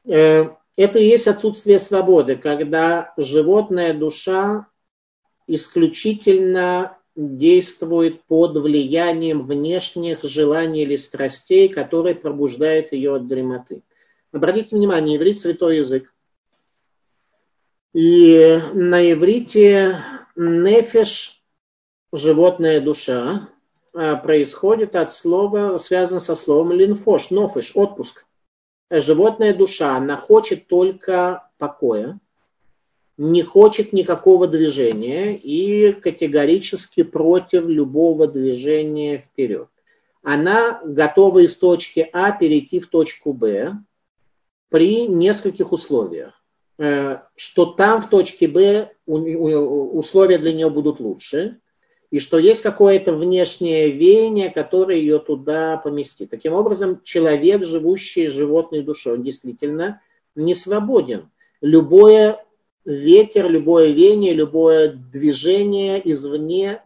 Э, 0.06 0.52
Это 0.78 1.00
и 1.00 1.06
есть 1.06 1.28
отсутствие 1.28 1.80
свободы, 1.80 2.38
когда 2.38 3.14
животная 3.18 3.94
душа 3.94 4.68
исключительно 5.48 6.98
действует 7.16 8.24
под 8.24 8.58
влиянием 8.58 9.46
внешних 9.46 10.24
желаний 10.24 10.84
или 10.84 10.96
страстей, 10.96 11.70
которые 11.70 12.16
пробуждают 12.16 12.92
ее 12.94 13.16
от 13.16 13.28
дремоты. 13.28 13.84
Обратите 14.32 14.76
внимание, 14.76 15.18
иврит– 15.18 15.40
святой 15.42 15.78
язык. 15.78 16.14
И 17.94 18.60
на 18.74 19.12
иврите 19.12 20.02
нефеш, 20.36 21.44
животная 22.14 22.80
душа, 22.80 23.50
а, 23.94 24.16
происходит 24.16 24.96
от 24.96 25.14
слова, 25.14 25.78
связано 25.78 26.22
со 26.22 26.38
словом 26.38 26.72
линфош, 26.72 27.30
нофеш, 27.30 27.74
отпуск. 27.76 28.26
Животная 28.90 29.54
душа, 29.54 29.98
она 29.98 30.16
хочет 30.16 30.68
только 30.68 31.50
покоя, 31.58 32.20
не 33.22 33.44
хочет 33.44 33.94
никакого 33.94 34.48
движения 34.48 35.38
и 35.38 35.94
категорически 35.94 37.04
против 37.04 37.68
любого 37.68 38.26
движения 38.26 39.20
вперед. 39.20 39.68
Она 40.24 40.82
готова 40.84 41.46
из 41.46 41.56
точки 41.56 42.10
А 42.14 42.32
перейти 42.32 42.80
в 42.80 42.88
точку 42.88 43.34
Б 43.34 43.74
при 44.70 45.08
нескольких 45.08 45.72
условиях. 45.72 46.34
Э, 46.80 47.20
что 47.36 47.68
там 47.68 48.02
в 48.02 48.10
точке 48.10 48.48
Б 48.48 48.92
условия 49.06 50.40
для 50.40 50.52
нее 50.52 50.72
будут 50.72 51.00
лучше, 51.00 51.60
и 52.10 52.18
что 52.18 52.40
есть 52.40 52.64
какое-то 52.64 53.14
внешнее 53.14 53.92
веяние, 53.92 54.50
которое 54.50 54.98
ее 54.98 55.20
туда 55.20 55.78
поместит. 55.78 56.32
Таким 56.32 56.54
образом, 56.54 57.02
человек, 57.04 57.64
живущий 57.66 58.30
животной 58.30 58.82
душой, 58.82 59.14
он 59.14 59.22
действительно 59.22 60.02
не 60.34 60.56
свободен. 60.56 61.30
Любое 61.62 62.44
ветер, 62.86 63.50
любое 63.50 63.92
веяние, 63.92 64.34
любое 64.34 64.94
движение 64.94 66.02
извне 66.12 66.84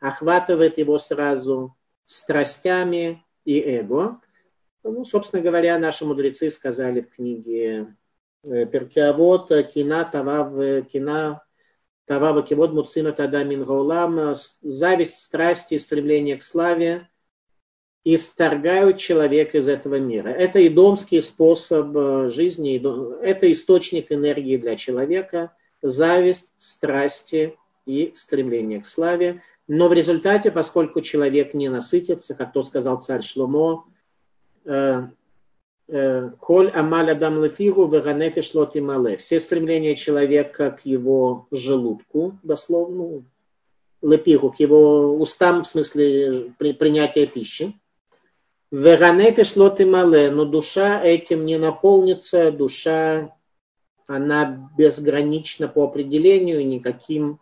охватывает 0.00 0.78
его 0.78 0.98
сразу 0.98 1.76
страстями 2.04 3.24
и 3.44 3.60
эго. 3.60 4.20
Ну, 4.84 5.04
собственно 5.04 5.42
говоря, 5.42 5.78
наши 5.78 6.04
мудрецы 6.04 6.50
сказали 6.50 7.02
в 7.02 7.10
книге 7.10 7.94
э, 8.44 8.66
Перкиавод, 8.66 9.48
кина, 9.72 10.04
тавав, 10.04 10.86
кина, 10.86 11.42
тавава 12.06 12.42
кивод 12.42 12.72
муцина 12.72 13.12
тада 13.12 13.44
мингаулам, 13.44 14.34
зависть, 14.34 15.22
страсти 15.22 15.78
стремление 15.78 16.36
к 16.36 16.42
славе 16.42 17.08
исторгают 18.04 18.98
человека 18.98 19.58
из 19.58 19.68
этого 19.68 19.96
мира. 19.96 20.28
Это 20.28 20.66
идомский 20.66 21.22
способ 21.22 21.96
э, 21.96 22.30
жизни, 22.30 22.80
это 23.22 23.50
источник 23.52 24.12
энергии 24.12 24.56
для 24.56 24.76
человека, 24.76 25.52
зависть, 25.82 26.54
страсти 26.58 27.56
и 27.86 28.12
стремление 28.14 28.80
к 28.80 28.86
славе. 28.86 29.42
Но 29.66 29.88
в 29.88 29.92
результате, 29.92 30.50
поскольку 30.50 31.00
человек 31.02 31.54
не 31.54 31.68
насытится, 31.68 32.34
как 32.34 32.52
то 32.52 32.62
сказал 32.62 33.00
царь 33.00 33.22
Шломо, 33.22 33.84
э, 34.64 35.02
э, 35.88 36.30
Коль 36.40 36.70
амаля 36.70 37.14
дам 37.14 37.42
лефигу 37.42 37.86
веганефиш 37.86 38.54
лоти 38.54 38.78
мале. 38.78 39.18
Все 39.18 39.40
стремления 39.40 39.94
человека 39.94 40.70
к 40.70 40.86
его 40.86 41.46
желудку, 41.50 42.38
дословно, 42.42 43.24
лепигу, 44.00 44.50
к 44.50 44.60
его 44.60 45.14
устам, 45.16 45.64
в 45.64 45.68
смысле 45.68 46.54
при, 46.56 46.72
принятия 46.72 47.26
пищи, 47.26 47.74
Веранефиш 48.70 49.56
лоты 49.56 49.86
мале, 49.86 50.30
но 50.30 50.44
душа 50.44 51.02
этим 51.02 51.46
не 51.46 51.56
наполнится, 51.56 52.52
душа, 52.52 53.34
она 54.06 54.70
безгранична 54.76 55.68
по 55.68 55.84
определению, 55.84 56.66
никаким 56.66 57.40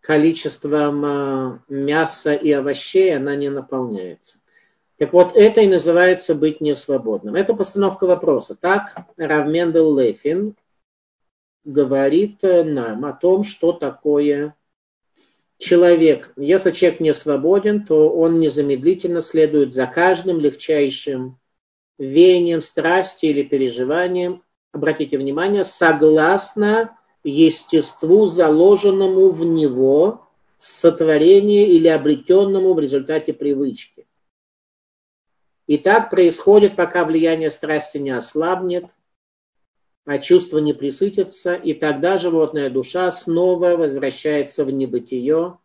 количеством 0.00 1.04
э, 1.04 1.58
мяса 1.68 2.34
и 2.34 2.50
овощей 2.52 3.16
она 3.16 3.34
не 3.36 3.48
наполняется. 3.48 4.38
Так 4.98 5.12
вот, 5.12 5.36
это 5.36 5.60
и 5.60 5.68
называется 5.68 6.34
быть 6.34 6.60
несвободным. 6.60 7.34
Это 7.34 7.54
постановка 7.54 8.04
вопроса. 8.04 8.56
Так 8.56 8.96
Равмендел 9.16 9.98
Лефин 9.98 10.54
говорит 11.64 12.40
нам 12.42 13.04
о 13.04 13.12
том, 13.12 13.44
что 13.44 13.72
такое 13.72 14.56
человек, 15.58 16.32
если 16.36 16.70
человек 16.70 17.00
не 17.00 17.12
свободен, 17.12 17.84
то 17.84 18.10
он 18.10 18.40
незамедлительно 18.40 19.20
следует 19.20 19.74
за 19.74 19.86
каждым 19.86 20.40
легчайшим 20.40 21.38
веянием 21.98 22.60
страсти 22.60 23.26
или 23.26 23.42
переживанием, 23.42 24.42
обратите 24.72 25.18
внимание, 25.18 25.64
согласно 25.64 26.96
естеству, 27.24 28.28
заложенному 28.28 29.30
в 29.30 29.44
него 29.44 30.28
сотворение 30.58 31.68
или 31.68 31.88
обретенному 31.88 32.74
в 32.74 32.80
результате 32.80 33.32
привычки. 33.32 34.06
И 35.66 35.76
так 35.76 36.10
происходит, 36.10 36.76
пока 36.76 37.04
влияние 37.04 37.50
страсти 37.50 37.98
не 37.98 38.10
ослабнет, 38.10 38.86
а 40.08 40.18
чувство 40.18 40.56
не 40.56 40.72
присытится, 40.72 41.54
и 41.54 41.74
тогда 41.74 42.16
животная 42.16 42.70
душа 42.70 43.12
снова 43.12 43.76
возвращается 43.76 44.64
в 44.64 44.70
небытие, 44.70 45.58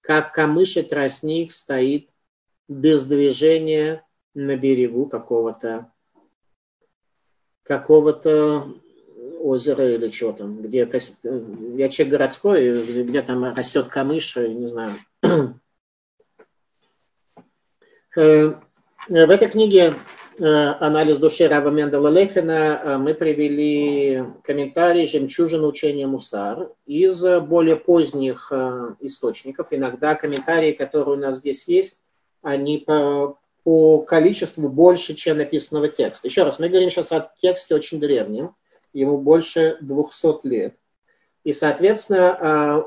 как 0.00 0.32
камыш 0.32 0.78
и 0.78 0.82
тростник 0.82 1.52
стоит 1.52 2.08
без 2.66 3.04
движения 3.04 4.02
на 4.32 4.56
берегу 4.56 5.04
какого-то 5.04 5.92
какого-то 7.62 8.72
озера 9.38 9.94
или 9.94 10.08
чего 10.08 10.32
там, 10.32 10.62
где 10.62 10.78
я 10.78 11.88
человек 11.90 12.10
городской, 12.10 13.02
где 13.04 13.20
там 13.20 13.52
растет 13.52 13.88
камыш, 13.88 14.34
не 14.36 14.66
знаю. 14.66 14.96
Э, 18.16 18.54
в 19.08 19.30
этой 19.30 19.48
книге 19.48 19.94
анализ 20.40 21.18
души 21.18 21.48
Рава 21.48 21.68
Мендела 21.68 22.08
Лефина 22.08 22.80
э, 22.82 22.96
мы 22.96 23.12
привели 23.12 24.24
комментарий 24.42 25.06
«Жемчужина 25.06 25.66
учения 25.66 26.06
Мусар» 26.06 26.70
из 26.86 27.22
более 27.42 27.76
поздних 27.76 28.48
э, 28.50 28.94
источников. 29.00 29.68
Иногда 29.70 30.14
комментарии, 30.14 30.72
которые 30.72 31.18
у 31.18 31.20
нас 31.20 31.38
здесь 31.38 31.68
есть, 31.68 32.00
они 32.40 32.78
по, 32.78 33.38
по 33.64 33.98
количеству 33.98 34.70
больше, 34.70 35.14
чем 35.14 35.36
написанного 35.36 35.88
текста. 35.88 36.26
Еще 36.26 36.42
раз, 36.42 36.58
мы 36.58 36.70
говорим 36.70 36.90
сейчас 36.90 37.12
о 37.12 37.30
тексте 37.42 37.74
очень 37.74 38.00
древнем, 38.00 38.54
ему 38.94 39.18
больше 39.18 39.76
200 39.82 40.46
лет. 40.46 40.74
И, 41.44 41.52
соответственно, 41.52 42.84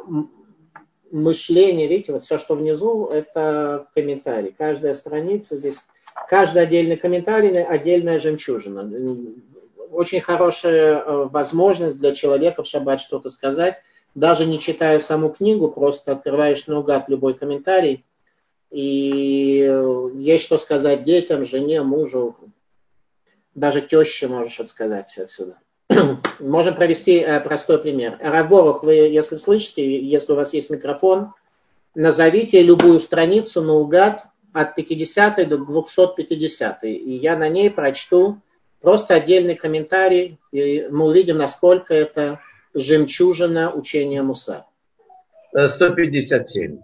мышление, 1.11 1.87
видите, 1.87 2.13
вот 2.13 2.23
все, 2.23 2.39
что 2.39 2.55
внизу, 2.55 3.05
это 3.07 3.87
комментарий. 3.93 4.53
Каждая 4.57 4.95
страница 4.95 5.55
здесь 5.55 5.79
Каждый 6.27 6.63
отдельный 6.63 6.97
комментарий– 6.97 7.61
отдельная 7.63 8.19
жемчужина. 8.19 8.89
Очень 9.91 10.21
хорошая 10.21 10.99
э, 10.99 11.25
возможность 11.25 11.99
для 11.99 12.13
человека 12.13 12.63
в 12.63 12.67
шаббат 12.67 13.01
что-то 13.01 13.29
сказать, 13.29 13.77
даже 14.15 14.45
не 14.45 14.59
читая 14.59 14.99
саму 14.99 15.29
книгу, 15.29 15.69
просто 15.69 16.11
открываешь 16.11 16.67
наугад 16.67 17.09
любой 17.09 17.33
комментарий, 17.33 18.03
и 18.71 19.63
э, 19.67 20.09
есть 20.15 20.45
что 20.45 20.57
сказать 20.57 21.03
детям, 21.03 21.45
жене, 21.45 21.83
мужу, 21.83 22.35
даже 23.53 23.81
теще 23.81 24.27
можешь 24.27 24.53
что 24.53 24.67
сказать 24.67 25.15
отсюда. 25.17 25.57
Можем 26.39 26.75
провести 26.75 27.19
э, 27.19 27.39
простой 27.41 27.77
пример. 27.77 28.17
Раборух, 28.19 28.83
вы, 28.83 28.93
если 28.95 29.35
слышите, 29.35 30.01
если 30.01 30.31
у 30.31 30.35
вас 30.35 30.53
есть 30.53 30.69
микрофон, 30.69 31.33
назовите 31.93 32.63
любую 32.63 32.99
страницу 32.99 33.61
наугад, 33.61 34.23
от 34.53 34.75
50 34.75 35.49
до 35.49 35.57
250. 35.57 36.83
И 36.83 37.15
я 37.15 37.35
на 37.37 37.49
ней 37.49 37.69
прочту 37.69 38.41
просто 38.81 39.15
отдельный 39.15 39.55
комментарий, 39.55 40.39
и 40.51 40.87
мы 40.89 41.07
увидим, 41.07 41.37
насколько 41.37 41.93
это 41.93 42.39
жемчужина 42.73 43.73
учения 43.73 44.21
Муса. 44.21 44.65
157. 45.53 46.81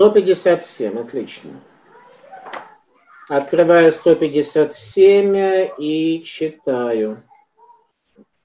157, 0.00 0.98
отлично. 0.98 1.50
Открываю 3.28 3.92
157 3.92 5.70
и 5.78 6.22
читаю. 6.24 7.22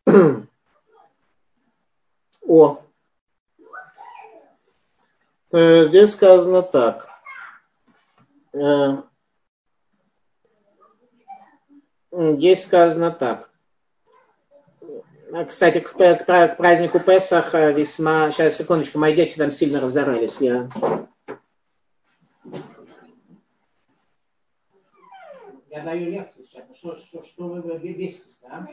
О, 2.48 2.80
э, 5.52 5.86
здесь 5.86 6.12
сказано 6.12 6.62
так. 6.62 7.17
Э, 8.58 9.04
здесь 12.12 12.64
сказано 12.64 13.12
так. 13.12 13.52
Э, 15.32 15.46
кстати, 15.46 15.80
к, 15.80 15.94
к, 15.94 16.26
к 16.26 16.56
празднику 16.58 17.00
Песах 17.00 17.54
э, 17.54 17.74
весьма... 17.74 18.32
Сейчас, 18.32 18.58
секундочку, 18.58 18.98
мои 18.98 19.16
дети 19.16 19.38
там 19.38 19.52
сильно 19.52 19.80
разорались. 19.80 20.42
Я... 20.42 20.70
Я 25.70 25.84
даю 25.84 26.10
лекцию 26.10 26.44
сейчас. 26.44 26.64
Что, 26.76 26.98
что, 26.98 27.24
что 27.24 27.50
вы 27.50 27.78
беситесь, 27.78 28.42
да? 28.42 28.68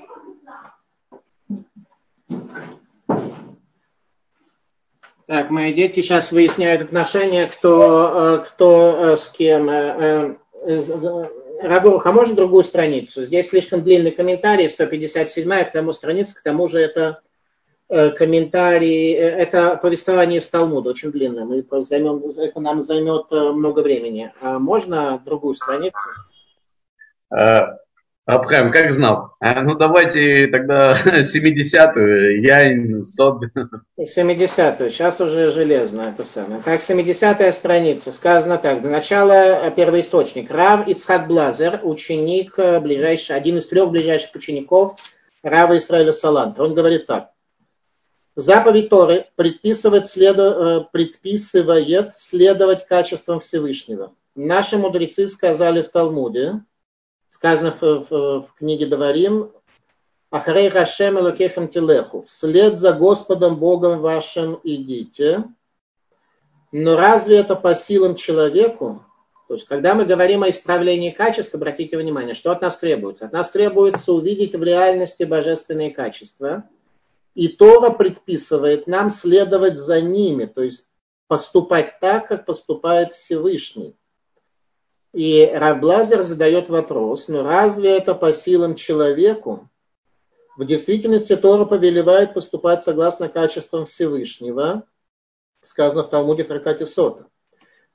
Так, 5.26 5.48
мои 5.50 5.72
дети 5.72 6.00
сейчас 6.00 6.32
выясняют 6.32 6.82
отношения, 6.82 7.46
кто, 7.46 8.40
э, 8.42 8.44
кто 8.46 8.96
э, 8.96 9.16
с 9.16 9.28
кем. 9.28 9.70
Э, 9.70 10.36
Рабух, 11.62 12.04
а 12.04 12.12
можно 12.12 12.34
другую 12.34 12.62
страницу? 12.62 13.22
Здесь 13.22 13.48
слишком 13.48 13.82
длинный 13.82 14.10
комментарий, 14.10 14.68
157 14.68 15.64
к 15.64 15.72
тому 15.72 15.92
странице, 15.92 16.38
к 16.38 16.42
тому 16.42 16.68
же 16.68 16.78
это 16.80 17.20
комментарий, 17.88 19.12
это 19.12 19.78
повествование 19.80 20.40
из 20.40 20.48
Талмуда, 20.48 20.90
очень 20.90 21.12
длинное. 21.12 21.44
Мы 21.44 21.64
займем, 21.82 22.22
это 22.26 22.60
нам 22.60 22.82
займет 22.82 23.30
много 23.30 23.80
времени. 23.80 24.32
А 24.42 24.58
можно 24.58 25.22
другую 25.24 25.54
страницу? 25.54 25.96
Абхам, 28.26 28.72
как 28.72 28.90
знал? 28.90 29.34
А, 29.38 29.60
ну 29.60 29.74
давайте 29.74 30.46
тогда 30.46 30.98
70-ю, 31.04 32.40
я 32.40 33.04
100 33.04 33.40
70-ю, 34.00 34.90
сейчас 34.90 35.20
уже 35.20 35.50
железно 35.50 36.14
это 36.14 36.24
самое. 36.24 36.62
Так, 36.62 36.80
70-я 36.80 37.52
страница, 37.52 38.12
сказано 38.12 38.56
так, 38.56 38.80
до 38.80 38.88
начала 38.88 39.70
первоисточник. 39.70 40.50
Рав 40.50 40.88
Ицхак 40.88 41.28
Блазер, 41.28 41.80
ученик, 41.82 42.54
э, 42.58 42.80
ближайший, 42.80 43.36
один 43.36 43.58
из 43.58 43.68
трех 43.68 43.90
ближайших 43.90 44.34
учеников 44.34 44.96
Рава 45.42 45.76
Исраиля 45.76 46.14
Саланта. 46.14 46.62
Он 46.62 46.74
говорит 46.74 47.04
так. 47.04 47.28
Заповедь 48.36 48.88
Торы 48.88 49.26
предписывает, 49.36 50.06
следу, 50.06 50.42
э, 50.42 50.80
предписывает 50.90 52.16
следовать 52.16 52.86
качествам 52.86 53.40
Всевышнего. 53.40 54.14
Наши 54.34 54.78
мудрецы 54.78 55.28
сказали 55.28 55.82
в 55.82 55.90
Талмуде, 55.90 56.62
сказано 57.34 57.72
в, 57.72 57.82
в, 57.82 58.10
в 58.42 58.54
книге 58.56 58.86
Даварим, 58.86 59.50
Ахарей 60.30 60.68
Рашем 60.68 61.18
Элокехам 61.18 61.66
Тилеху, 61.66 62.22
вслед 62.22 62.78
за 62.78 62.92
Господом 62.92 63.56
Богом 63.56 63.98
вашим 64.00 64.60
идите. 64.62 65.42
Но 66.70 66.96
разве 66.96 67.38
это 67.38 67.56
по 67.56 67.74
силам 67.74 68.14
человеку? 68.14 69.04
То 69.48 69.54
есть, 69.54 69.66
когда 69.66 69.96
мы 69.96 70.04
говорим 70.04 70.44
о 70.44 70.48
исправлении 70.48 71.10
качества, 71.10 71.56
обратите 71.56 71.98
внимание, 71.98 72.34
что 72.34 72.52
от 72.52 72.62
нас 72.62 72.78
требуется? 72.78 73.26
От 73.26 73.32
нас 73.32 73.50
требуется 73.50 74.12
увидеть 74.12 74.54
в 74.54 74.62
реальности 74.62 75.24
божественные 75.24 75.90
качества. 75.90 76.68
И 77.34 77.48
Тора 77.48 77.90
предписывает 77.90 78.86
нам 78.86 79.10
следовать 79.10 79.76
за 79.76 80.00
ними, 80.00 80.44
то 80.44 80.62
есть 80.62 80.88
поступать 81.26 81.98
так, 81.98 82.28
как 82.28 82.46
поступает 82.46 83.12
Всевышний. 83.12 83.96
И 85.14 85.48
Раблазер 85.54 86.22
задает 86.22 86.68
вопрос, 86.68 87.28
ну 87.28 87.44
разве 87.44 87.96
это 87.96 88.16
по 88.16 88.32
силам 88.32 88.74
человеку? 88.74 89.70
В 90.56 90.64
действительности 90.64 91.36
Тора 91.36 91.66
повелевает 91.66 92.34
поступать 92.34 92.82
согласно 92.82 93.28
качествам 93.28 93.84
Всевышнего, 93.84 94.82
сказано 95.60 96.02
в 96.02 96.10
Талмуде 96.10 96.42
в 96.42 96.48
трактате 96.48 96.84
Сота. 96.84 97.28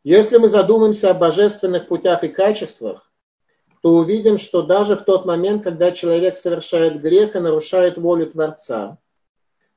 Если 0.06 0.38
мы 0.38 0.48
задумаемся 0.48 1.12
о 1.12 1.14
божественных 1.14 1.90
путях 1.90 2.24
и 2.24 2.30
качествах, 2.30 3.12
то 3.82 3.96
увидим, 3.96 4.38
что 4.38 4.62
даже 4.62 4.96
в 4.96 5.04
тот 5.04 5.26
момент, 5.26 5.62
когда 5.66 5.92
человек 5.92 6.38
совершает 6.38 7.02
грех 7.02 7.36
и 7.36 7.40
нарушает 7.40 7.98
волю 7.98 8.28
Творца, 8.28 8.98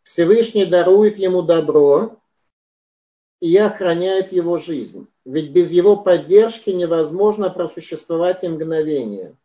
Всевышний 0.04 0.64
дарует 0.64 1.18
ему 1.18 1.42
добро 1.42 2.20
и 3.40 3.56
охраняет 3.56 4.30
его 4.30 4.58
жизнь. 4.58 5.08
Ведь 5.24 5.50
без 5.50 5.70
его 5.70 5.96
поддержки 5.96 6.70
невозможно 6.70 7.48
просуществовать 7.48 8.42
и 8.42 8.48
мгновение. 8.48 9.36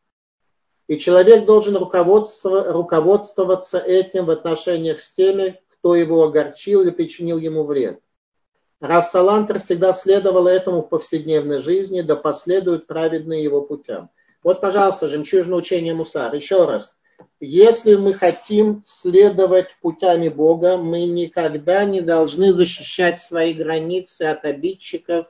И 0.88 0.98
человек 0.98 1.46
должен 1.46 1.78
руководствоваться 1.78 3.78
этим 3.78 4.26
в 4.26 4.32
отношениях 4.32 5.02
с 5.02 5.12
теми, 5.12 5.62
кто 5.70 5.96
его 5.96 6.24
огорчил 6.24 6.82
или 6.82 6.92
причинил 6.92 7.38
ему 7.38 7.64
вред. 7.64 8.00
Рав 8.80 9.06
Салантер 9.06 9.60
всегда 9.60 9.92
следовал 9.92 10.48
этому 10.48 10.82
в 10.82 10.90
повседневной 10.90 11.60
жизни, 11.60 12.02
да 12.02 12.16
последуют 12.16 12.88
праведные 12.88 13.44
его 13.44 13.62
путям. 13.62 14.10
Вот, 14.44 14.62
пожалуйста, 14.62 15.08
жемчужное 15.08 15.58
учение 15.58 15.94
Мусар. 15.94 16.34
Еще 16.34 16.66
раз. 16.66 16.98
Если 17.40 17.96
мы 17.96 18.14
хотим 18.14 18.84
следовать 18.86 19.76
путями 19.82 20.30
Бога, 20.30 20.78
мы 20.78 21.06
никогда 21.06 21.86
не 21.86 22.02
должны 22.02 22.54
защищать 22.54 23.20
свои 23.20 23.54
границы 23.54 24.24
от 24.24 24.46
обидчиков, 24.46 25.28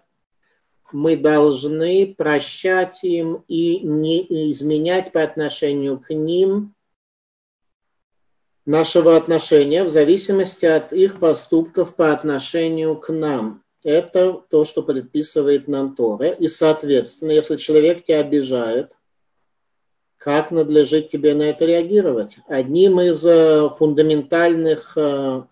мы 0.93 1.17
должны 1.17 2.15
прощать 2.17 3.03
им 3.03 3.43
и 3.47 3.79
не 3.79 4.51
изменять 4.51 5.11
по 5.11 5.23
отношению 5.23 5.99
к 5.99 6.13
ним 6.13 6.73
нашего 8.65 9.15
отношения 9.15 9.83
в 9.83 9.89
зависимости 9.89 10.65
от 10.65 10.93
их 10.93 11.19
поступков 11.19 11.95
по 11.95 12.11
отношению 12.11 12.97
к 12.97 13.11
нам. 13.11 13.63
Это 13.83 14.41
то, 14.49 14.65
что 14.65 14.83
предписывает 14.83 15.67
нам 15.67 15.95
Тора. 15.95 16.29
И, 16.29 16.47
соответственно, 16.47 17.31
если 17.31 17.55
человек 17.55 18.05
тебя 18.05 18.19
обижает, 18.19 18.91
как 20.17 20.51
надлежит 20.51 21.09
тебе 21.09 21.33
на 21.33 21.43
это 21.43 21.65
реагировать? 21.65 22.37
Одним 22.47 22.99
из 22.99 23.25
э, 23.25 23.69
фундаментальных, 23.69 24.93
э, 24.97 25.43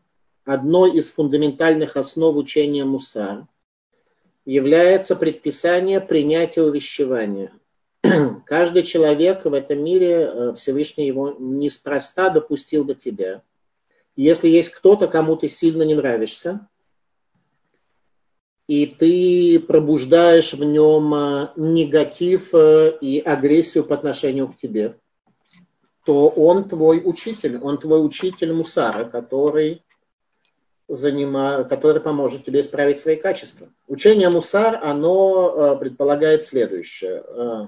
одной 0.43 0.97
из 0.97 1.11
фундаментальных 1.11 1.95
основ 1.95 2.35
учения 2.35 2.83
Мусар– 2.83 3.45
является 4.45 5.15
предписание 5.15 5.99
принятия 5.99 6.61
увещевания. 6.61 7.51
Каждый 8.45 8.83
человек 8.83 9.45
в 9.45 9.53
этом 9.53 9.83
мире, 9.83 10.11
э, 10.11 10.53
Всевышний 10.55 11.07
его 11.07 11.35
неспроста 11.39 12.29
допустил 12.29 12.85
до 12.85 12.93
тебя. 12.93 13.41
Если 14.15 14.47
есть 14.47 14.69
кто-то, 14.69 15.07
кому 15.07 15.35
ты 15.35 15.47
сильно 15.47 15.83
не 15.83 15.95
нравишься, 15.95 16.67
и 18.67 18.85
ты 18.87 19.59
пробуждаешь 19.59 20.53
в 20.53 20.63
нем 20.63 21.13
э, 21.13 21.49
негатив 21.55 22.53
э, 22.53 22.97
и 23.01 23.19
агрессию 23.19 23.83
по 23.83 23.95
отношению 23.95 24.47
к 24.49 24.57
тебе, 24.57 24.97
то 26.05 26.29
он 26.29 26.69
твой 26.69 27.01
учитель, 27.03 27.57
он 27.57 27.79
твой 27.79 28.05
учитель 28.05 28.53
Мусара, 28.53 29.05
который 29.05 29.84
занима... 30.87 31.63
который 31.63 32.01
поможет 32.01 32.45
тебе 32.45 32.61
исправить 32.61 32.99
свои 32.99 33.15
качества. 33.15 33.69
Учение 33.87 34.29
Мусар, 34.29 34.79
оно 34.83 35.75
э, 35.75 35.79
предполагает 35.79 36.43
следующее. 36.43 37.23
Э, 37.27 37.67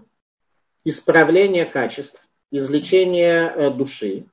исправление 0.84 1.66
качеств, 1.66 2.28
излечение 2.52 3.52
э, 3.56 3.72
души. 3.72 4.26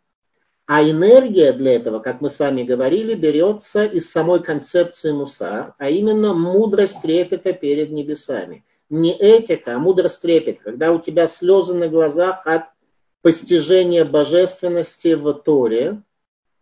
А 0.66 0.82
энергия 0.82 1.52
для 1.52 1.74
этого, 1.74 1.98
как 1.98 2.22
мы 2.22 2.30
с 2.30 2.38
вами 2.38 2.62
говорили, 2.62 3.14
берется 3.14 3.84
из 3.84 4.10
самой 4.10 4.42
концепции 4.42 5.12
Мусар, 5.12 5.74
а 5.78 5.90
именно 5.90 6.32
мудрость 6.32 7.02
трепета 7.02 7.52
перед 7.52 7.90
небесами. 7.90 8.64
Не 8.88 9.12
этика, 9.12 9.76
а 9.76 9.78
мудрость 9.78 10.22
трепет, 10.22 10.60
когда 10.60 10.92
у 10.92 11.00
тебя 11.00 11.26
слезы 11.26 11.74
на 11.74 11.88
глазах 11.88 12.46
от 12.46 12.64
постижения 13.20 14.04
божественности 14.04 15.14
в 15.14 15.32
Торе, 15.34 16.02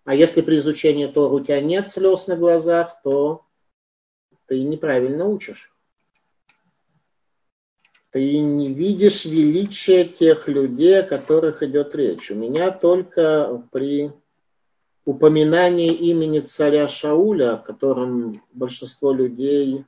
а 0.04 0.14
если 0.14 0.42
при 0.42 0.58
изучении 0.58 1.06
Тора 1.06 1.32
у 1.32 1.40
тебя 1.40 1.60
нет 1.60 1.88
слез 1.88 2.26
на 2.26 2.36
глазах, 2.36 3.00
то 3.02 3.44
ты 4.46 4.62
неправильно 4.62 5.26
учишь. 5.26 5.72
Ты 8.10 8.38
не 8.40 8.72
видишь 8.72 9.24
величия 9.24 10.04
тех 10.04 10.46
людей, 10.48 11.00
о 11.00 11.02
которых 11.04 11.62
идет 11.62 11.94
речь. 11.94 12.30
У 12.30 12.34
меня 12.34 12.70
только 12.70 13.66
при 13.72 14.12
упоминании 15.04 15.94
имени 15.94 16.40
царя 16.40 16.88
Шауля, 16.88 17.54
о 17.54 17.58
котором 17.58 18.42
большинство 18.52 19.12
людей 19.12 19.86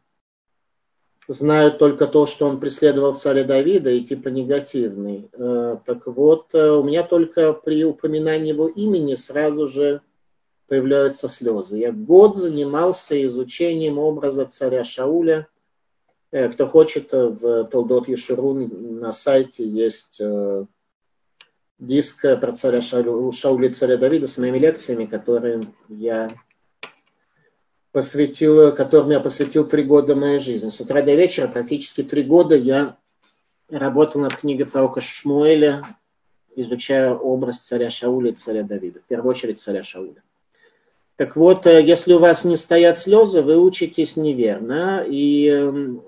знают 1.28 1.78
только 1.78 2.06
то, 2.06 2.26
что 2.26 2.46
он 2.46 2.60
преследовал 2.60 3.14
царя 3.14 3.44
Давида 3.44 3.90
и 3.90 4.02
типа 4.02 4.28
негативный. 4.28 5.28
Э, 5.32 5.78
так 5.84 6.06
вот, 6.06 6.48
э, 6.52 6.70
у 6.70 6.82
меня 6.82 7.02
только 7.02 7.52
при 7.52 7.84
упоминании 7.84 8.50
его 8.50 8.68
имени 8.68 9.14
сразу 9.14 9.66
же 9.66 10.02
появляются 10.66 11.28
слезы. 11.28 11.78
Я 11.78 11.92
год 11.92 12.36
занимался 12.36 13.22
изучением 13.26 13.98
образа 13.98 14.46
царя 14.46 14.84
Шауля. 14.84 15.48
Э, 16.30 16.48
кто 16.48 16.66
хочет, 16.66 17.12
в 17.12 17.64
Толдот 17.64 18.08
Ешурун 18.08 18.98
на 19.00 19.12
сайте 19.12 19.66
есть 19.66 20.20
диск 21.78 22.22
про 22.22 22.52
царя 22.52 22.80
Шауля 22.80 23.68
и 23.68 23.72
царя 23.72 23.96
Давида 23.96 24.26
с 24.26 24.38
моими 24.38 24.58
лекциями, 24.58 25.06
которые 25.06 25.72
я 25.88 26.30
посвятил, 27.94 28.74
которым 28.74 29.12
я 29.12 29.20
посвятил 29.20 29.64
три 29.68 29.84
года 29.84 30.16
моей 30.16 30.40
жизни. 30.40 30.68
С 30.68 30.80
утра 30.80 31.00
до 31.00 31.14
вечера, 31.14 31.46
практически 31.46 32.02
три 32.02 32.24
года 32.24 32.56
я 32.56 32.96
работал 33.70 34.20
над 34.20 34.34
книгой 34.34 34.66
пророка 34.66 35.00
Шмуэля, 35.00 35.96
изучая 36.56 37.14
образ 37.14 37.58
царя 37.58 37.90
Шауля 37.90 38.32
и 38.32 38.34
царя 38.34 38.64
Давида. 38.64 38.98
В 38.98 39.04
первую 39.04 39.30
очередь 39.30 39.60
царя 39.60 39.84
Шауля. 39.84 40.24
Так 41.14 41.36
вот, 41.36 41.68
э, 41.68 41.84
если 41.84 42.14
у 42.14 42.18
вас 42.18 42.44
не 42.44 42.56
стоят 42.56 42.98
слезы, 42.98 43.42
вы 43.42 43.56
учитесь 43.60 44.16
неверно. 44.16 45.04
И 45.06 45.46
эм, 45.46 46.02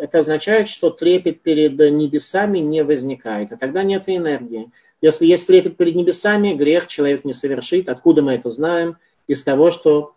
это 0.00 0.20
означает, 0.20 0.68
что 0.68 0.90
трепет 0.90 1.40
перед 1.40 1.72
небесами 1.72 2.58
не 2.58 2.84
возникает. 2.84 3.50
А 3.50 3.56
тогда 3.56 3.82
нет 3.82 4.04
энергии. 4.06 4.70
Если 5.00 5.26
есть 5.26 5.48
трепет 5.48 5.76
перед 5.76 5.96
небесами, 5.96 6.54
грех 6.54 6.86
человек 6.86 7.24
не 7.24 7.32
совершит. 7.32 7.88
Откуда 7.88 8.22
мы 8.22 8.34
это 8.34 8.48
знаем? 8.48 8.96
Из 9.26 9.42
того, 9.42 9.72
что 9.72 10.14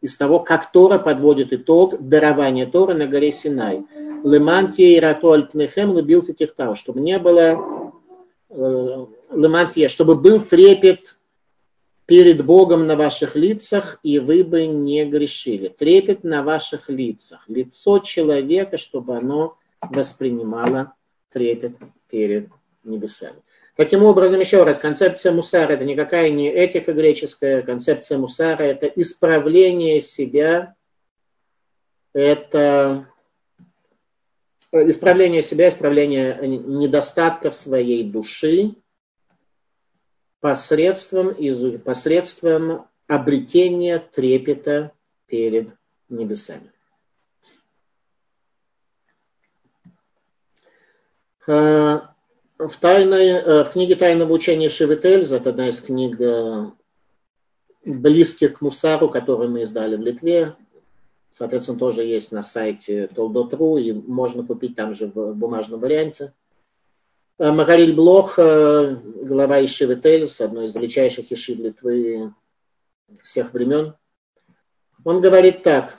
из 0.00 0.16
того, 0.16 0.40
как 0.40 0.72
Тора 0.72 0.98
подводит 0.98 1.52
итог 1.52 1.96
дарования 2.00 2.66
Тора 2.66 2.94
на 2.94 3.06
горе 3.06 3.32
Синай. 3.32 3.84
Лемантия 4.24 4.96
и 4.96 5.00
ратуаль 5.00 5.46
пнехем 5.46 5.90
лыбил 5.90 6.22
тихтау, 6.22 6.74
чтобы 6.74 7.00
не 7.00 7.18
было 7.18 7.92
э, 8.50 9.06
лемантия, 9.32 9.88
чтобы 9.88 10.14
был 10.14 10.40
трепет 10.40 11.16
перед 12.06 12.44
Богом 12.44 12.86
на 12.86 12.96
ваших 12.96 13.36
лицах, 13.36 13.98
и 14.02 14.18
вы 14.18 14.44
бы 14.44 14.66
не 14.66 15.04
грешили. 15.04 15.68
Трепет 15.68 16.24
на 16.24 16.42
ваших 16.42 16.88
лицах. 16.88 17.44
Лицо 17.48 17.98
человека, 17.98 18.78
чтобы 18.78 19.16
оно 19.16 19.58
воспринимало 19.80 20.94
трепет 21.30 21.76
перед 22.08 22.48
небесами. 22.84 23.42
Таким 23.76 24.04
образом, 24.04 24.40
еще 24.40 24.64
раз, 24.64 24.78
концепция 24.78 25.32
мусара 25.32 25.72
это 25.72 25.84
никакая 25.84 26.30
не 26.30 26.48
этика 26.48 26.94
греческая, 26.94 27.60
концепция 27.60 28.16
мусара 28.16 28.62
это 28.62 28.86
исправление 28.86 30.00
себя, 30.00 30.74
это 32.14 33.06
исправление 34.72 35.42
себя, 35.42 35.68
исправление 35.68 36.38
недостатков 36.42 37.54
своей 37.54 38.02
души 38.10 38.76
посредством, 40.40 41.34
посредством 41.80 42.86
обретения 43.06 43.98
трепета 43.98 44.92
перед 45.26 45.68
небесами. 46.08 46.72
А, 51.46 52.15
в, 52.58 52.76
тайной, 52.78 53.28
э, 53.28 53.64
в 53.64 53.70
книге 53.70 53.96
«Тайного 53.96 54.32
учения 54.32 54.68
Шевитель», 54.68 55.22
это 55.22 55.50
одна 55.50 55.68
из 55.68 55.80
книг 55.80 56.20
э, 56.20 56.70
близких 57.84 58.54
к 58.54 58.60
Мусару, 58.60 59.08
которую 59.08 59.50
мы 59.50 59.62
издали 59.62 59.96
в 59.96 60.00
Литве, 60.00 60.56
соответственно, 61.30 61.78
тоже 61.78 62.04
есть 62.04 62.32
на 62.32 62.42
сайте 62.42 63.08
Толдотру, 63.08 63.76
и 63.76 63.92
можно 63.92 64.44
купить 64.44 64.74
там 64.74 64.94
же 64.94 65.06
в 65.06 65.34
бумажном 65.34 65.80
варианте. 65.80 66.32
Э, 67.38 67.52
Магариль 67.52 67.94
Блох, 67.94 68.36
глава 68.36 69.64
Ишивы 69.64 69.96
Тельс, 69.96 70.40
одной 70.40 70.66
из 70.66 70.74
величайших 70.74 71.30
Ишив 71.30 71.58
Литвы 71.58 72.32
всех 73.22 73.52
времен, 73.52 73.94
он 75.04 75.20
говорит 75.20 75.62
так. 75.62 75.98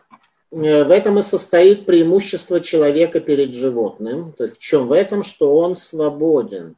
Э, 0.52 0.84
в 0.84 0.92
этом 0.92 1.20
и 1.20 1.24
состоит 1.24 1.86
преимущество 1.86 2.62
человека 2.62 3.20
перед 3.20 3.54
животным. 3.54 4.34
То 4.34 4.46
есть 4.46 4.58
в 4.58 4.60
чем 4.60 4.88
в 4.88 4.92
этом, 4.92 5.24
что 5.24 5.56
он 5.56 5.76
свободен, 5.76 6.76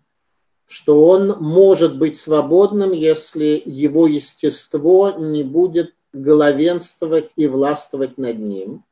что 0.67 1.05
он 1.05 1.37
может 1.39 1.97
быть 1.97 2.19
свободным, 2.19 2.91
если 2.91 3.61
его 3.65 4.07
естество 4.07 5.15
не 5.17 5.43
будет 5.43 5.93
главенствовать 6.13 7.31
и 7.35 7.47
властвовать 7.47 8.17
над 8.17 8.39
ним. 8.39 8.83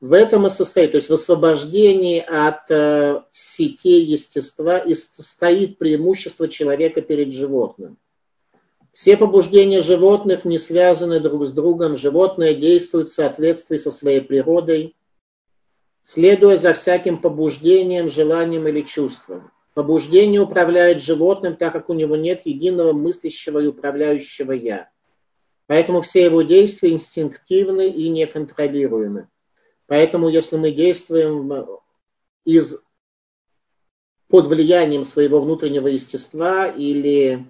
В 0.00 0.12
этом 0.12 0.46
и 0.46 0.50
состоит, 0.50 0.92
то 0.92 0.98
есть 0.98 1.10
в 1.10 1.14
освобождении 1.14 2.20
от 2.20 2.70
э, 2.70 3.22
сетей 3.32 4.04
естества 4.04 4.78
и 4.78 4.94
состоит 4.94 5.76
преимущество 5.78 6.46
человека 6.46 7.02
перед 7.02 7.32
животным. 7.32 7.98
Все 8.92 9.16
побуждения 9.16 9.82
животных 9.82 10.44
не 10.44 10.58
связаны 10.58 11.20
друг 11.20 11.46
с 11.46 11.52
другом. 11.52 11.96
Животное 11.96 12.54
действует 12.54 13.08
в 13.08 13.12
соответствии 13.12 13.76
со 13.76 13.90
своей 13.90 14.20
природой, 14.20 14.96
следуя 16.02 16.56
за 16.56 16.72
всяким 16.72 17.20
побуждением, 17.20 18.10
желанием 18.10 18.66
или 18.66 18.82
чувством. 18.82 19.50
Побуждение 19.74 20.40
управляет 20.40 21.00
животным, 21.00 21.54
так 21.54 21.72
как 21.72 21.88
у 21.88 21.94
него 21.94 22.16
нет 22.16 22.46
единого 22.46 22.92
мыслящего 22.92 23.60
и 23.60 23.66
управляющего 23.66 24.52
«я». 24.52 24.88
Поэтому 25.66 26.00
все 26.00 26.24
его 26.24 26.42
действия 26.42 26.90
инстинктивны 26.90 27.88
и 27.88 28.08
неконтролируемы. 28.08 29.28
Поэтому 29.86 30.28
если 30.28 30.56
мы 30.56 30.72
действуем 30.72 31.66
из, 32.44 32.82
под 34.28 34.46
влиянием 34.46 35.04
своего 35.04 35.40
внутреннего 35.40 35.88
естества 35.88 36.66
или 36.66 37.46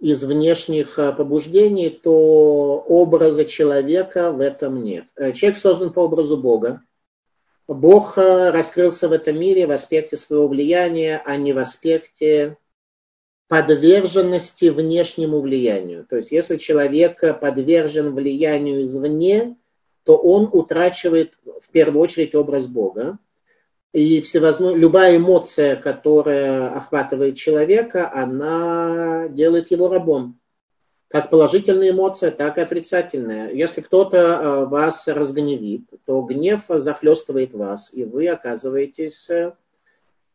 из 0.00 0.22
внешних 0.22 0.98
э, 0.98 1.12
побуждений, 1.12 1.90
то 1.90 2.84
образа 2.86 3.44
человека 3.44 4.32
в 4.32 4.40
этом 4.40 4.82
нет. 4.82 5.08
Э, 5.16 5.32
человек 5.32 5.58
создан 5.58 5.92
по 5.92 6.00
образу 6.00 6.36
Бога. 6.36 6.82
Бог 7.66 8.16
э, 8.16 8.50
раскрылся 8.50 9.08
в 9.08 9.12
этом 9.12 9.38
мире 9.38 9.66
в 9.66 9.72
аспекте 9.72 10.16
своего 10.16 10.46
влияния, 10.46 11.20
а 11.24 11.36
не 11.36 11.52
в 11.52 11.58
аспекте 11.58 12.56
подверженности 13.48 14.66
внешнему 14.66 15.40
влиянию. 15.40 16.06
То 16.08 16.16
есть 16.16 16.30
если 16.30 16.58
человек 16.58 17.20
подвержен 17.40 18.14
влиянию 18.14 18.82
извне, 18.82 19.56
то 20.04 20.16
он 20.16 20.48
утрачивает 20.52 21.32
в 21.60 21.70
первую 21.70 22.02
очередь 22.02 22.34
образ 22.34 22.66
Бога 22.66 23.18
и 23.92 24.20
всевозможные, 24.20 24.80
любая 24.80 25.16
эмоция, 25.16 25.76
которая 25.76 26.76
охватывает 26.76 27.36
человека, 27.36 28.10
она 28.12 29.28
делает 29.28 29.70
его 29.70 29.88
рабом. 29.88 30.38
Как 31.08 31.30
положительная 31.30 31.90
эмоция, 31.90 32.30
так 32.30 32.58
и 32.58 32.60
отрицательная. 32.60 33.50
Если 33.50 33.80
кто-то 33.80 34.16
э, 34.18 34.64
вас 34.66 35.08
разгневит, 35.08 35.88
то 36.04 36.20
гнев 36.20 36.64
захлестывает 36.68 37.54
вас, 37.54 37.94
и 37.94 38.04
вы 38.04 38.28
оказываетесь 38.28 39.30
э, 39.30 39.54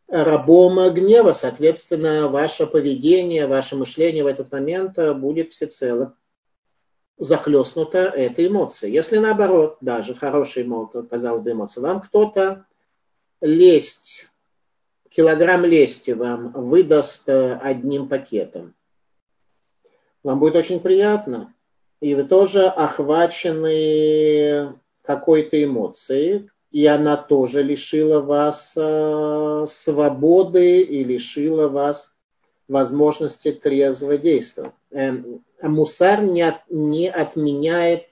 рабом 0.08 0.92
гнева. 0.92 1.34
Соответственно, 1.34 2.28
ваше 2.28 2.66
поведение, 2.66 3.46
ваше 3.46 3.76
мышление 3.76 4.24
в 4.24 4.28
этот 4.28 4.52
момент 4.52 4.98
э, 4.98 5.14
будет 5.14 5.52
всецело 5.52 6.16
захлестнуто 7.20 8.00
этой 8.00 8.48
эмоцией. 8.48 8.94
Если 8.94 9.20
наоборот, 9.20 9.78
даже 9.80 10.16
хорошая, 10.16 10.68
казалось 11.08 11.42
бы, 11.42 11.52
эмоция, 11.52 11.84
вам 11.84 12.02
кто-то 12.02 12.66
лесть, 13.44 14.32
килограмм 15.10 15.66
лести 15.66 16.12
вам 16.12 16.54
выдаст 16.54 17.28
э, 17.28 17.60
одним 17.62 18.08
пакетом. 18.08 18.74
Вам 20.24 20.40
будет 20.40 20.56
очень 20.56 20.80
приятно. 20.80 21.54
И 22.00 22.16
вы 22.16 22.24
тоже 22.24 22.68
охвачены 22.68 24.80
какой-то 25.02 25.62
эмоцией, 25.62 26.50
и 26.72 26.86
она 26.86 27.18
тоже 27.18 27.62
лишила 27.62 28.22
вас 28.22 28.76
э, 28.78 29.66
свободы 29.68 30.82
и 30.82 31.04
лишила 31.04 31.68
вас 31.68 32.16
возможности 32.70 33.52
трезво 33.52 34.18
действовать. 34.18 34.72
Э, 34.92 35.12
мусар 35.62 36.24
не, 36.24 36.58
не 36.70 37.10
отменяет 37.10 38.06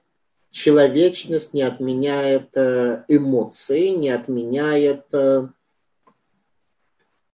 человечность 0.51 1.53
не 1.53 1.63
отменяет 1.63 2.49
э, 2.55 3.03
эмоции, 3.07 3.87
не 3.87 4.09
отменяет, 4.09 5.05
э, 5.13 5.47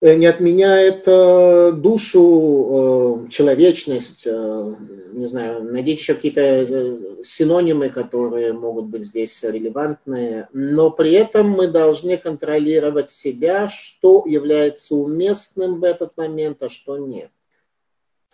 не 0.02 0.26
отменяет 0.26 1.04
э, 1.08 1.72
душу, 1.72 3.28
человечность. 3.32 4.28
Не 4.28 5.26
знаю, 5.26 5.64
найдите 5.64 6.02
еще 6.02 6.14
какие-то 6.14 7.24
синонимы, 7.24 7.90
которые 7.90 8.52
могут 8.52 8.88
быть 8.88 9.06
здесь 9.06 9.42
релевантные. 9.44 10.50
Но 10.52 10.92
при 10.92 11.14
этом 11.14 11.50
мы 11.50 11.68
должны 11.68 12.18
контролировать 12.18 13.10
себя, 13.10 13.70
что 13.70 14.26
является 14.28 14.94
уместным 14.96 15.80
в 15.80 15.86
этот 15.86 16.18
момент, 16.18 16.62
а 16.62 16.70
что 16.70 16.98
нет 16.98 17.30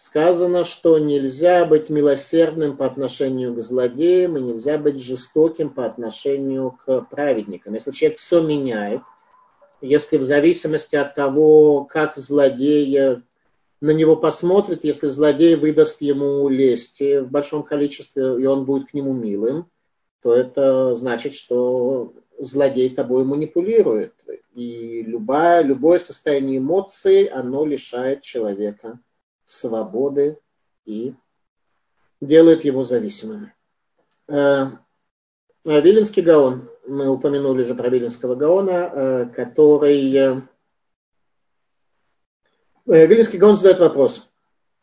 сказано, 0.02 0.66
что 0.66 0.98
нельзя 0.98 1.64
быть 1.64 1.92
милосердным 1.92 2.76
по 2.76 2.88
отношению 2.88 3.54
к 3.54 3.62
злодеям 3.62 4.36
и 4.36 4.42
нельзя 4.42 4.80
быть 4.80 5.00
жестоким 5.00 5.70
по 5.70 5.86
отношению 5.86 6.72
к 6.84 7.02
праведникам. 7.02 7.76
Если 7.76 7.92
человек 7.92 8.18
все 8.18 8.42
меняет, 8.42 9.02
если 9.80 10.18
в 10.18 10.24
зависимости 10.24 10.96
от 10.96 11.14
того, 11.14 11.86
как 11.86 12.18
злодей 12.18 13.22
на 13.80 13.92
него 13.92 14.16
посмотрит, 14.16 14.84
если 14.84 15.06
злодей 15.06 15.56
выдаст 15.56 16.02
ему 16.02 16.50
лести 16.50 17.20
в 17.20 17.30
большом 17.30 17.62
количестве, 17.62 18.42
и 18.42 18.46
он 18.48 18.66
будет 18.66 18.90
к 18.90 18.96
нему 18.96 19.14
милым, 19.14 19.70
то 20.24 20.34
это 20.34 20.96
значит, 20.96 21.36
что 21.36 22.12
злодей 22.40 22.90
тобой 22.90 23.24
манипулирует. 23.24 24.16
И 24.56 25.04
любое, 25.04 25.62
любое 25.62 26.00
состояние 26.00 26.58
эмоций, 26.58 27.26
оно 27.26 27.68
лишает 27.68 28.24
человека 28.24 29.00
свободы 29.52 30.40
и 30.86 31.14
делает 32.22 32.64
его 32.64 32.84
зависимым. 32.84 33.52
Э, 34.28 34.68
э, 35.66 35.82
Виленский 35.82 36.22
Гаон, 36.22 36.70
мы 36.88 37.10
упомянули 37.10 37.64
же 37.64 37.76
про 37.76 37.90
Виленского 37.90 38.36
Гаона, 38.36 38.92
э, 38.94 39.26
который... 39.36 40.42
Виленский 42.86 43.38
Гаон 43.38 43.58
задает 43.58 43.80
вопрос, 43.80 44.34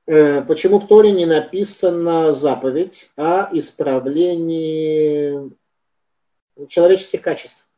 почему 0.07 0.79
в 0.79 0.87
Торе 0.87 1.11
не 1.11 1.27
написана 1.27 2.33
заповедь 2.33 3.11
о 3.17 3.51
исправлении 3.53 5.51
человеческих 6.69 7.21
качеств? 7.21 7.69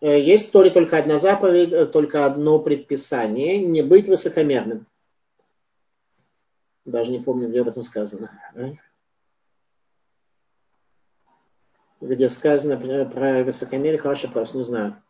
Есть 0.00 0.48
в 0.48 0.52
Торе 0.52 0.70
только 0.70 0.98
одна 0.98 1.18
заповедь, 1.18 1.92
только 1.92 2.26
одно 2.26 2.58
предписание, 2.58 3.58
не 3.58 3.82
быть 3.82 4.08
высокомерным. 4.08 4.86
Даже 6.84 7.12
не 7.12 7.20
помню, 7.20 7.48
где 7.48 7.60
об 7.60 7.68
этом 7.68 7.82
сказано. 7.82 8.30
где 12.02 12.28
сказано 12.28 12.76
про, 13.06 13.44
высокомерие, 13.44 13.98
хороший 13.98 14.26
вопрос, 14.26 14.54
не 14.54 14.62
знаю. 14.62 15.00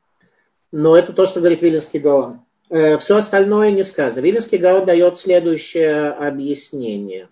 Но 0.70 0.96
это 0.96 1.12
то, 1.12 1.26
что 1.26 1.40
говорит 1.40 1.62
Вилинский 1.62 2.00
Гаон. 2.00 2.40
Э, 2.68 2.98
Все 2.98 3.16
остальное 3.16 3.70
не 3.70 3.82
сказано. 3.82 4.20
Вилинский 4.20 4.58
Гаон 4.58 4.84
дает 4.84 5.18
следующее 5.18 6.10
объяснение 6.10 7.28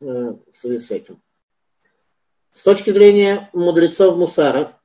э, 0.00 0.04
в 0.04 0.56
связи 0.56 0.78
с 0.78 0.90
этим. 0.90 1.20
С 2.52 2.62
точки 2.62 2.90
зрения 2.90 3.50
мудрецов 3.52 4.16
Мусара, 4.16 4.80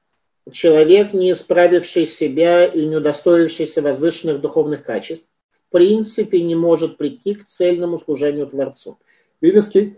человек, 0.51 1.13
не 1.13 1.31
исправивший 1.31 2.05
себя 2.05 2.65
и 2.65 2.85
не 2.85 2.97
удостоившийся 2.97 3.81
возвышенных 3.81 4.41
духовных 4.41 4.83
качеств, 4.83 5.33
принципе 5.71 6.41
не 6.41 6.55
может 6.55 6.97
прийти 6.97 7.35
к 7.35 7.47
цельному 7.47 7.97
служению 7.97 8.47
Творцу. 8.47 8.99
Вилинский 9.41 9.97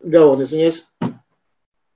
Гаон, 0.00 0.42
извиняюсь, 0.42 0.86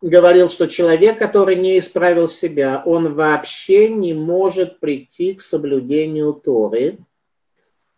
говорил, 0.01 0.49
что 0.49 0.67
человек, 0.67 1.19
который 1.19 1.57
не 1.57 1.79
исправил 1.79 2.29
себя, 2.29 2.83
он 2.87 3.15
вообще 3.15 3.89
не 3.89 4.15
может 4.15 4.81
прийти 4.81 5.35
к 5.35 5.41
соблюдению 5.41 6.33
Торы, 6.33 6.99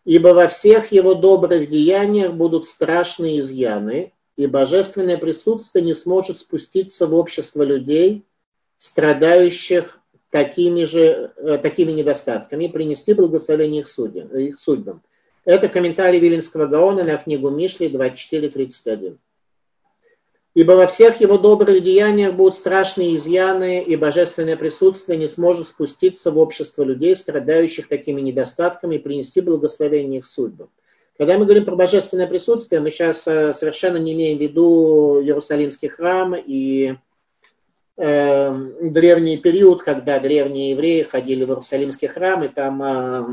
ибо 0.05 0.29
во 0.29 0.49
всех 0.49 0.93
его 0.93 1.15
добрых 1.15 1.69
деяниях 1.69 2.33
будут 2.33 2.67
страшные 2.67 3.39
изъяны, 3.39 4.13
и 4.37 4.47
божественное 4.47 5.19
присутствие 5.19 5.85
не 5.85 5.93
сможет 5.93 6.39
спуститься 6.39 7.07
в 7.07 7.15
общество 7.15 7.63
людей, 7.63 8.25
страдающих 8.79 10.01
такими 10.31 10.85
же, 10.85 11.33
э, 11.37 11.59
такими 11.59 11.93
недостатками, 11.93 12.69
принести 12.69 13.13
благословение 13.13 13.83
их, 13.83 13.89
судьям, 13.89 14.29
их 14.29 14.59
судьбам. 14.59 15.03
Это 15.45 15.69
комментарий 15.69 16.21
Виленского 16.21 16.67
Гаона 16.67 17.05
на 17.05 17.17
книгу 17.17 17.51
Мишли 17.51 17.89
24.31. 17.89 19.17
Ибо 20.53 20.73
во 20.73 20.87
всех 20.87 21.21
его 21.21 21.39
добрых 21.39 21.83
деяниях 21.83 22.35
будут 22.35 22.57
страшные 22.57 23.15
изъяны, 23.15 23.83
и 23.83 23.95
божественное 23.95 24.57
присутствие 24.57 25.17
не 25.17 25.29
сможет 25.29 25.69
спуститься 25.69 26.33
в 26.33 26.39
общество 26.39 26.83
людей, 26.83 27.15
страдающих 27.15 27.89
такими 27.89 28.21
недостатками, 28.21 28.97
и 28.97 28.99
принести 28.99 29.41
благословение 29.41 30.19
их 30.19 30.27
судьбам. 30.27 30.69
Когда 31.17 31.39
мы 31.39 31.45
говорим 31.45 31.65
про 31.67 31.77
божественное 31.77 32.27
присутствие, 32.27 32.81
мы 32.81 32.91
сейчас 32.91 33.29
э, 33.29 33.53
совершенно 33.53 33.99
не 33.99 34.15
имеем 34.15 34.39
в 34.39 34.41
виду 34.41 35.21
Иерусалимский 35.23 35.89
храм 35.89 36.35
и 36.35 36.97
э, 37.97 38.55
древний 38.81 39.37
период, 39.37 39.83
когда 39.83 40.19
древние 40.19 40.71
евреи 40.71 41.03
ходили 41.03 41.45
в 41.45 41.51
Иерусалимский 41.51 42.09
храм, 42.09 42.43
и 42.43 42.49
там 42.49 42.83
э, 42.83 43.25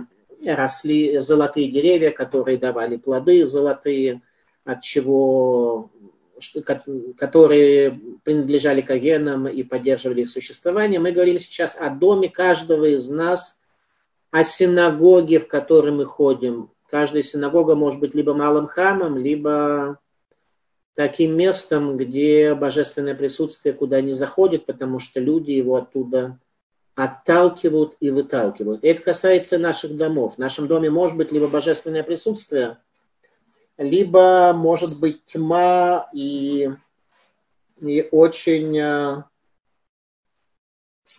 росли 0.56 1.20
золотые 1.20 1.70
деревья, 1.70 2.12
которые 2.12 2.58
давали 2.58 2.98
плоды 2.98 3.46
золотые, 3.46 4.22
от 4.66 4.82
чего 4.82 5.90
которые 7.18 8.00
принадлежали 8.24 8.82
Кагенам 8.82 9.48
и 9.48 9.64
поддерживали 9.64 10.22
их 10.22 10.30
существование. 10.30 11.00
Мы 11.00 11.12
говорим 11.12 11.40
сейчас 11.40 11.76
о 11.76 11.90
доме 11.90 12.30
каждого 12.30 12.86
из 12.86 13.10
нас, 13.10 13.58
о 14.32 14.44
синагоге, 14.44 15.40
в 15.40 15.48
которой 15.48 15.92
мы 15.92 16.06
ходим. 16.06 16.70
Каждая 16.90 17.22
синагога 17.22 17.76
может 17.76 18.00
быть 18.00 18.14
либо 18.14 18.34
малым 18.34 18.68
храмом, 18.68 19.18
либо 19.18 20.00
таким 20.94 21.36
местом, 21.36 21.98
где 21.98 22.54
божественное 22.54 23.16
присутствие 23.16 23.74
куда 23.74 24.02
не 24.02 24.14
заходит, 24.14 24.66
потому 24.66 25.00
что 25.00 25.20
люди 25.20 25.52
его 25.52 25.76
оттуда 25.76 26.40
отталкивают 26.98 27.96
и 28.00 28.10
выталкивают. 28.10 28.84
Это 28.84 29.04
касается 29.04 29.60
наших 29.60 29.96
домов. 29.96 30.36
В 30.36 30.38
нашем 30.40 30.68
доме 30.68 30.90
может 30.90 31.16
быть 31.16 31.32
либо 31.32 31.48
божественное 31.48 32.02
присутствие, 32.02 32.80
либо 33.78 34.52
может 34.56 35.00
быть 35.00 35.24
тьма 35.26 36.10
и, 36.12 36.72
и 37.80 38.10
очень... 38.12 38.80
Э, 38.80 39.24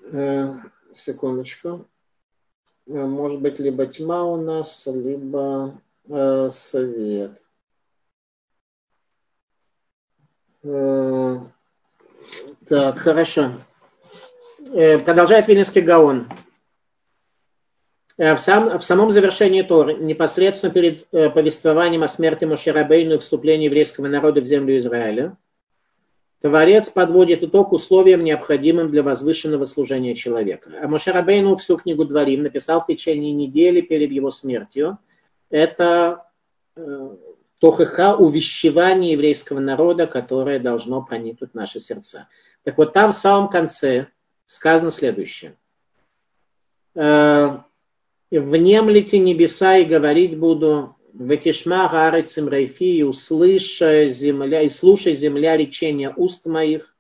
э, 0.03 0.55
секундочку. 0.95 1.87
Э, 2.89 3.07
может 3.07 3.41
быть 3.41 3.61
либо 3.61 3.87
тьма 3.87 4.25
у 4.25 4.37
нас, 4.37 4.85
либо 4.87 5.81
э, 6.09 6.49
свет. 6.51 7.41
Э, 10.65 11.39
так, 12.67 12.99
хорошо. 12.99 13.53
Э, 14.67 14.99
продолжает 14.99 15.47
Вильнинский 15.47 15.81
Гаон. 15.81 16.29
Э, 18.17 18.35
в, 18.35 18.39
сам, 18.39 18.79
в 18.79 18.83
самом 18.83 19.13
завершении 19.13 19.63
Торы, 19.63 19.95
непосредственно 19.95 20.73
перед 20.73 21.07
э, 21.13 21.31
повествованием 21.31 22.03
о 22.03 22.09
смерти 22.09 22.45
Мошерабейну 22.45 23.15
и 23.15 23.19
вступлении 23.19 23.67
еврейского 23.67 24.09
народа 24.09 24.41
в 24.41 24.45
землю 24.45 24.77
Израиля, 24.79 25.37
Творец 26.41 26.91
подводит 26.91 27.43
итог 27.43 27.73
условиям, 27.73 28.25
необходимым 28.25 28.91
для 28.91 29.03
возвышенного 29.03 29.65
служения 29.65 30.15
человека. 30.15 30.71
А 30.83 30.89
Мошерабейну 30.89 31.57
всю 31.57 31.77
книгу 31.77 32.05
Дворим 32.05 32.43
написал 32.43 32.81
в 32.81 32.87
течение 32.87 33.33
недели 33.33 33.81
перед 33.81 34.11
его 34.11 34.31
смертью. 34.31 34.99
Это 35.51 36.27
тохаха, 37.61 38.15
увещевание 38.15 39.13
еврейского 39.13 39.59
народа, 39.59 40.07
которое 40.07 40.61
должно 40.61 41.03
проникнуть 41.03 41.51
в 41.51 41.55
наши 41.55 41.81
сердца. 41.81 42.29
Так 42.63 42.79
вот, 42.79 42.93
там 42.93 43.11
в 43.11 43.17
самом 43.17 43.49
конце 43.49 44.07
сказано 44.49 44.91
следующее. 44.91 45.57
Э, 46.97 47.59
внемлите 48.31 49.19
небеса 49.21 49.77
и 49.77 49.85
говорить 49.85 50.37
буду, 50.37 50.97
Ватишма 51.13 51.89
гарецим 51.89 52.49
рейфи, 52.49 52.99
и 52.99 53.03
услыша 53.03 54.07
земля, 54.07 54.63
и 54.63 54.69
слушай 54.69 55.15
земля 55.15 55.57
речения 55.57 56.13
уст 56.15 56.47
моих, 56.47 56.97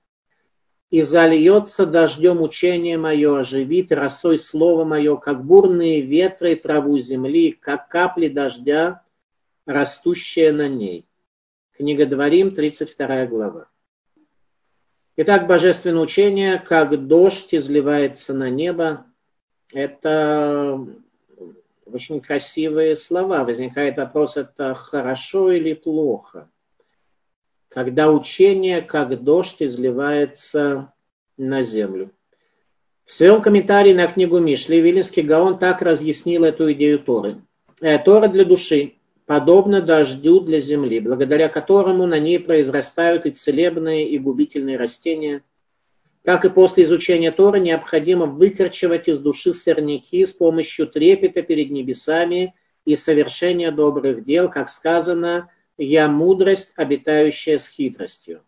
и 0.91 1.03
зальется 1.03 1.87
дождем 1.87 2.43
учение 2.43 2.99
мое, 2.99 3.39
оживит 3.39 3.93
росой 3.93 4.39
слово 4.39 4.85
мое, 4.85 5.17
как 5.17 5.45
бурные 5.45 6.01
ветры 6.01 6.57
траву 6.57 6.99
земли, 6.99 7.53
как 7.53 7.89
капли 7.89 8.29
дождя, 8.29 9.03
растущие 9.67 10.53
на 10.53 10.69
ней. 10.69 11.07
Книга 11.73 12.07
Дворим, 12.07 12.55
32 12.55 13.27
глава. 13.27 13.69
Итак, 15.21 15.49
божественное 15.49 16.01
учение, 16.01 16.61
как 16.61 17.09
дождь 17.09 17.53
изливается 17.53 18.35
на 18.35 18.51
небо, 18.51 19.05
это 19.75 20.87
очень 21.87 22.21
красивые 22.21 22.95
слова. 22.95 23.43
Возникает 23.43 23.97
вопрос, 23.97 24.37
это 24.37 24.77
хорошо 24.77 25.51
или 25.51 25.75
плохо? 25.75 26.49
Когда 27.69 28.13
учение, 28.13 28.81
как 28.81 29.25
дождь, 29.25 29.57
изливается 29.59 30.93
на 31.37 31.63
землю. 31.63 32.13
В 33.05 33.11
своем 33.13 33.43
комментарии 33.43 33.95
на 33.95 34.07
книгу 34.07 34.39
Мишли 34.39 34.81
Вилинский 34.81 35.23
Гаон 35.23 35.59
так 35.59 35.83
разъяснил 35.83 36.45
эту 36.45 36.71
идею 36.75 37.01
Торы. 37.01 37.43
Э, 37.81 37.99
Тора 37.99 38.29
для 38.29 38.45
души 38.45 38.98
подобно 39.29 39.81
дождю 39.81 40.41
для 40.41 40.59
земли, 40.59 40.99
благодаря 40.99 41.49
которому 41.49 42.07
на 42.07 42.19
ней 42.19 42.41
произрастают 42.41 43.27
и 43.27 43.31
целебные, 43.31 44.09
и 44.09 44.19
губительные 44.19 44.77
растения– 44.77 45.43
как 46.29 46.45
и 46.45 46.51
после 46.51 46.85
изучения 46.85 47.31
Торы, 47.31 47.59
необходимо 47.59 48.27
выкорчевать 48.27 49.09
из 49.09 49.19
души 49.19 49.55
сорняки 49.55 50.27
с 50.27 50.35
помощью 50.35 50.87
трепета 50.87 51.41
перед 51.41 51.71
небесами 51.71 52.55
и 52.85 52.97
совершения 52.97 53.71
добрых 53.71 54.27
дел, 54.27 54.51
как 54.51 54.69
сказано, 54.69 55.51
«Я 55.79 56.07
мудрость, 56.09 56.73
обитающая 56.77 57.57
с 57.57 57.67
хитростью». 57.67 58.43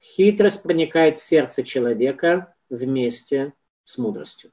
Хитрость 0.00 0.62
проникает 0.62 1.16
в 1.16 1.20
сердце 1.20 1.64
человека 1.64 2.54
вместе 2.70 3.54
с 3.84 3.98
мудростью. 3.98 4.52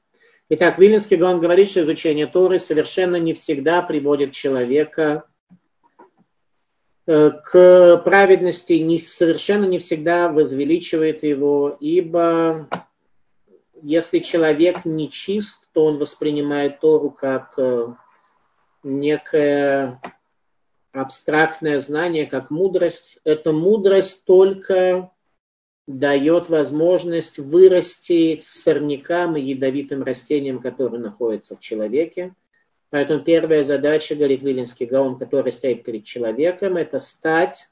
Итак, 0.50 0.80
Вильнинский 0.80 1.18
Гаон 1.18 1.42
говорит, 1.42 1.70
что 1.70 1.82
изучение 1.82 2.26
Торы 2.26 2.58
совершенно 2.58 3.18
не 3.18 3.34
всегда 3.36 3.84
приводит 3.84 4.32
человека 4.32 5.26
к 7.06 8.02
праведности 8.06 8.74
не, 8.74 9.00
совершенно 9.00 9.66
не 9.66 9.80
всегда 9.80 10.30
возвеличивает 10.30 11.24
его, 11.24 11.76
ибо 11.80 12.70
если 13.82 14.20
человек 14.20 14.86
не 14.86 15.10
чист, 15.10 15.68
то 15.74 15.86
он 15.86 15.98
воспринимает 15.98 16.80
Тору 16.80 17.10
как 17.12 17.54
э, 17.58 17.94
некое 18.84 20.00
абстрактное 20.94 21.80
знание, 21.80 22.26
как 22.26 22.50
мудрость. 22.50 23.18
Эта 23.26 23.52
мудрость 23.52 24.24
только 24.24 25.12
дает 25.86 26.48
возможность 26.48 27.40
вырасти 27.40 28.40
сорнякам 28.42 29.36
и 29.36 29.42
ядовитым 29.42 30.04
растениям, 30.04 30.62
которые 30.62 31.02
находятся 31.02 31.58
в 31.58 31.60
человеке. 31.60 32.34
Поэтому 32.94 33.24
первая 33.24 33.64
задача, 33.64 34.14
говорит 34.14 34.44
Вилинский 34.44 34.86
Гаон, 34.86 35.18
который 35.18 35.52
стоит 35.52 35.84
перед 35.84 36.04
человеком, 36.04 36.78
это 36.78 37.00
стать 37.00 37.68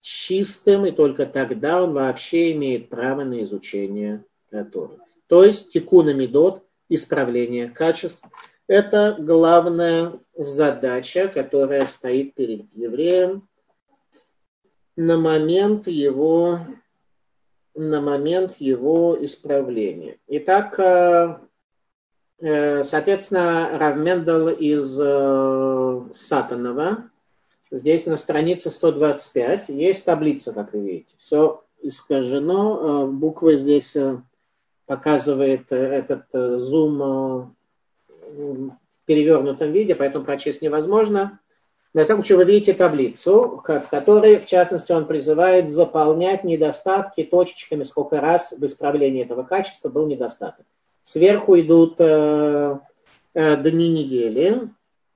чистым, 0.00 0.84
и 0.84 0.90
только 0.90 1.26
тогда 1.26 1.84
он 1.84 1.92
вообще 1.92 2.50
имеет 2.50 2.88
право 2.88 3.22
на 3.22 3.44
изучение 3.44 4.24
Торы. 4.50 4.98
То 5.28 5.44
есть 5.44 5.70
тикуна 5.70 6.12
медот, 6.12 6.64
исправление 6.88 7.68
качеств. 7.68 8.24
Это 8.66 9.14
главная 9.16 10.18
задача, 10.34 11.28
которая 11.28 11.86
стоит 11.86 12.34
перед 12.34 12.64
евреем 12.74 13.48
на 14.96 15.18
момент 15.18 15.86
его 15.86 16.66
на 17.76 18.00
момент 18.00 18.56
его 18.58 19.16
исправления. 19.24 20.18
Итак, 20.26 20.80
э, 20.80 21.38
соответственно, 22.40 23.78
Равмендал 23.78 24.48
из 24.48 24.98
э, 25.00 26.00
Сатанова, 26.12 27.10
здесь 27.70 28.06
на 28.06 28.16
странице 28.16 28.70
125, 28.70 29.68
есть 29.68 30.04
таблица, 30.04 30.52
как 30.52 30.72
вы 30.72 30.80
видите. 30.80 31.14
Все 31.18 31.62
искажено, 31.82 33.06
буквы 33.06 33.56
здесь 33.56 33.96
показывает 34.86 35.72
этот 35.72 36.26
зум 36.32 37.54
в 38.36 38.70
перевернутом 39.06 39.72
виде, 39.72 39.94
поэтому 39.94 40.24
прочесть 40.24 40.62
невозможно. 40.62 41.40
На 41.94 42.04
самом 42.04 42.24
деле 42.24 42.36
вы 42.36 42.44
видите 42.44 42.74
таблицу, 42.74 43.62
в 43.66 43.88
которой, 43.90 44.38
в 44.38 44.44
частности, 44.44 44.92
он 44.92 45.06
призывает 45.06 45.70
заполнять 45.70 46.44
недостатки 46.44 47.22
точечками, 47.22 47.84
сколько 47.84 48.20
раз 48.20 48.52
в 48.52 48.62
исправлении 48.66 49.24
этого 49.24 49.44
качества 49.44 49.88
был 49.88 50.06
недостаток. 50.06 50.66
Сверху 51.06 51.56
идут 51.60 51.94
э, 52.00 52.78
э, 53.32 53.56
дни 53.62 53.88
недели 53.90 54.68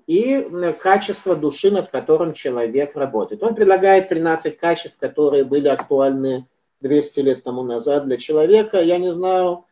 и 0.06 0.34
э, 0.34 0.72
качество 0.72 1.34
души, 1.34 1.72
над 1.72 1.90
которым 1.90 2.32
человек 2.32 2.94
работает. 2.94 3.42
Он 3.42 3.56
предлагает 3.56 4.06
13 4.06 4.56
качеств, 4.56 4.98
которые 5.00 5.42
были 5.42 5.66
актуальны 5.66 6.46
200 6.80 7.20
лет 7.20 7.42
тому 7.42 7.64
назад 7.64 8.06
для 8.06 8.18
человека. 8.18 8.80
Я 8.80 8.98
не 8.98 9.10
знаю, 9.10 9.64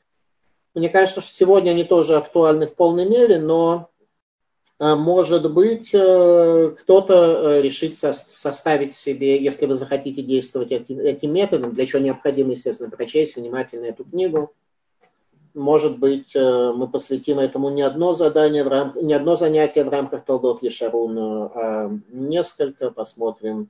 мне 0.75 0.89
кажется, 0.89 1.21
что 1.21 1.33
сегодня 1.33 1.71
они 1.71 1.85
тоже 1.85 2.17
актуальны 2.17 2.67
в 2.67 2.75
полной 2.75 3.09
мере, 3.09 3.39
но 3.39 3.89
а, 4.81 4.97
может 4.97 5.53
быть, 5.55 5.95
э, 5.95 6.75
кто-то 6.81 7.15
э, 7.15 7.63
решит 7.63 7.97
составить 7.97 8.93
себе, 8.93 9.41
если 9.41 9.67
вы 9.67 9.75
захотите 9.75 10.23
действовать 10.23 10.73
этим 10.73 11.33
методом, 11.33 11.75
для 11.75 11.87
чего 11.87 12.03
необходимо, 12.03 12.51
естественно, 12.51 12.91
прочесть 12.91 13.37
внимательно 13.37 13.85
эту 13.85 14.05
книгу. 14.05 14.53
Может 15.59 15.99
быть, 15.99 16.35
э, 16.35 16.73
мы 16.73 16.89
посвятим 16.89 17.39
этому 17.39 17.69
не 17.69 17.83
одно 17.83 18.15
задание, 18.15 18.65
в 18.65 18.69
рам... 18.69 18.95
не 19.03 19.13
одно 19.13 19.37
занятие 19.37 19.85
в 19.85 19.89
рамках 19.89 20.25
Толдот 20.25 20.63
Лишарун, 20.63 21.19
а 21.19 21.91
несколько, 22.11 22.91
посмотрим. 22.91 23.69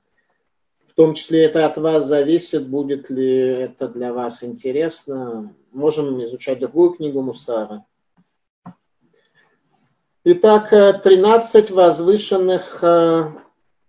В 0.86 0.94
том 0.94 1.14
числе 1.14 1.44
это 1.44 1.66
от 1.66 1.78
вас 1.78 2.06
зависит, 2.06 2.68
будет 2.68 3.10
ли 3.10 3.38
это 3.38 3.88
для 3.88 4.12
вас 4.12 4.44
интересно. 4.44 5.54
Можем 5.72 6.22
изучать 6.24 6.58
другую 6.60 6.90
книгу 6.90 7.22
Мусара– 7.22 7.84
Итак, 10.30 10.68
13 11.02 11.70
э, 11.70 11.74
возвышенных 11.74 12.80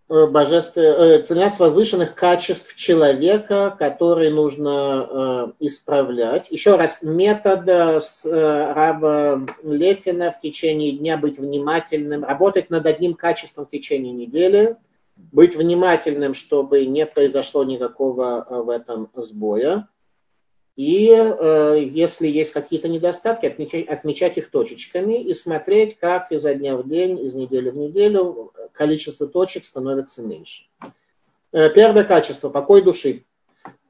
э, 0.09 0.13
э, 0.13 0.27
божеств, 0.27 0.73
13 0.73 1.59
возвышенных 1.59 2.15
качеств 2.15 2.75
человека, 2.75 3.75
которые 3.77 4.31
нужно 4.31 5.53
исправлять. 5.59 6.47
Еще 6.49 6.75
раз, 6.75 7.01
метод 7.01 7.67
с 8.01 8.25
Раба 8.25 9.45
Лефина 9.63 10.31
в 10.31 10.41
течение 10.41 10.91
дня 10.93 11.17
быть 11.17 11.37
внимательным, 11.37 12.23
работать 12.23 12.69
над 12.69 12.85
одним 12.85 13.13
качеством 13.13 13.65
в 13.65 13.69
течение 13.69 14.13
недели, 14.13 14.77
быть 15.15 15.55
внимательным, 15.55 16.33
чтобы 16.33 16.85
не 16.85 17.05
произошло 17.05 17.63
никакого 17.63 18.45
в 18.49 18.69
этом 18.69 19.09
сбоя. 19.15 19.87
И 20.79 21.11
э, 21.11 21.83
если 21.91 22.29
есть 22.29 22.53
какие-то 22.53 22.87
недостатки, 22.87 23.45
отмечать, 23.45 23.85
отмечать 23.89 24.37
их 24.37 24.49
точечками 24.49 25.21
и 25.21 25.33
смотреть, 25.33 25.99
как 25.99 26.31
изо 26.31 26.55
дня 26.55 26.77
в 26.77 26.87
день, 26.87 27.19
из 27.19 27.33
недели 27.33 27.69
в 27.69 27.75
неделю 27.75 28.53
количество 28.71 29.27
точек 29.27 29.65
становится 29.65 30.21
меньше. 30.21 30.63
Э, 31.51 31.69
первое 31.71 32.05
качество– 32.05 32.47
покой 32.49 32.81
души. 32.81 33.25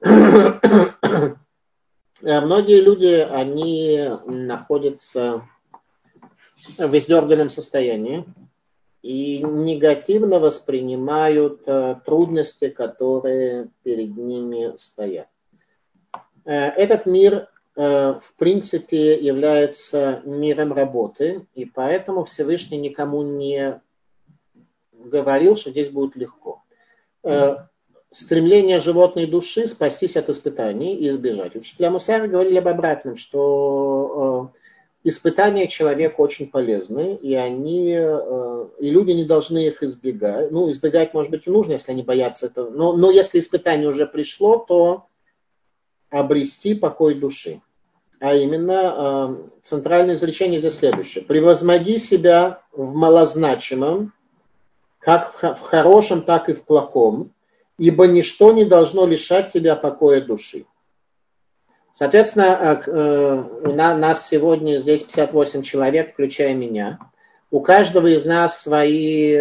Э, 0.02 0.08
многие 2.22 2.82
люди, 2.82 3.24
они 3.30 4.10
находятся 4.26 5.48
в 6.76 6.98
издерганном 6.98 7.50
состоянии 7.50 8.26
и 9.04 9.44
негативно 9.44 10.40
воспринимают 10.40 11.62
э, 11.68 11.98
трудности, 12.04 12.70
которые 12.70 13.70
перед 13.84 14.18
ними 14.18 14.76
стоят. 14.78 15.28
Э, 16.50 16.70
этот 16.70 17.06
мир, 17.06 17.48
э, 17.76 18.14
в 18.14 18.34
принципе, 18.36 19.20
является 19.20 20.24
миром 20.26 20.74
работы, 20.74 21.46
и 21.54 21.66
поэтому 21.66 22.24
Всевышний 22.24 22.80
никому 22.80 23.22
не 23.22 23.80
говорил, 24.92 25.56
что 25.56 25.70
здесь 25.70 25.90
будет 25.90 26.16
легко. 26.16 26.64
Э, 27.24 27.58
стремление 28.10 28.80
животной 28.80 29.28
души 29.28 29.68
спастись 29.68 30.18
от 30.18 30.30
испытаний 30.30 30.96
и 30.96 31.10
избежать. 31.10 31.56
Учителя 31.56 31.92
Мусари 31.92 32.28
говорили 32.28 32.58
об 32.58 32.68
обратном, 32.68 33.16
что 33.16 34.52
испытания 35.04 35.68
человеку 35.68 36.24
очень 36.24 36.50
полезны, 36.50 37.16
и 37.16 37.36
они, 37.36 37.92
и 37.92 38.90
люди 38.90 39.12
не 39.12 39.26
должны 39.26 39.68
их 39.68 39.84
избегать. 39.84 40.50
Ну, 40.50 40.68
избегать, 40.72 41.14
может 41.14 41.30
быть, 41.30 41.46
и 41.46 41.52
нужно, 41.52 41.74
если 41.74 41.92
они 41.92 42.02
боятся 42.02 42.48
этого. 42.48 42.72
Но, 42.72 42.94
но 42.98 43.12
если 43.12 43.38
испытание 43.38 43.88
уже 43.88 44.08
пришло, 44.08 44.58
то 44.58 45.06
обрести 46.10 46.74
покой 46.74 47.16
души. 47.16 47.62
А 48.20 48.34
именно, 48.34 48.96
э, 48.98 49.36
центральное 49.64 50.16
изречение 50.16 50.60
здесь 50.60 50.76
следующее. 50.76 51.24
Превозмоги 51.24 51.98
себя 51.98 52.62
в 52.74 52.94
малозначимом, 52.94 54.14
как 55.00 55.34
в 55.42 55.62
хорошем, 55.62 56.24
так 56.24 56.50
и 56.50 56.54
в 56.54 56.66
плохом, 56.66 57.32
ибо 57.78 58.08
ничто 58.08 58.52
не 58.52 58.66
должно 58.66 59.06
лишать 59.06 59.54
тебя 59.54 59.76
покоя 59.78 60.20
души. 60.20 60.66
Соответственно, 61.94 62.84
э, 62.86 62.92
э, 62.92 63.44
у 63.64 63.74
нас 63.74 64.28
сегодня 64.28 64.78
здесь 64.78 65.04
58 65.04 65.64
человек, 65.64 66.12
включая 66.12 66.54
меня. 66.54 67.00
У 67.52 67.62
каждого 67.62 68.08
из 68.08 68.26
нас 68.26 68.62
свои 68.62 69.34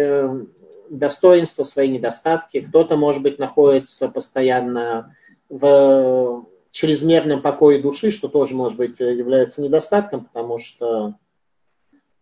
достоинства, 0.89 1.63
свои 1.63 1.89
недостатки. 1.89 2.61
Кто-то, 2.61 2.97
может 2.97 3.21
быть, 3.21 3.39
находится 3.39 4.07
постоянно 4.07 5.15
в 5.49 6.45
чрезмерном 6.71 7.41
покое 7.41 7.81
души, 7.81 8.11
что 8.11 8.27
тоже, 8.27 8.55
может 8.55 8.77
быть, 8.77 8.99
является 8.99 9.61
недостатком, 9.61 10.25
потому 10.25 10.57
что 10.57 11.15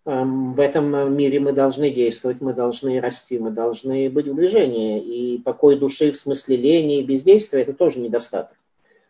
эм, 0.06 0.54
в 0.54 0.60
этом 0.60 1.16
мире 1.16 1.40
мы 1.40 1.52
должны 1.52 1.90
действовать, 1.90 2.42
мы 2.42 2.54
должны 2.54 3.02
расти, 3.02 3.38
мы 3.40 3.52
должны 3.52 4.10
быть 4.10 4.28
в 4.28 4.36
движении. 4.36 5.02
И 5.02 5.38
покой 5.40 5.78
души 5.78 6.12
в 6.12 6.18
смысле 6.18 6.58
лени 6.58 7.00
и 7.00 7.06
бездействия– 7.06 7.62
это 7.64 7.74
тоже 7.74 8.00
недостаток. 8.00 8.58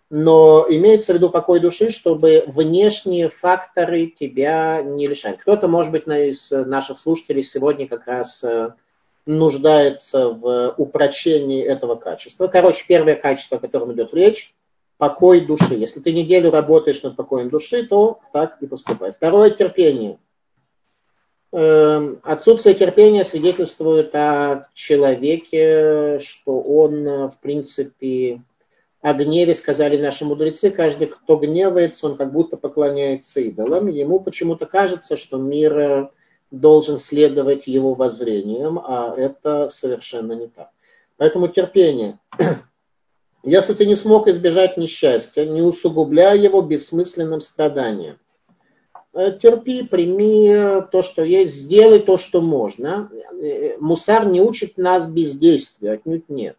Но 0.09 0.65
имеется 0.69 1.11
в 1.11 1.17
виду 1.17 1.29
покой 1.29 1.59
души, 1.59 1.91
чтобы 1.91 2.45
внешние 2.47 3.29
факторы 3.29 4.07
тебя 4.07 4.81
не 4.81 5.05
лишали. 5.05 5.35
Кто-то, 5.35 5.67
может 5.67 5.91
быть, 5.91 6.07
из 6.07 6.49
наших 6.49 6.97
слушателей 6.97 7.43
сегодня 7.43 7.89
как 7.89 8.07
раз 8.07 8.41
э, 8.41 8.71
нуждается 9.25 10.29
в 10.29 10.73
упрочении 10.77 11.61
этого 11.61 11.95
качества. 11.95 12.47
Короче, 12.47 12.85
первое 12.87 13.15
качество, 13.15 13.57
о 13.57 13.59
котором 13.59 13.91
идет 13.91 14.13
речь, 14.13 14.55
покой 14.97 15.41
души. 15.41 15.75
Если 15.75 15.99
ты 15.99 16.11
неделю 16.11 16.51
работаешь 16.51 17.03
над 17.03 17.15
покоем 17.15 17.49
души, 17.49 17.85
то 17.85 18.19
так 18.33 18.57
и 18.61 18.67
поступай. 18.67 19.11
Второе– 19.11 19.49
терпение. 19.51 20.17
Эм, 21.53 22.19
отсутствие 22.23 22.75
терпения 22.75 23.23
свидетельствует 23.23 24.13
о 24.13 24.67
человеке, 24.73 26.19
что 26.19 26.59
он, 26.59 27.29
в 27.29 27.37
принципе, 27.39 28.41
о 29.01 29.13
гневе 29.13 29.55
сказали 29.55 29.97
наши 29.97 30.25
мудрецы, 30.25 30.71
каждый, 30.71 31.07
кто 31.07 31.37
гневается, 31.37 32.07
он 32.07 32.17
как 32.17 32.33
будто 32.33 32.57
поклоняется 32.57 33.39
идолам. 33.39 33.87
Ему 33.87 34.19
почему-то 34.19 34.65
кажется, 34.65 35.15
что 35.15 35.37
мир 35.37 36.11
должен 36.51 36.99
следовать 36.99 37.67
его 37.67 37.93
воззрениям, 37.93 38.79
а 38.79 39.13
это 39.15 39.69
совершенно 39.69 40.33
не 40.33 40.47
так. 40.47 40.69
Поэтому 41.17 41.47
терпение. 41.47 42.19
Если 43.43 43.73
ты 43.73 43.85
не 43.85 43.95
смог 43.95 44.27
избежать 44.27 44.77
несчастья, 44.77 45.45
не 45.45 45.61
усугубляй 45.61 46.39
его 46.39 46.61
бессмысленным 46.61 47.39
страданием. 47.39 48.17
Э, 49.13 49.31
терпи, 49.31 49.83
прими 49.83 50.83
то, 50.91 51.01
что 51.01 51.23
есть, 51.23 51.53
сделай 51.53 51.99
то, 51.99 52.17
что 52.17 52.41
можно. 52.41 53.09
Э, 53.41 53.77
мусар 53.79 54.27
не 54.27 54.41
учит 54.41 54.77
нас 54.77 55.07
бездействию, 55.07 55.93
отнюдь 55.93 56.29
нет. 56.29 56.57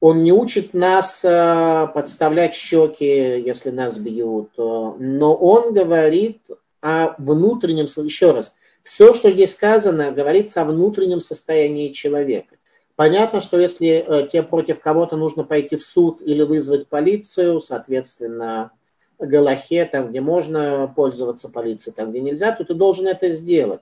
Он 0.00 0.22
не 0.22 0.32
учит 0.32 0.74
нас 0.74 1.24
э, 1.24 1.88
подставлять 1.94 2.54
щеки, 2.54 3.04
если 3.04 3.70
нас 3.70 3.98
бьют, 3.98 4.50
но 4.56 5.34
он 5.34 5.72
говорит 5.72 6.42
о 6.80 7.14
внутреннем, 7.18 7.86
еще 7.86 8.32
раз, 8.32 8.56
все, 8.82 9.14
что 9.14 9.30
здесь 9.30 9.54
сказано, 9.54 10.12
говорится 10.12 10.62
о 10.62 10.66
внутреннем 10.66 11.20
состоянии 11.20 11.92
человека. 11.92 12.56
Понятно, 12.96 13.40
что 13.40 13.58
если 13.58 13.88
э, 13.88 14.28
тебе 14.28 14.44
против 14.44 14.80
кого-то 14.80 15.16
нужно 15.16 15.42
пойти 15.42 15.76
в 15.76 15.82
суд 15.82 16.20
или 16.22 16.42
вызвать 16.42 16.86
полицию, 16.86 17.60
соответственно, 17.60 18.70
Галахе, 19.18 19.84
там, 19.86 20.10
где 20.10 20.20
можно 20.20 20.92
пользоваться 20.94 21.48
полицией, 21.48 21.94
там, 21.94 22.10
где 22.10 22.20
нельзя, 22.20 22.52
то 22.52 22.64
ты 22.64 22.74
должен 22.74 23.08
это 23.08 23.30
сделать. 23.30 23.80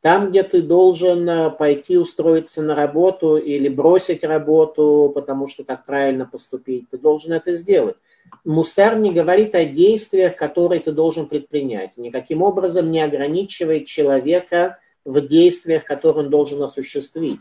Там, 0.00 0.30
где 0.30 0.42
ты 0.42 0.62
должен 0.62 1.28
э, 1.28 1.50
пойти 1.50 1.98
устроиться 1.98 2.62
на 2.62 2.74
работу 2.74 3.36
или 3.36 3.68
бросить 3.68 4.24
работу, 4.24 5.12
потому 5.14 5.46
что 5.46 5.64
так 5.64 5.84
правильно 5.84 6.24
поступить, 6.24 6.88
ты 6.90 6.96
должен 6.96 7.32
это 7.32 7.52
сделать. 7.52 7.96
мусар 8.46 8.98
не 8.98 9.12
говорит 9.12 9.54
о 9.54 9.66
действиях, 9.66 10.36
которые 10.36 10.80
ты 10.80 10.92
должен 10.92 11.26
предпринять. 11.26 11.98
Никаким 11.98 12.40
образом 12.40 12.90
не 12.90 13.02
ограничивает 13.02 13.86
человека 13.86 14.78
в 15.04 15.20
действиях, 15.20 15.84
которые 15.84 16.24
он 16.24 16.30
должен 16.30 16.62
осуществить. 16.62 17.40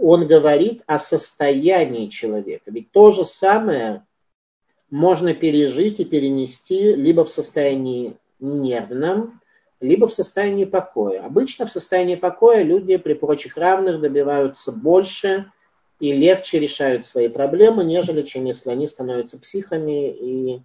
Он 0.00 0.26
говорит 0.26 0.82
о 0.86 0.98
состоянии 0.98 2.08
человека. 2.08 2.70
Ведь 2.70 2.90
то 2.90 3.12
же 3.12 3.26
самое 3.26 4.06
можно 4.90 5.34
пережить 5.34 6.00
и 6.00 6.06
перенести 6.06 6.94
либо 6.94 7.24
в 7.24 7.30
состоянии 7.30 8.16
нервном, 8.40 9.40
либо 9.80 10.08
в 10.08 10.12
состоянии 10.14 10.64
покоя. 10.64 11.22
Обычно 11.24 11.66
в 11.66 11.70
состоянии 11.70 12.16
покоя 12.16 12.62
люди 12.62 12.96
при 12.96 13.12
прочих 13.12 13.58
равных 13.58 14.00
добиваются 14.00 14.72
больше 14.72 15.52
и 16.00 16.12
легче 16.12 16.58
решают 16.58 17.04
свои 17.04 17.28
проблемы, 17.28 17.84
нежели 17.84 18.22
чем 18.22 18.46
если 18.46 18.70
они 18.70 18.86
становятся 18.86 19.38
психами 19.38 20.10
и, 20.10 20.62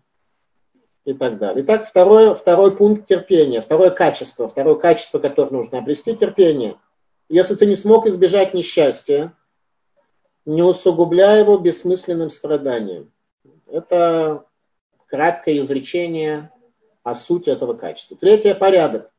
и 1.03 1.13
так 1.13 1.37
далее. 1.39 1.63
Итак, 1.65 1.87
второй, 1.87 2.33
второй 2.35 2.75
пункт 2.75 3.05
терпения, 3.07 3.61
второе 3.61 3.89
качество, 3.89 4.47
второе 4.47 4.75
качество, 4.75 5.19
которое 5.19 5.51
нужно 5.51 5.79
обрести, 5.79 6.15
терпение. 6.15 6.77
Если 7.29 7.55
ты 7.55 7.65
не 7.65 7.75
смог 7.75 8.07
избежать 8.07 8.53
несчастья, 8.53 9.35
не 10.45 10.61
усугубляй 10.61 11.39
его 11.39 11.57
бессмысленным 11.57 12.29
страданием. 12.29 13.11
Это 13.67 14.45
краткое 15.07 15.57
изречение 15.59 16.51
о 17.03 17.15
сути 17.15 17.49
этого 17.49 17.73
качества. 17.73 18.17
Третье– 18.17 18.53
порядок. 18.55 19.11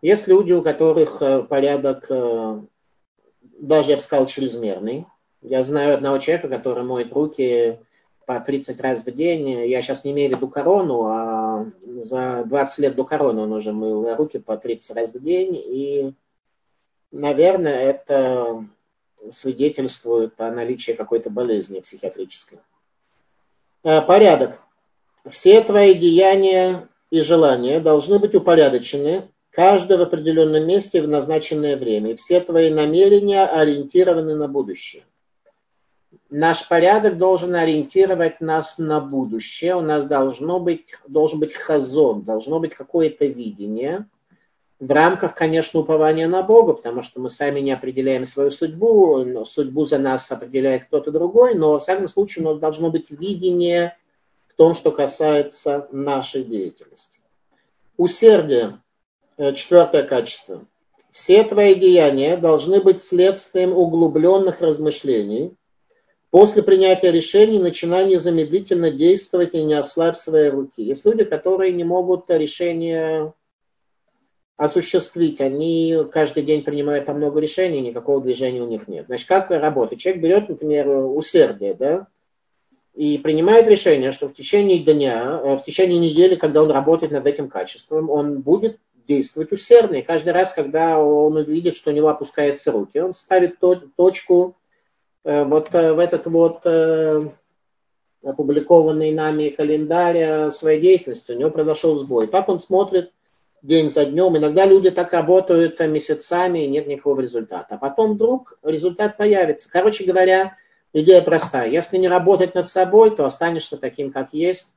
Есть 0.00 0.26
люди, 0.26 0.52
у 0.52 0.62
которых 0.62 1.22
э, 1.22 1.44
порядок, 1.44 2.06
э, 2.08 2.60
даже 3.58 3.90
я 3.90 3.96
бы 3.96 4.02
сказал, 4.02 4.26
чрезмерный. 4.26 5.06
Я 5.42 5.62
знаю 5.62 5.94
одного 5.94 6.18
человека, 6.18 6.48
который 6.48 6.82
моет 6.82 7.12
руки 7.12 7.78
по 8.26 8.40
30 8.40 8.80
раз 8.80 9.04
в 9.04 9.10
день. 9.12 9.48
Я 9.68 9.80
сейчас 9.82 10.02
не 10.02 10.10
имею 10.10 10.32
в 10.32 10.36
виду 10.36 10.48
корону, 10.48 11.04
а 11.06 11.66
за 11.84 12.42
20 12.46 12.78
лет 12.78 12.94
до 12.96 13.04
короны 13.04 13.42
он 13.42 13.52
уже 13.52 13.72
мыл 13.72 14.14
руки 14.16 14.38
по 14.38 14.56
30 14.56 14.96
раз 14.96 15.12
в 15.12 15.22
день. 15.22 15.54
И, 15.54 16.12
наверное, 17.12 17.90
это 17.90 18.66
свидетельствует 19.30 20.40
о 20.40 20.50
наличии 20.50 20.92
какой-то 20.92 21.30
болезни 21.30 21.80
психиатрической. 21.80 22.58
Э, 23.84 24.00
порядок. 24.02 24.60
Все 25.28 25.62
твои 25.62 25.94
деяния 25.94 26.88
и 27.10 27.20
желания 27.20 27.78
должны 27.78 28.18
быть 28.18 28.34
упорядочены, 28.34 29.28
каждое 29.50 29.98
в 29.98 30.02
определенном 30.02 30.66
месте 30.66 31.02
в 31.02 31.08
назначенное 31.08 31.76
время. 31.76 32.16
Все 32.16 32.40
твои 32.40 32.70
намерения 32.70 33.44
ориентированы 33.44 34.34
на 34.34 34.48
будущее. 34.48 35.04
Наш 36.30 36.66
порядок 36.66 37.18
должен 37.18 37.54
ориентировать 37.54 38.40
нас 38.40 38.78
на 38.78 39.00
будущее. 39.00 39.76
У 39.76 39.82
нас 39.82 40.04
должно 40.04 40.58
быть, 40.58 40.94
должен 41.06 41.38
быть 41.38 41.54
хазон, 41.54 42.22
должно 42.22 42.58
быть 42.58 42.74
какое-то 42.74 43.26
видение. 43.26 44.06
В 44.82 44.90
рамках, 44.90 45.36
конечно, 45.36 45.78
упования 45.78 46.26
на 46.26 46.42
Бога, 46.42 46.72
потому 46.72 47.02
что 47.02 47.20
мы 47.20 47.30
сами 47.30 47.60
не 47.60 47.70
определяем 47.70 48.24
свою 48.24 48.50
судьбу, 48.50 49.44
судьбу 49.44 49.84
за 49.84 49.98
нас 49.98 50.32
определяет 50.32 50.86
кто-то 50.86 51.12
другой, 51.12 51.54
но, 51.54 51.78
в 51.78 51.78
всяком 51.78 52.08
случае, 52.08 52.44
у 52.44 52.48
нас 52.48 52.58
должно 52.58 52.90
быть 52.90 53.12
видение 53.12 53.96
в 54.48 54.56
том, 54.56 54.74
что 54.74 54.90
касается 54.90 55.86
нашей 55.92 56.42
деятельности. 56.42 57.20
Усердие. 57.96 58.80
Э, 59.36 59.54
четвертое 59.54 60.02
качество. 60.02 60.64
Все 61.12 61.44
твои 61.44 61.76
деяния 61.76 62.36
должны 62.36 62.80
быть 62.80 63.00
следствием 63.00 63.72
углубленных 63.72 64.60
размышлений. 64.60 65.54
После 66.30 66.64
принятия 66.64 67.12
решений 67.12 67.60
начинай 67.60 68.08
незамедлительно 68.08 68.90
действовать 68.90 69.54
и 69.54 69.62
не 69.62 69.74
ослабь 69.74 70.16
свои 70.16 70.48
руки. 70.48 70.82
Есть 70.82 71.04
люди, 71.04 71.22
которые 71.22 71.70
не 71.70 71.84
могут 71.84 72.28
решения 72.30 73.32
осуществить. 74.62 75.40
Они 75.40 75.96
каждый 76.12 76.44
день 76.44 76.62
принимают 76.62 77.06
по 77.06 77.12
много 77.12 77.40
решений, 77.40 77.80
никакого 77.80 78.20
движения 78.20 78.62
у 78.62 78.68
них 78.68 78.86
нет. 78.86 79.06
Значит, 79.06 79.26
как 79.26 79.50
работать? 79.50 79.98
Человек 79.98 80.22
берет, 80.22 80.48
например, 80.48 80.88
усердие, 80.88 81.74
да, 81.74 82.06
и 82.94 83.18
принимает 83.18 83.66
решение, 83.66 84.12
что 84.12 84.28
в 84.28 84.34
течение 84.34 84.78
дня, 84.78 85.40
э, 85.42 85.56
в 85.56 85.64
течение 85.64 85.98
недели, 85.98 86.36
когда 86.36 86.62
он 86.62 86.70
работает 86.70 87.10
над 87.10 87.26
этим 87.26 87.48
качеством, 87.48 88.08
он 88.08 88.40
будет 88.40 88.78
действовать 89.08 89.50
усердно. 89.50 89.96
И 89.96 90.02
каждый 90.02 90.32
раз, 90.32 90.52
когда 90.52 91.02
он 91.02 91.36
увидит, 91.36 91.74
что 91.74 91.90
у 91.90 91.94
него 91.94 92.08
опускаются 92.08 92.70
руки, 92.70 92.98
он 92.98 93.14
ставит 93.14 93.56
точку 93.96 94.54
э, 95.24 95.42
вот 95.42 95.74
э, 95.74 95.92
в 95.92 95.98
этот 95.98 96.26
вот 96.26 96.64
опубликованный 98.22 99.10
нами 99.10 99.48
календарь 99.48 100.52
своей 100.52 100.80
деятельности. 100.80 101.32
У 101.32 101.36
него 101.36 101.50
произошел 101.50 101.98
сбой. 101.98 102.28
Так 102.28 102.48
он 102.48 102.60
смотрит 102.60 103.10
день 103.62 103.90
за 103.90 104.04
днем. 104.04 104.36
Иногда 104.36 104.66
люди 104.66 104.90
так 104.90 105.12
работают 105.12 105.78
месяцами, 105.80 106.64
и 106.64 106.68
нет 106.68 106.86
никакого 106.86 107.20
результата. 107.20 107.74
А 107.74 107.78
потом 107.78 108.14
вдруг 108.14 108.58
результат 108.62 109.16
появится. 109.16 109.70
Короче 109.70 110.04
говоря, 110.04 110.56
идея 110.92 111.22
простая. 111.22 111.70
Если 111.70 111.96
не 111.96 112.08
работать 112.08 112.54
над 112.54 112.68
собой, 112.68 113.14
то 113.14 113.24
останешься 113.24 113.76
таким, 113.76 114.12
как 114.12 114.32
есть. 114.32 114.74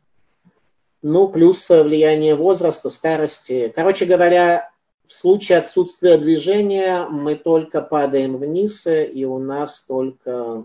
Ну, 1.01 1.27
плюс 1.27 1.69
влияние 1.69 2.35
возраста, 2.35 2.89
старости. 2.89 3.71
Короче 3.75 4.05
говоря, 4.05 4.71
в 5.07 5.13
случае 5.13 5.59
отсутствия 5.59 6.17
движения 6.17 7.05
мы 7.05 7.35
только 7.35 7.81
падаем 7.81 8.37
вниз, 8.37 8.87
и 8.87 9.25
у 9.25 9.37
нас 9.37 9.81
только, 9.81 10.63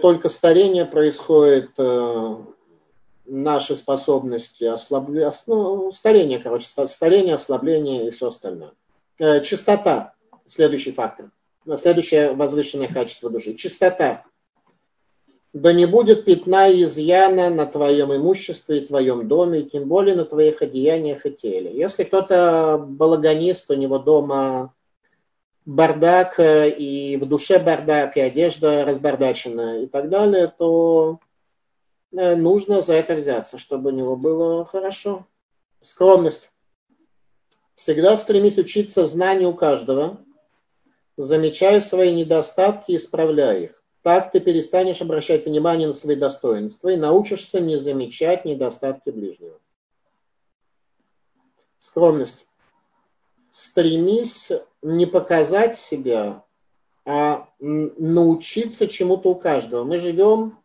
только 0.00 0.28
старение 0.30 0.86
происходит 0.86 1.70
э, 1.76 2.36
наши 3.24 3.76
способности, 3.76 4.64
ослабление, 4.64 5.30
ну, 5.46 5.92
старение, 5.92 6.38
короче, 6.38 6.66
старение, 6.86 7.34
ослабление 7.34 8.08
и 8.08 8.10
все 8.10 8.28
остальное. 8.28 8.72
Э, 9.18 9.40
чистота, 9.42 10.14
следующий 10.46 10.92
фактор. 10.92 11.30
Следующее 11.76 12.32
возвышенное 12.32 12.88
качество 12.88 13.30
души. 13.30 13.54
Чистота. 13.54 14.24
Да 15.52 15.72
не 15.72 15.86
будет 15.86 16.24
пятна 16.24 16.68
и 16.68 16.82
изъяна 16.82 17.50
на 17.50 17.66
твоем 17.66 18.14
имуществе 18.14 18.78
и 18.78 18.86
твоем 18.86 19.28
доме, 19.28 19.60
и 19.60 19.70
тем 19.70 19.86
более 19.86 20.16
на 20.16 20.24
твоих 20.24 20.62
одеяниях 20.62 21.26
и 21.26 21.30
теле. 21.30 21.70
Если 21.76 22.04
кто-то 22.04 22.82
балаганист, 22.84 23.70
у 23.70 23.74
него 23.74 23.98
дома 23.98 24.72
бардак, 25.66 26.40
э, 26.40 26.70
и 26.70 27.16
в 27.16 27.26
душе 27.26 27.58
бардак, 27.58 28.16
и 28.16 28.20
одежда 28.20 28.84
разбардачена 28.84 29.82
и 29.82 29.86
так 29.86 30.08
далее, 30.08 30.52
то 30.56 31.20
нужно 32.12 32.80
за 32.80 32.94
это 32.94 33.14
взяться, 33.14 33.58
чтобы 33.58 33.90
у 33.90 33.94
него 33.94 34.16
было 34.16 34.64
хорошо. 34.64 35.26
Скромность. 35.80 36.52
Всегда 37.74 38.16
стремись 38.16 38.58
учиться 38.58 39.06
знанию 39.06 39.54
каждого, 39.54 40.24
замечая 41.16 41.80
свои 41.80 42.14
недостатки 42.14 42.92
и 42.92 42.96
исправляя 42.96 43.58
их. 43.58 43.82
Так 44.02 44.32
ты 44.32 44.40
перестанешь 44.40 45.00
обращать 45.00 45.46
внимание 45.46 45.88
на 45.88 45.94
свои 45.94 46.16
достоинства 46.16 46.90
и 46.90 46.96
научишься 46.96 47.60
не 47.60 47.76
замечать 47.76 48.44
недостатки 48.44 49.10
ближнего. 49.10 49.58
Скромность. 51.78 52.46
Стремись 53.50 54.50
не 54.82 55.06
показать 55.06 55.78
себя, 55.78 56.44
а 57.04 57.48
научиться 57.58 58.88
чему-то 58.88 59.30
у 59.30 59.34
каждого. 59.34 59.84
Мы 59.84 59.98
живем 59.98 60.61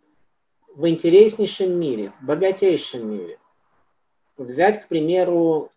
в 0.77 0.87
интереснейшем 0.87 1.71
мире, 1.79 2.13
в 2.21 2.25
богатейшем 2.27 3.09
мире. 3.09 3.39
Взять, 4.37 4.83
к 4.83 4.87
примеру, 4.87 5.71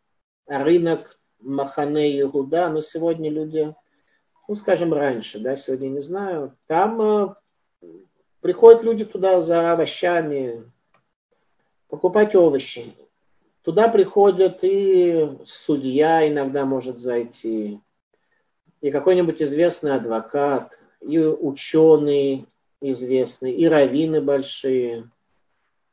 рынок 0.47 1.18
Махане 1.40 2.20
Иуда, 2.20 2.68
но 2.68 2.82
сегодня 2.82 3.31
люди, 3.31 3.74
ну, 4.47 4.55
скажем, 4.55 4.93
раньше, 4.93 5.39
да, 5.39 5.56
сегодня 5.56 5.89
не 5.89 6.01
знаю, 6.01 6.55
там 6.66 7.01
э, 7.01 7.35
приходят 8.43 8.82
люди 8.82 9.06
туда 9.06 9.40
за 9.40 9.72
овощами, 9.72 10.70
покупать 11.89 12.35
овощи. 12.35 12.94
Туда 13.62 13.89
приходят 13.89 14.59
и 14.60 15.31
судья 15.47 16.28
иногда 16.28 16.66
может 16.66 16.98
зайти, 16.98 17.81
и 18.82 18.90
какой-нибудь 18.90 19.40
известный 19.40 19.94
адвокат, 19.94 20.78
и 21.01 21.18
ученый, 21.18 22.49
известные, 22.81 23.55
и 23.55 23.66
раввины 23.66 24.20
большие. 24.20 25.11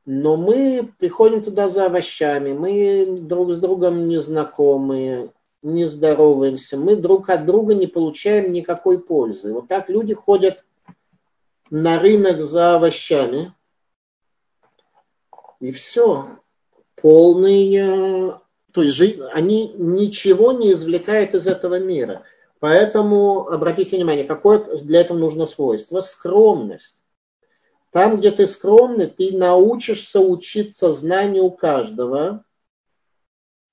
Но 0.06 0.38
мы 0.38 0.90
приходим 0.98 1.44
туда 1.44 1.68
за 1.68 1.88
овощами, 1.88 2.54
мы 2.54 3.20
друг 3.22 3.54
с 3.54 3.58
другом 3.58 4.08
не 4.08 4.18
знакомые, 4.18 5.32
не 5.62 5.86
здороваемся, 5.86 6.78
мы 6.78 6.96
друг 6.96 7.30
от 7.30 7.46
друга 7.46 7.76
не 7.76 7.88
получаем 7.88 8.54
никакой 8.54 9.00
пользы. 9.00 9.54
Вот 9.54 9.68
так 9.68 9.90
люди 9.90 10.14
ходят 10.14 10.64
на 11.70 12.00
рынок 12.00 12.42
за 12.42 12.76
овощами, 12.76 13.54
и 15.60 15.72
все. 15.72 16.38
Полные, 16.96 18.40
то 18.72 18.82
есть 18.82 19.00
они 19.34 19.74
ничего 19.78 20.52
не 20.54 20.72
извлекают 20.72 21.34
из 21.34 21.48
этого 21.48 21.80
мира– 21.80 22.24
Поэтому 22.60 23.48
обратите 23.48 23.98
внимание, 23.98 24.26
какое 24.26 24.60
для 24.78 25.02
этого 25.02 25.18
нужно 25.18 25.46
свойство? 25.46 26.02
Скромность. 26.02 27.04
Там, 27.92 28.18
где 28.18 28.32
ты 28.32 28.48
скромный, 28.48 29.08
ты 29.08 29.36
научишься 29.36 30.20
учиться 30.20 30.92
знанию 30.92 31.50
каждого, 31.52 32.44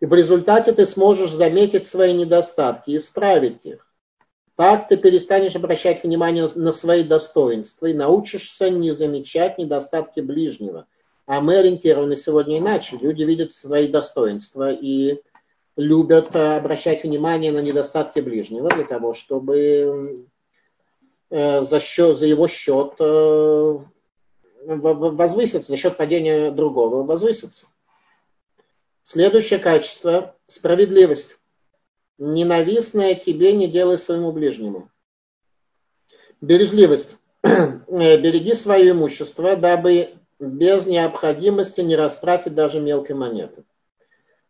и 0.00 0.06
в 0.06 0.14
результате 0.14 0.72
ты 0.72 0.86
сможешь 0.86 1.32
заметить 1.32 1.86
свои 1.86 2.12
недостатки, 2.12 2.90
и 2.90 2.96
исправить 2.96 3.64
их. 3.64 3.90
Так 4.56 4.86
ты 4.86 4.96
перестанешь 4.96 5.56
обращать 5.56 6.04
внимание 6.04 6.48
на 6.54 6.70
свои 6.70 7.02
достоинства 7.02 7.86
и 7.86 7.94
научишься 7.94 8.70
не 8.70 8.92
замечать 8.92 9.58
недостатки 9.58 10.20
ближнего. 10.20 10.86
А 11.26 11.40
мы 11.40 11.56
ориентированы 11.56 12.16
сегодня 12.16 12.58
иначе. 12.58 12.96
Люди 13.00 13.22
видят 13.24 13.50
свои 13.50 13.88
достоинства 13.88 14.70
и 14.72 15.22
любят 15.76 16.34
обращать 16.34 17.04
внимание 17.04 17.52
на 17.52 17.60
недостатки 17.60 18.20
ближнего 18.20 18.68
для 18.70 18.84
того, 18.84 19.12
чтобы 19.12 20.26
э, 21.30 21.62
за, 21.62 21.80
счет, 21.80 22.16
за 22.16 22.26
его 22.26 22.46
счет 22.46 22.94
э, 23.00 23.78
возвыситься, 24.64 25.70
за 25.70 25.76
счет 25.76 25.96
падения 25.96 26.50
другого 26.50 27.02
возвыситься. 27.02 27.66
Следующее 29.02 29.58
качество– 29.58 30.36
справедливость. 30.46 31.38
Ненавистное 32.16 33.14
тебе 33.14 33.52
не 33.52 33.68
делай 33.68 33.98
своему 33.98 34.32
ближнему. 34.32 34.90
Бережливость. 36.40 37.18
Береги 37.42 38.54
свое 38.54 38.92
имущество, 38.92 39.56
дабы 39.56 40.14
без 40.38 40.86
необходимости 40.86 41.80
не 41.80 41.96
растратить 41.96 42.54
даже 42.54 42.80
мелкой 42.80 43.16
монеты. 43.16 43.64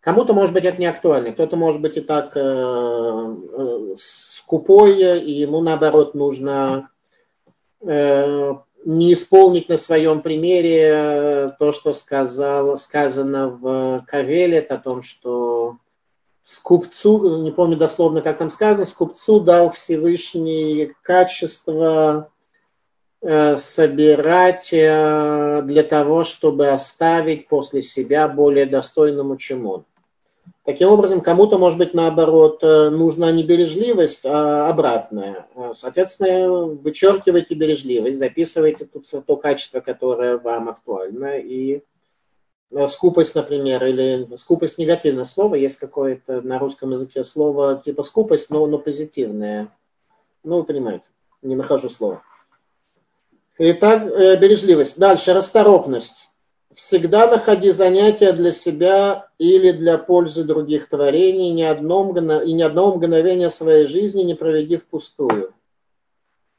Кому-то, 0.05 0.35
может 0.35 0.53
быть, 0.53 0.65
это 0.65 0.79
не 0.79 0.85
актуально, 0.85 1.33
кто-то, 1.33 1.57
может 1.57 1.81
быть, 1.81 1.97
и 1.97 2.03
так 2.03 2.37
э, 2.37 2.41
э, 2.41 3.95
скупой, 3.97 5.19
и 5.19 5.33
ему, 5.33 5.63
наоборот, 5.63 6.15
нужно 6.15 6.91
э, 7.81 8.53
не 8.85 9.15
исполнить 9.15 9.71
на 9.71 9.79
своем 9.79 10.21
примере 10.21 10.91
э, 10.93 11.51
то, 11.59 11.73
что 11.73 11.95
сказал, 11.95 12.77
сказано 12.77 13.49
в 13.49 14.05
Кавелет 14.07 14.71
о 14.73 14.77
том, 14.77 15.03
что 15.03 15.79
скупцу, 16.43 17.43
не 17.43 17.51
помню 17.51 17.79
дословно, 17.79 18.21
как 18.21 18.37
там 18.37 18.51
сказано, 18.51 18.85
скупцу 18.85 19.41
дал 19.41 19.71
Всевышний 19.71 20.93
качество 21.01 22.31
э, 23.23 23.57
собирать 23.57 24.69
э, 24.71 25.63
для 25.65 25.83
того, 25.83 26.25
чтобы 26.25 26.69
оставить 26.69 27.49
после 27.49 27.81
себя 27.81 28.29
более 28.29 28.67
достойному, 28.67 29.39
чем 29.39 29.65
он. 29.65 29.87
Таким 30.65 30.89
образом, 30.89 31.21
кому-то, 31.21 31.59
может 31.59 31.79
быть, 31.79 31.93
наоборот, 31.93 32.61
э, 32.63 32.89
нужна 32.89 33.31
не 33.33 33.43
бережливость, 33.43 34.25
а 34.25 34.69
обратная. 34.71 35.47
Соответственно, 35.75 36.65
вычеркивайте 36.65 37.55
бережливость, 37.55 38.19
записывайте 38.19 38.87
тут 38.87 39.05
то 39.27 39.37
качество, 39.37 39.81
которое 39.81 40.39
вам 40.39 40.71
актуально, 40.71 41.39
и 41.39 41.83
э, 42.71 42.87
скупость, 42.87 43.35
например, 43.35 43.85
или 43.85 44.27
скупость 44.37 44.79
негативное 44.79 45.25
слово, 45.25 45.57
есть 45.57 45.77
какое-то 45.77 46.41
на 46.41 46.59
русском 46.59 46.93
языке 46.93 47.25
слово 47.25 47.83
типа 47.85 48.03
скупость, 48.03 48.49
но, 48.49 48.67
но 48.67 48.79
позитивное. 48.79 49.69
Ну, 50.45 50.59
вы 50.59 50.65
понимаете, 50.65 51.09
не 51.43 51.57
нахожу 51.57 51.91
слова. 51.91 52.23
Итак, 53.59 54.03
э, 54.03 54.37
бережливость. 54.37 54.99
Дальше, 54.99 55.35
расторопность 55.35 56.34
всегда 56.75 57.27
находи 57.27 57.71
занятия 57.71 58.33
для 58.33 58.53
себя 58.53 59.29
или 59.39 59.73
для 59.73 59.99
пользы 59.99 60.45
других 60.45 60.89
творений, 60.89 61.53
ни 61.53 61.63
одно 61.63 62.13
и 62.43 62.53
ни 62.53 62.63
одного 62.63 62.97
мгновения 62.97 63.51
своей 63.51 63.87
жизни 63.87 64.23
не 64.23 64.35
проведи 64.35 64.77
впустую. 64.77 65.55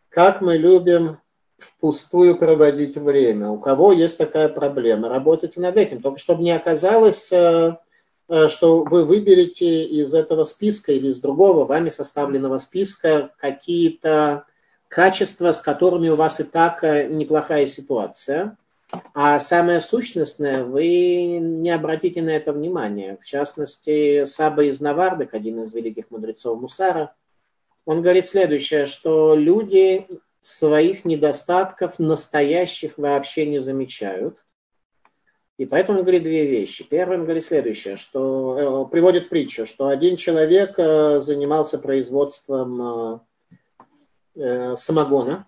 Как 0.09 0.41
мы 0.41 0.57
любим 0.57 1.17
впустую 1.57 2.37
проводить 2.37 2.97
время. 2.97 3.49
У 3.49 3.59
кого 3.59 3.91
есть 3.91 4.17
такая 4.17 4.49
проблема? 4.49 5.09
Работайте 5.09 5.59
над 5.59 5.77
этим. 5.77 6.01
Только 6.01 6.19
чтобы 6.19 6.43
не 6.43 6.51
оказалось, 6.51 7.31
э, 7.31 7.77
э, 8.27 8.47
что 8.47 8.83
вы 8.83 9.05
выберете 9.05 9.83
из 9.83 10.13
этого 10.13 10.43
списка 10.43 10.91
или 10.91 11.07
из 11.07 11.19
другого 11.19 11.65
вами 11.65 11.89
составленного 11.89 12.57
списка 12.57 13.31
какие-то 13.37 14.45
качества, 14.87 15.51
с 15.51 15.61
которыми 15.61 16.09
у 16.09 16.15
вас 16.15 16.39
и 16.39 16.43
так 16.43 16.83
э, 16.83 17.07
неплохая 17.07 17.65
ситуация 17.65 18.57
а 19.13 19.39
самое 19.39 19.81
сущностное, 19.81 20.63
вы 20.63 21.39
не 21.39 21.69
обратите 21.69 22.21
на 22.21 22.29
это 22.29 22.53
внимание. 22.53 23.17
В 23.21 23.25
частности, 23.25 24.25
Саба 24.25 24.65
из 24.65 24.79
Навардок, 24.79 25.33
один 25.33 25.61
из 25.61 25.73
великих 25.73 26.11
мудрецов 26.11 26.59
Мусара, 26.59 27.15
он 27.85 28.01
говорит 28.01 28.27
следующее, 28.27 28.85
что 28.85 29.35
люди 29.35 30.07
своих 30.41 31.05
недостатков 31.05 31.97
настоящих 31.97 32.97
вообще 32.97 33.47
не 33.47 33.59
замечают. 33.59 34.37
И 35.57 35.65
поэтому 35.65 35.99
он 35.99 36.03
говорит 36.03 36.23
две 36.23 36.45
вещи. 36.45 36.85
Первый, 36.87 37.17
он 37.17 37.23
говорит 37.23 37.45
следующее, 37.45 37.95
что 37.95 38.85
э, 38.87 38.91
приводит 38.91 39.29
притчу, 39.29 39.65
что 39.65 39.87
один 39.87 40.17
человек 40.17 40.75
э, 40.77 41.19
занимался 41.21 41.79
производством 41.79 43.21
э, 44.35 44.75
самогона, 44.75 45.47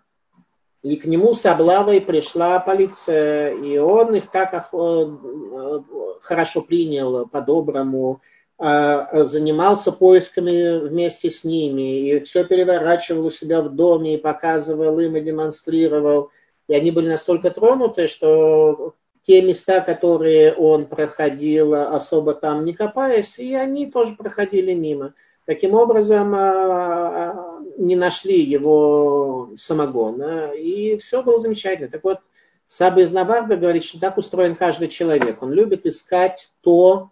и 0.84 0.95
к 0.95 1.06
нему 1.06 1.34
с 1.34 1.45
облавой 1.45 2.02
пришла 2.02 2.60
полиция, 2.60 3.54
и 3.54 3.78
он 3.78 4.16
их 4.16 4.32
так 4.32 4.54
э, 4.54 5.80
хорошо 6.22 6.62
принял, 6.62 7.28
по-доброму, 7.28 8.22
а, 8.60 9.24
занимался 9.26 9.91
поисками 9.91 10.80
вместе 10.80 11.30
с 11.30 11.44
ними, 11.44 12.10
и 12.10 12.20
все 12.24 12.44
переворачивал 12.44 13.28
у 13.28 13.30
себя 13.30 13.62
в 13.62 13.76
доме, 13.76 14.16
и 14.16 14.22
показывал 14.22 14.99
им, 14.99 15.16
и 15.16 15.22
демонстрировал. 15.22 16.32
И 16.68 16.74
они 16.74 16.90
были 16.90 17.08
настолько 17.08 17.52
тронуты, 17.52 18.08
что 18.08 18.95
те 19.22 19.44
места, 19.44 19.82
которые 19.82 20.54
он 20.54 20.88
проходил, 20.88 21.76
особо 21.76 22.34
там 22.34 22.66
не 22.66 22.74
копаясь, 22.74 23.38
и 23.38 23.54
они 23.54 23.91
тоже 23.91 24.16
проходили 24.16 24.74
мимо. 24.74 25.14
Таким 25.45 25.76
образом, 25.76 26.34
а, 26.34 26.40
а, 26.40 27.47
не 27.78 27.96
нашли 27.96 28.42
его 28.42 29.52
самогона, 29.56 30.52
и 30.52 30.98
все 30.98 31.24
было 31.24 31.38
замечательно. 31.38 31.90
Так 31.90 32.04
вот, 32.04 32.20
Саба 32.66 33.02
из 33.02 33.12
Наварда 33.12 33.56
говорит, 33.58 33.84
что 33.84 34.00
так 34.00 34.18
устроен 34.18 34.56
каждый 34.56 34.90
человек. 34.90 35.42
Он 35.42 35.54
любит 35.54 35.86
искать 35.86 36.52
то, 36.62 37.12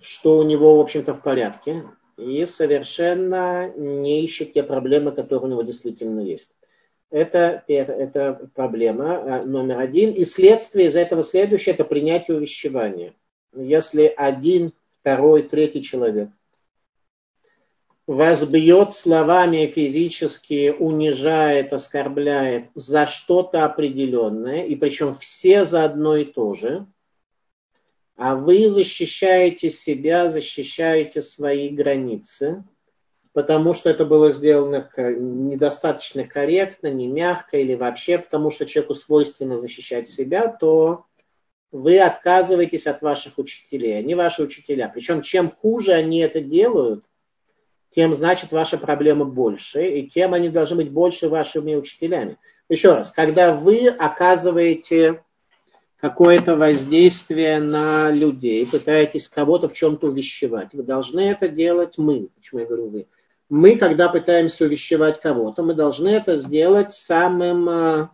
что 0.00 0.38
у 0.38 0.42
него, 0.42 0.76
в 0.76 0.80
общем-то, 0.80 1.14
в 1.14 1.22
порядке, 1.22 1.84
и 2.16 2.46
совершенно 2.46 3.70
не 3.76 4.24
ищет 4.24 4.52
те 4.52 4.62
проблемы, 4.62 5.12
которые 5.12 5.48
у 5.48 5.50
него 5.50 5.62
действительно 5.62 6.20
есть. 6.20 6.54
Это, 7.10 7.62
это 7.68 8.50
проблема 8.54 9.40
а, 9.40 9.44
номер 9.44 9.78
один. 9.78 10.12
И 10.12 10.24
следствие 10.24 10.88
из 10.88 10.96
этого 10.96 11.22
следующее– 11.22 11.74
это 11.74 11.84
принятие 11.84 12.36
увещевания. 12.36 13.14
Если 13.54 14.12
один, 14.16 14.72
второй, 15.00 15.42
третий 15.42 15.82
человек– 15.82 16.30
вас 18.06 18.44
бьет 18.44 18.92
словами 18.92 19.66
физически, 19.66 20.70
унижает, 20.70 21.72
оскорбляет 21.72 22.70
за 22.74 23.06
что-то 23.06 23.64
определенное, 23.64 24.64
и 24.64 24.76
причем 24.76 25.16
все 25.18 25.64
за 25.64 25.84
одно 25.84 26.16
и 26.16 26.24
то 26.24 26.54
же, 26.54 26.86
а 28.16 28.36
вы 28.36 28.68
защищаете 28.68 29.70
себя, 29.70 30.30
защищаете 30.30 31.20
свои 31.20 31.68
границы, 31.68 32.64
потому 33.32 33.74
что 33.74 33.90
это 33.90 34.06
было 34.06 34.30
сделано 34.30 34.88
недостаточно 34.96 36.24
корректно, 36.24 36.86
не 36.86 37.08
мягко 37.08 37.58
или 37.58 37.74
вообще 37.74 38.18
потому 38.18 38.50
что 38.50 38.66
человеку 38.66 38.94
свойственно 38.94 39.58
защищать 39.58 40.08
себя, 40.08 40.48
то 40.48 41.04
вы 41.72 41.98
отказываетесь 41.98 42.86
от 42.86 43.02
ваших 43.02 43.36
учителей. 43.36 43.98
Они 43.98 44.14
ваши 44.14 44.42
учителя. 44.42 44.88
Причем 44.88 45.20
чем 45.20 45.50
хуже 45.50 45.92
они 45.92 46.20
это 46.20 46.40
делают– 46.40 47.04
тем 47.90 48.14
значит 48.14 48.52
ваша 48.52 48.78
проблема 48.78 49.24
больше, 49.24 49.88
и 49.88 50.08
тем 50.08 50.34
они 50.34 50.48
должны 50.48 50.76
быть 50.76 50.90
больше 50.90 51.28
вашими 51.28 51.74
учителями. 51.74 52.38
Еще 52.68 52.94
раз, 52.94 53.12
когда 53.12 53.54
вы 53.54 53.88
оказываете 53.88 55.22
какое-то 56.00 56.56
воздействие 56.56 57.60
на 57.60 58.10
людей, 58.10 58.66
пытаетесь 58.66 59.28
кого-то 59.28 59.68
в 59.68 59.72
чем-то 59.72 60.08
увещевать, 60.08 60.74
вы 60.74 60.82
должны 60.82 61.20
это 61.20 61.48
делать 61.48 61.94
мы. 61.96 62.28
Почему 62.36 62.60
я 62.60 62.66
говорю 62.66 62.88
вы? 62.88 63.06
Мы, 63.48 63.76
когда 63.76 64.08
пытаемся 64.08 64.64
увещевать 64.64 65.20
кого-то, 65.20 65.62
мы 65.62 65.74
должны 65.74 66.08
это 66.08 66.36
сделать 66.36 66.92
самым 66.92 67.68
э, 67.68 68.08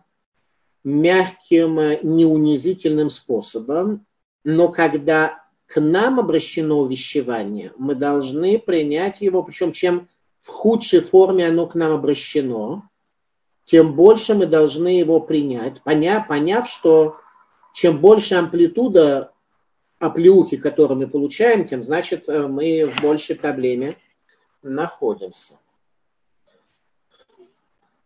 мягким, 0.83 1.79
э, 1.79 1.99
неунизительным 2.03 3.09
способом. 3.09 4.05
Но 4.43 4.69
когда 4.69 5.42
к 5.73 5.81
нам 5.81 6.19
обращено 6.19 6.81
увещевание, 6.81 7.73
мы 7.79 7.95
должны 7.95 8.59
принять 8.59 9.21
его, 9.21 9.41
причем 9.41 9.71
чем 9.71 10.07
в 10.43 10.49
худшей 10.49 10.99
форме 10.99 11.47
оно 11.47 11.65
к 11.65 11.73
нам 11.73 11.93
обращено, 11.93 12.83
тем 13.65 13.95
больше 13.95 14.35
мы 14.35 14.45
должны 14.45 14.99
его 14.99 15.19
принять, 15.19 15.81
поняв, 15.81 16.27
поняв 16.27 16.69
что 16.69 17.17
чем 17.73 17.97
больше 17.97 18.35
амплитуда 18.35 19.31
оплеухи, 19.97 20.57
которую 20.57 20.99
мы 20.99 21.07
получаем, 21.07 21.67
тем 21.67 21.81
значит 21.81 22.29
э, 22.29 22.45
мы 22.45 22.85
в 22.85 23.01
большей 23.01 23.35
проблеме 23.35 23.97
находимся. 24.61 25.55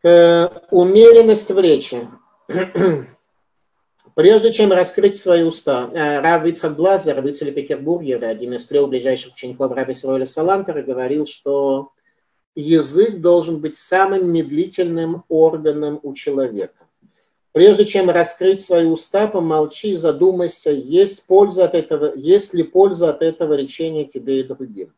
Э, 0.03 0.47
умеренность 0.71 1.51
в 1.51 1.59
речи. 1.59 2.07
Прежде 4.17 4.51
чем 4.51 4.71
раскрыть 4.71 5.21
свои 5.21 5.43
уста, 5.43 5.91
э, 5.93 6.21
Рав 6.21 6.43
Ицхак 6.43 6.75
Блазер, 6.75 7.21
рыцарь 7.21 7.51
Петербурге, 7.51 8.17
один 8.17 8.55
из 8.55 8.65
трех 8.65 8.89
ближайших 8.89 9.33
учеников 9.33 9.73
Раби 9.73 9.93
Саволя 9.93 10.25
Салантера, 10.25 10.81
говорил, 10.81 11.27
что 11.27 11.91
язык 12.55 13.21
должен 13.21 13.61
быть 13.61 13.77
самым 13.77 14.31
медлительным 14.33 15.23
органом 15.29 15.99
у 16.01 16.15
человека. 16.15 16.87
Прежде 17.51 17.85
чем 17.85 18.09
раскрыть 18.09 18.63
свои 18.63 18.85
уста, 18.85 19.27
помолчи, 19.27 19.95
задумайся, 19.95 20.71
есть, 20.71 21.23
польза 21.27 21.65
от 21.65 21.75
этого, 21.75 22.15
есть 22.15 22.55
ли 22.55 22.63
польза 22.63 23.11
от 23.11 23.21
этого 23.21 23.53
речения 23.53 24.05
тебе 24.05 24.39
и 24.39 24.43
другим. 24.43 24.95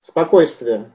Спокойствие. 0.00 0.90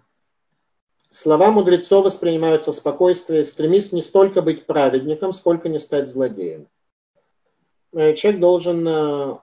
Слова 1.15 1.49
мудрецов 1.49 2.03
воспринимаются 2.03 2.73
в 2.73 2.75
спокойствии. 2.75 3.41
Стремись 3.41 3.93
не 3.93 4.01
столько 4.01 4.41
быть 4.41 4.65
праведником, 4.65 5.31
сколько 5.31 5.69
не 5.69 5.79
стать 5.79 6.09
злодеем. 6.09 6.67
Э, 7.93 8.13
человек 8.15 8.41
должен 8.41 8.85
э, 8.85 9.37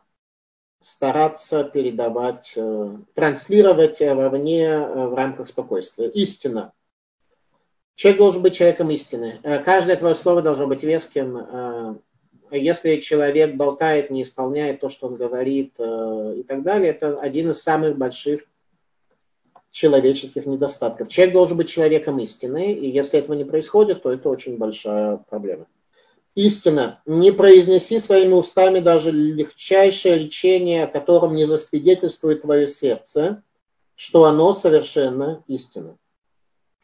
стараться 0.82 1.64
передавать, 1.64 2.52
э, 2.56 2.96
транслировать 3.14 4.00
вовне 4.00 4.80
в 4.80 5.14
рамках 5.14 5.48
спокойствия. 5.48 6.08
Истина. 6.08 6.74
Человек 7.94 8.18
должен 8.18 8.42
быть 8.42 8.54
человеком 8.54 8.90
истины. 8.90 9.40
Каждое 9.64 9.96
твое 9.96 10.14
слово 10.14 10.42
должно 10.42 10.66
быть 10.66 10.82
веским. 10.82 12.02
Если 12.50 12.96
человек 12.96 13.54
болтает, 13.54 14.10
не 14.10 14.24
исполняет 14.24 14.80
то, 14.80 14.90
что 14.90 15.06
он 15.06 15.16
говорит 15.16 15.72
и 15.78 16.42
так 16.42 16.62
далее, 16.64 16.90
это 16.90 17.18
один 17.18 17.50
из 17.50 17.62
самых 17.62 17.96
больших 17.96 18.42
человеческих 19.72 20.46
недостатков. 20.46 21.08
Человек 21.08 21.34
должен 21.34 21.56
быть 21.56 21.68
человеком 21.68 22.20
истины, 22.20 22.72
и 22.72 22.88
если 22.88 23.18
этого 23.18 23.34
не 23.34 23.44
происходит, 23.44 24.02
то 24.02 24.12
это 24.12 24.28
очень 24.28 24.58
большая 24.58 25.16
проблема. 25.16 25.66
Истина. 26.34 27.00
Не 27.04 27.32
произнеси 27.32 27.98
своими 27.98 28.34
устами 28.34 28.78
даже 28.78 29.10
легчайшее 29.10 30.18
речение, 30.18 30.84
о 30.84 30.86
котором 30.86 31.34
не 31.34 31.46
засвидетельствует 31.46 32.42
твое 32.42 32.66
сердце, 32.68 33.42
что 33.96 34.24
оно 34.24 34.52
совершенно 34.52 35.42
истина. 35.46 35.96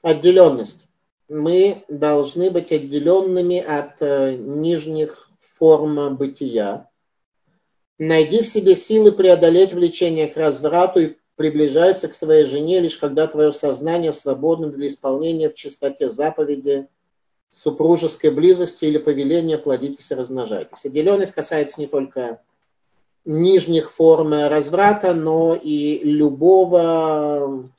Отделенность. 0.03 0.89
Мы 1.29 1.85
должны 1.89 2.51
быть 2.51 2.73
отделенными 2.73 3.59
от 3.59 4.01
э, 4.01 4.35
нижних 4.35 5.31
форм 5.39 6.17
бытия. 6.17 6.89
Найди 7.99 8.43
в 8.43 8.49
себе 8.49 8.75
силы 8.75 9.13
преодолеть 9.13 9.73
влечение 9.73 10.29
к 10.29 10.37
разврату 10.37 11.01
и 11.01 11.17
приближайся 11.39 12.09
к 12.09 12.15
своей 12.15 12.45
жене 12.45 12.81
лишь 12.81 12.97
когда 12.97 13.29
твое 13.29 13.53
сознание 13.53 14.13
свободно 14.13 14.71
для 14.71 14.89
исполнения 14.89 15.49
в 15.49 15.55
чистоте 15.55 16.11
заповеди, 16.11 16.89
супружеской 17.51 18.31
близости 18.31 18.85
или 18.85 18.99
повеления 18.99 19.57
плодитесь 19.57 20.11
и 20.11 20.15
размножайтесь. 20.15 20.85
Отделенность 20.85 21.33
касается 21.33 21.81
не 21.81 21.87
только 21.87 22.43
нижних 23.25 23.93
форм 23.93 24.33
разврата, 24.33 25.15
но 25.15 25.55
и 25.55 26.01
любого 26.03 27.71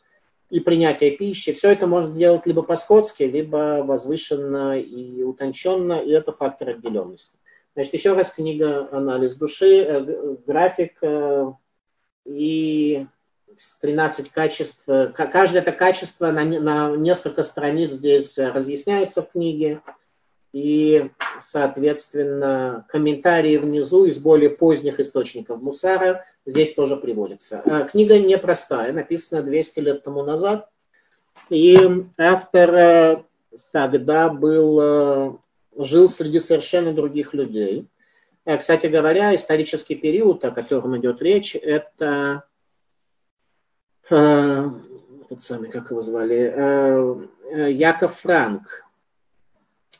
и 0.50 0.62
принятия 0.62 1.12
пищи. 1.12 1.52
Все 1.52 1.72
это 1.72 1.86
можно 1.86 2.18
делать 2.18 2.46
либо 2.46 2.62
по-скотски, 2.62 3.24
либо 3.24 3.84
возвышенно 3.84 4.80
и 4.80 5.22
утонченно, 5.22 6.00
и 6.00 6.12
это 6.12 6.32
фактор 6.32 6.70
отделенности. 6.70 7.38
Значит, 7.76 7.94
еще 7.94 8.14
раз 8.14 8.32
книга 8.32 8.88
«Анализ 8.92 9.36
души», 9.36 9.84
э, 9.84 10.36
график 10.48 10.98
э, 11.02 11.52
и 12.26 13.06
13 13.82 14.32
качеств. 14.32 14.86
Каждое 14.86 15.62
это 15.62 15.72
качество 15.72 16.32
на, 16.32 16.44
на 16.44 16.96
несколько 16.96 17.44
страниц 17.44 17.92
здесь 17.92 18.38
разъясняется 18.38 19.22
в 19.22 19.32
книге. 19.32 19.82
И, 20.52 21.12
соответственно, 21.40 22.86
комментарии 22.90 23.58
внизу 23.58 24.06
из 24.06 24.18
более 24.18 24.50
поздних 24.50 25.00
источников 25.00 25.62
Мусара 25.62 26.26
здесь 26.46 26.74
тоже 26.74 26.98
приводятся. 26.98 27.62
А, 27.66 27.84
книга 27.84 28.18
непростая, 28.18 28.92
написана 28.92 29.44
200 29.44 29.80
лет 29.80 30.04
тому 30.04 30.24
назад. 30.24 30.68
И 31.50 31.78
автор 32.18 32.74
э, 32.74 33.24
тогда 33.72 34.30
был, 34.30 34.80
э, 34.82 35.32
жил 35.78 36.10
среди 36.10 36.40
совершенно 36.40 36.94
других 36.94 37.34
людей. 37.34 37.88
Э, 38.46 38.58
кстати 38.58 38.88
говоря, 38.88 39.36
исторический 39.36 39.96
период, 39.96 40.44
о 40.46 40.52
котором 40.52 40.98
идет 40.98 41.22
речь, 41.22 41.56
это 41.56 42.44
э, 44.10 44.70
этот 45.26 45.42
самый, 45.42 45.70
как 45.70 45.92
его 45.92 46.02
звали, 46.02 46.54
э, 46.56 47.28
э 47.52 47.72
Яков 47.72 48.20
Франк, 48.20 48.86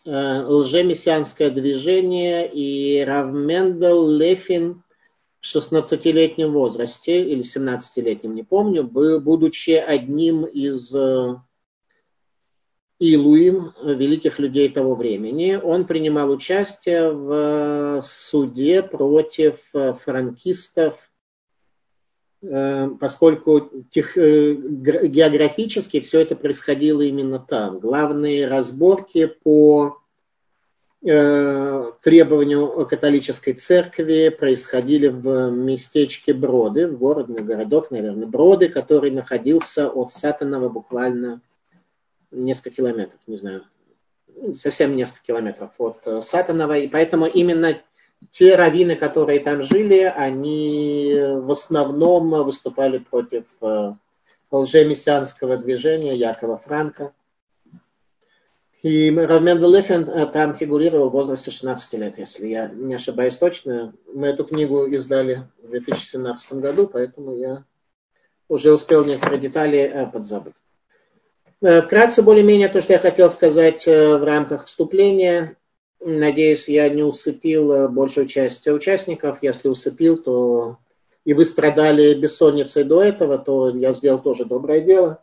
э, 0.06 0.44
лжемессианское 0.46 1.50
движение 1.50 2.50
и 2.52 3.04
Равмендел 3.04 4.08
Лефин 4.08 4.84
в 5.40 5.46
16-летнем 5.46 6.52
возрасте, 6.52 7.24
или 7.24 7.42
17-летнем, 7.42 8.36
не 8.36 8.44
помню, 8.44 8.84
будучи 8.84 9.72
одним 9.72 10.46
из 10.46 10.94
э, 10.94 11.36
Илуим, 13.00 13.74
великих 13.84 14.40
людей 14.40 14.70
того 14.70 14.96
времени, 14.96 15.56
он 15.56 15.86
принимал 15.86 16.32
участие 16.32 17.12
в 17.12 18.02
суде 18.04 18.84
против 18.84 19.72
франкистов 19.72 21.09
Э, 21.09 21.09
поскольку 22.42 23.70
тех, 23.92 24.18
э, 24.18 24.54
географически 24.54 26.00
все 26.00 26.22
это 26.22 26.36
происходило 26.36 27.02
именно 27.02 27.40
там. 27.40 27.80
Главные 27.80 28.48
разборки 28.48 29.28
по 29.44 29.98
э, 31.04 31.92
требованию 32.02 32.88
католической 32.88 33.54
церкви 33.54 34.30
происходили 34.30 35.08
в 35.08 35.50
местечке 35.52 36.34
Броды, 36.34 36.88
в 36.88 36.98
городе, 36.98 37.42
городок, 37.42 37.92
наверное, 37.92 38.28
Броды, 38.28 38.70
который 38.70 39.12
находился 39.12 39.90
от 39.90 40.10
Сатанова 40.12 40.70
буквально 40.70 41.42
несколько 42.32 42.70
километров, 42.70 43.20
не 43.28 43.36
знаю, 43.36 43.64
совсем 44.56 44.96
несколько 44.96 45.26
километров 45.26 45.72
от 45.78 46.24
Сатанова, 46.24 46.78
и 46.78 46.88
поэтому 46.88 47.26
именно 47.26 47.82
те 48.32 48.56
раввины, 48.56 48.96
которые 48.96 49.40
там 49.40 49.62
жили, 49.62 50.02
они 50.02 51.14
в 51.16 51.52
основном 51.52 52.30
выступали 52.44 53.00
против 53.00 53.46
э, 53.62 53.94
лжемессианского 54.52 55.58
движения 55.58 56.16
Якова 56.16 56.58
Франка. 56.58 57.14
И 58.82 59.10
Лефен 59.10 60.10
э, 60.10 60.26
там 60.28 60.54
фигурировал 60.54 61.10
в 61.10 61.14
возрасте 61.14 61.52
16 61.52 61.94
лет, 61.94 62.18
если 62.18 62.48
я 62.48 62.68
не 62.68 62.96
ошибаюсь 62.96 63.38
точно. 63.38 63.94
Мы 64.14 64.28
эту 64.28 64.46
книгу 64.46 64.86
издали 64.86 65.48
в 65.62 65.70
2017 65.70 66.54
году, 66.54 66.88
поэтому 66.88 67.36
я 67.36 67.64
уже 68.48 68.74
успел 68.74 69.06
некоторые 69.06 69.42
детали 69.42 69.80
э, 69.80 70.08
подзабыть. 70.08 70.56
Вкратце, 71.62 72.24
более-менее, 72.24 72.70
то, 72.70 72.80
что 72.80 72.94
я 72.94 73.00
хотел 73.00 73.30
сказать 73.30 73.86
в 73.86 74.24
рамках 74.24 74.66
вступления. 74.66 75.58
Надеюсь, 76.02 76.70
я 76.70 76.88
не 76.90 77.04
усыпил 77.04 77.72
э, 77.72 77.88
большую 77.88 78.28
часть 78.28 78.68
участников. 78.68 79.40
Если 79.42 79.68
усыпил, 79.68 80.18
то 80.18 80.78
и 81.26 81.34
вы 81.34 81.46
страдали 81.46 82.14
бессонницей 82.14 82.84
до 82.84 83.04
этого, 83.04 83.38
то 83.38 83.70
я 83.70 83.92
сделал 83.92 84.22
тоже 84.22 84.46
доброе 84.46 84.82
дело. 84.82 85.22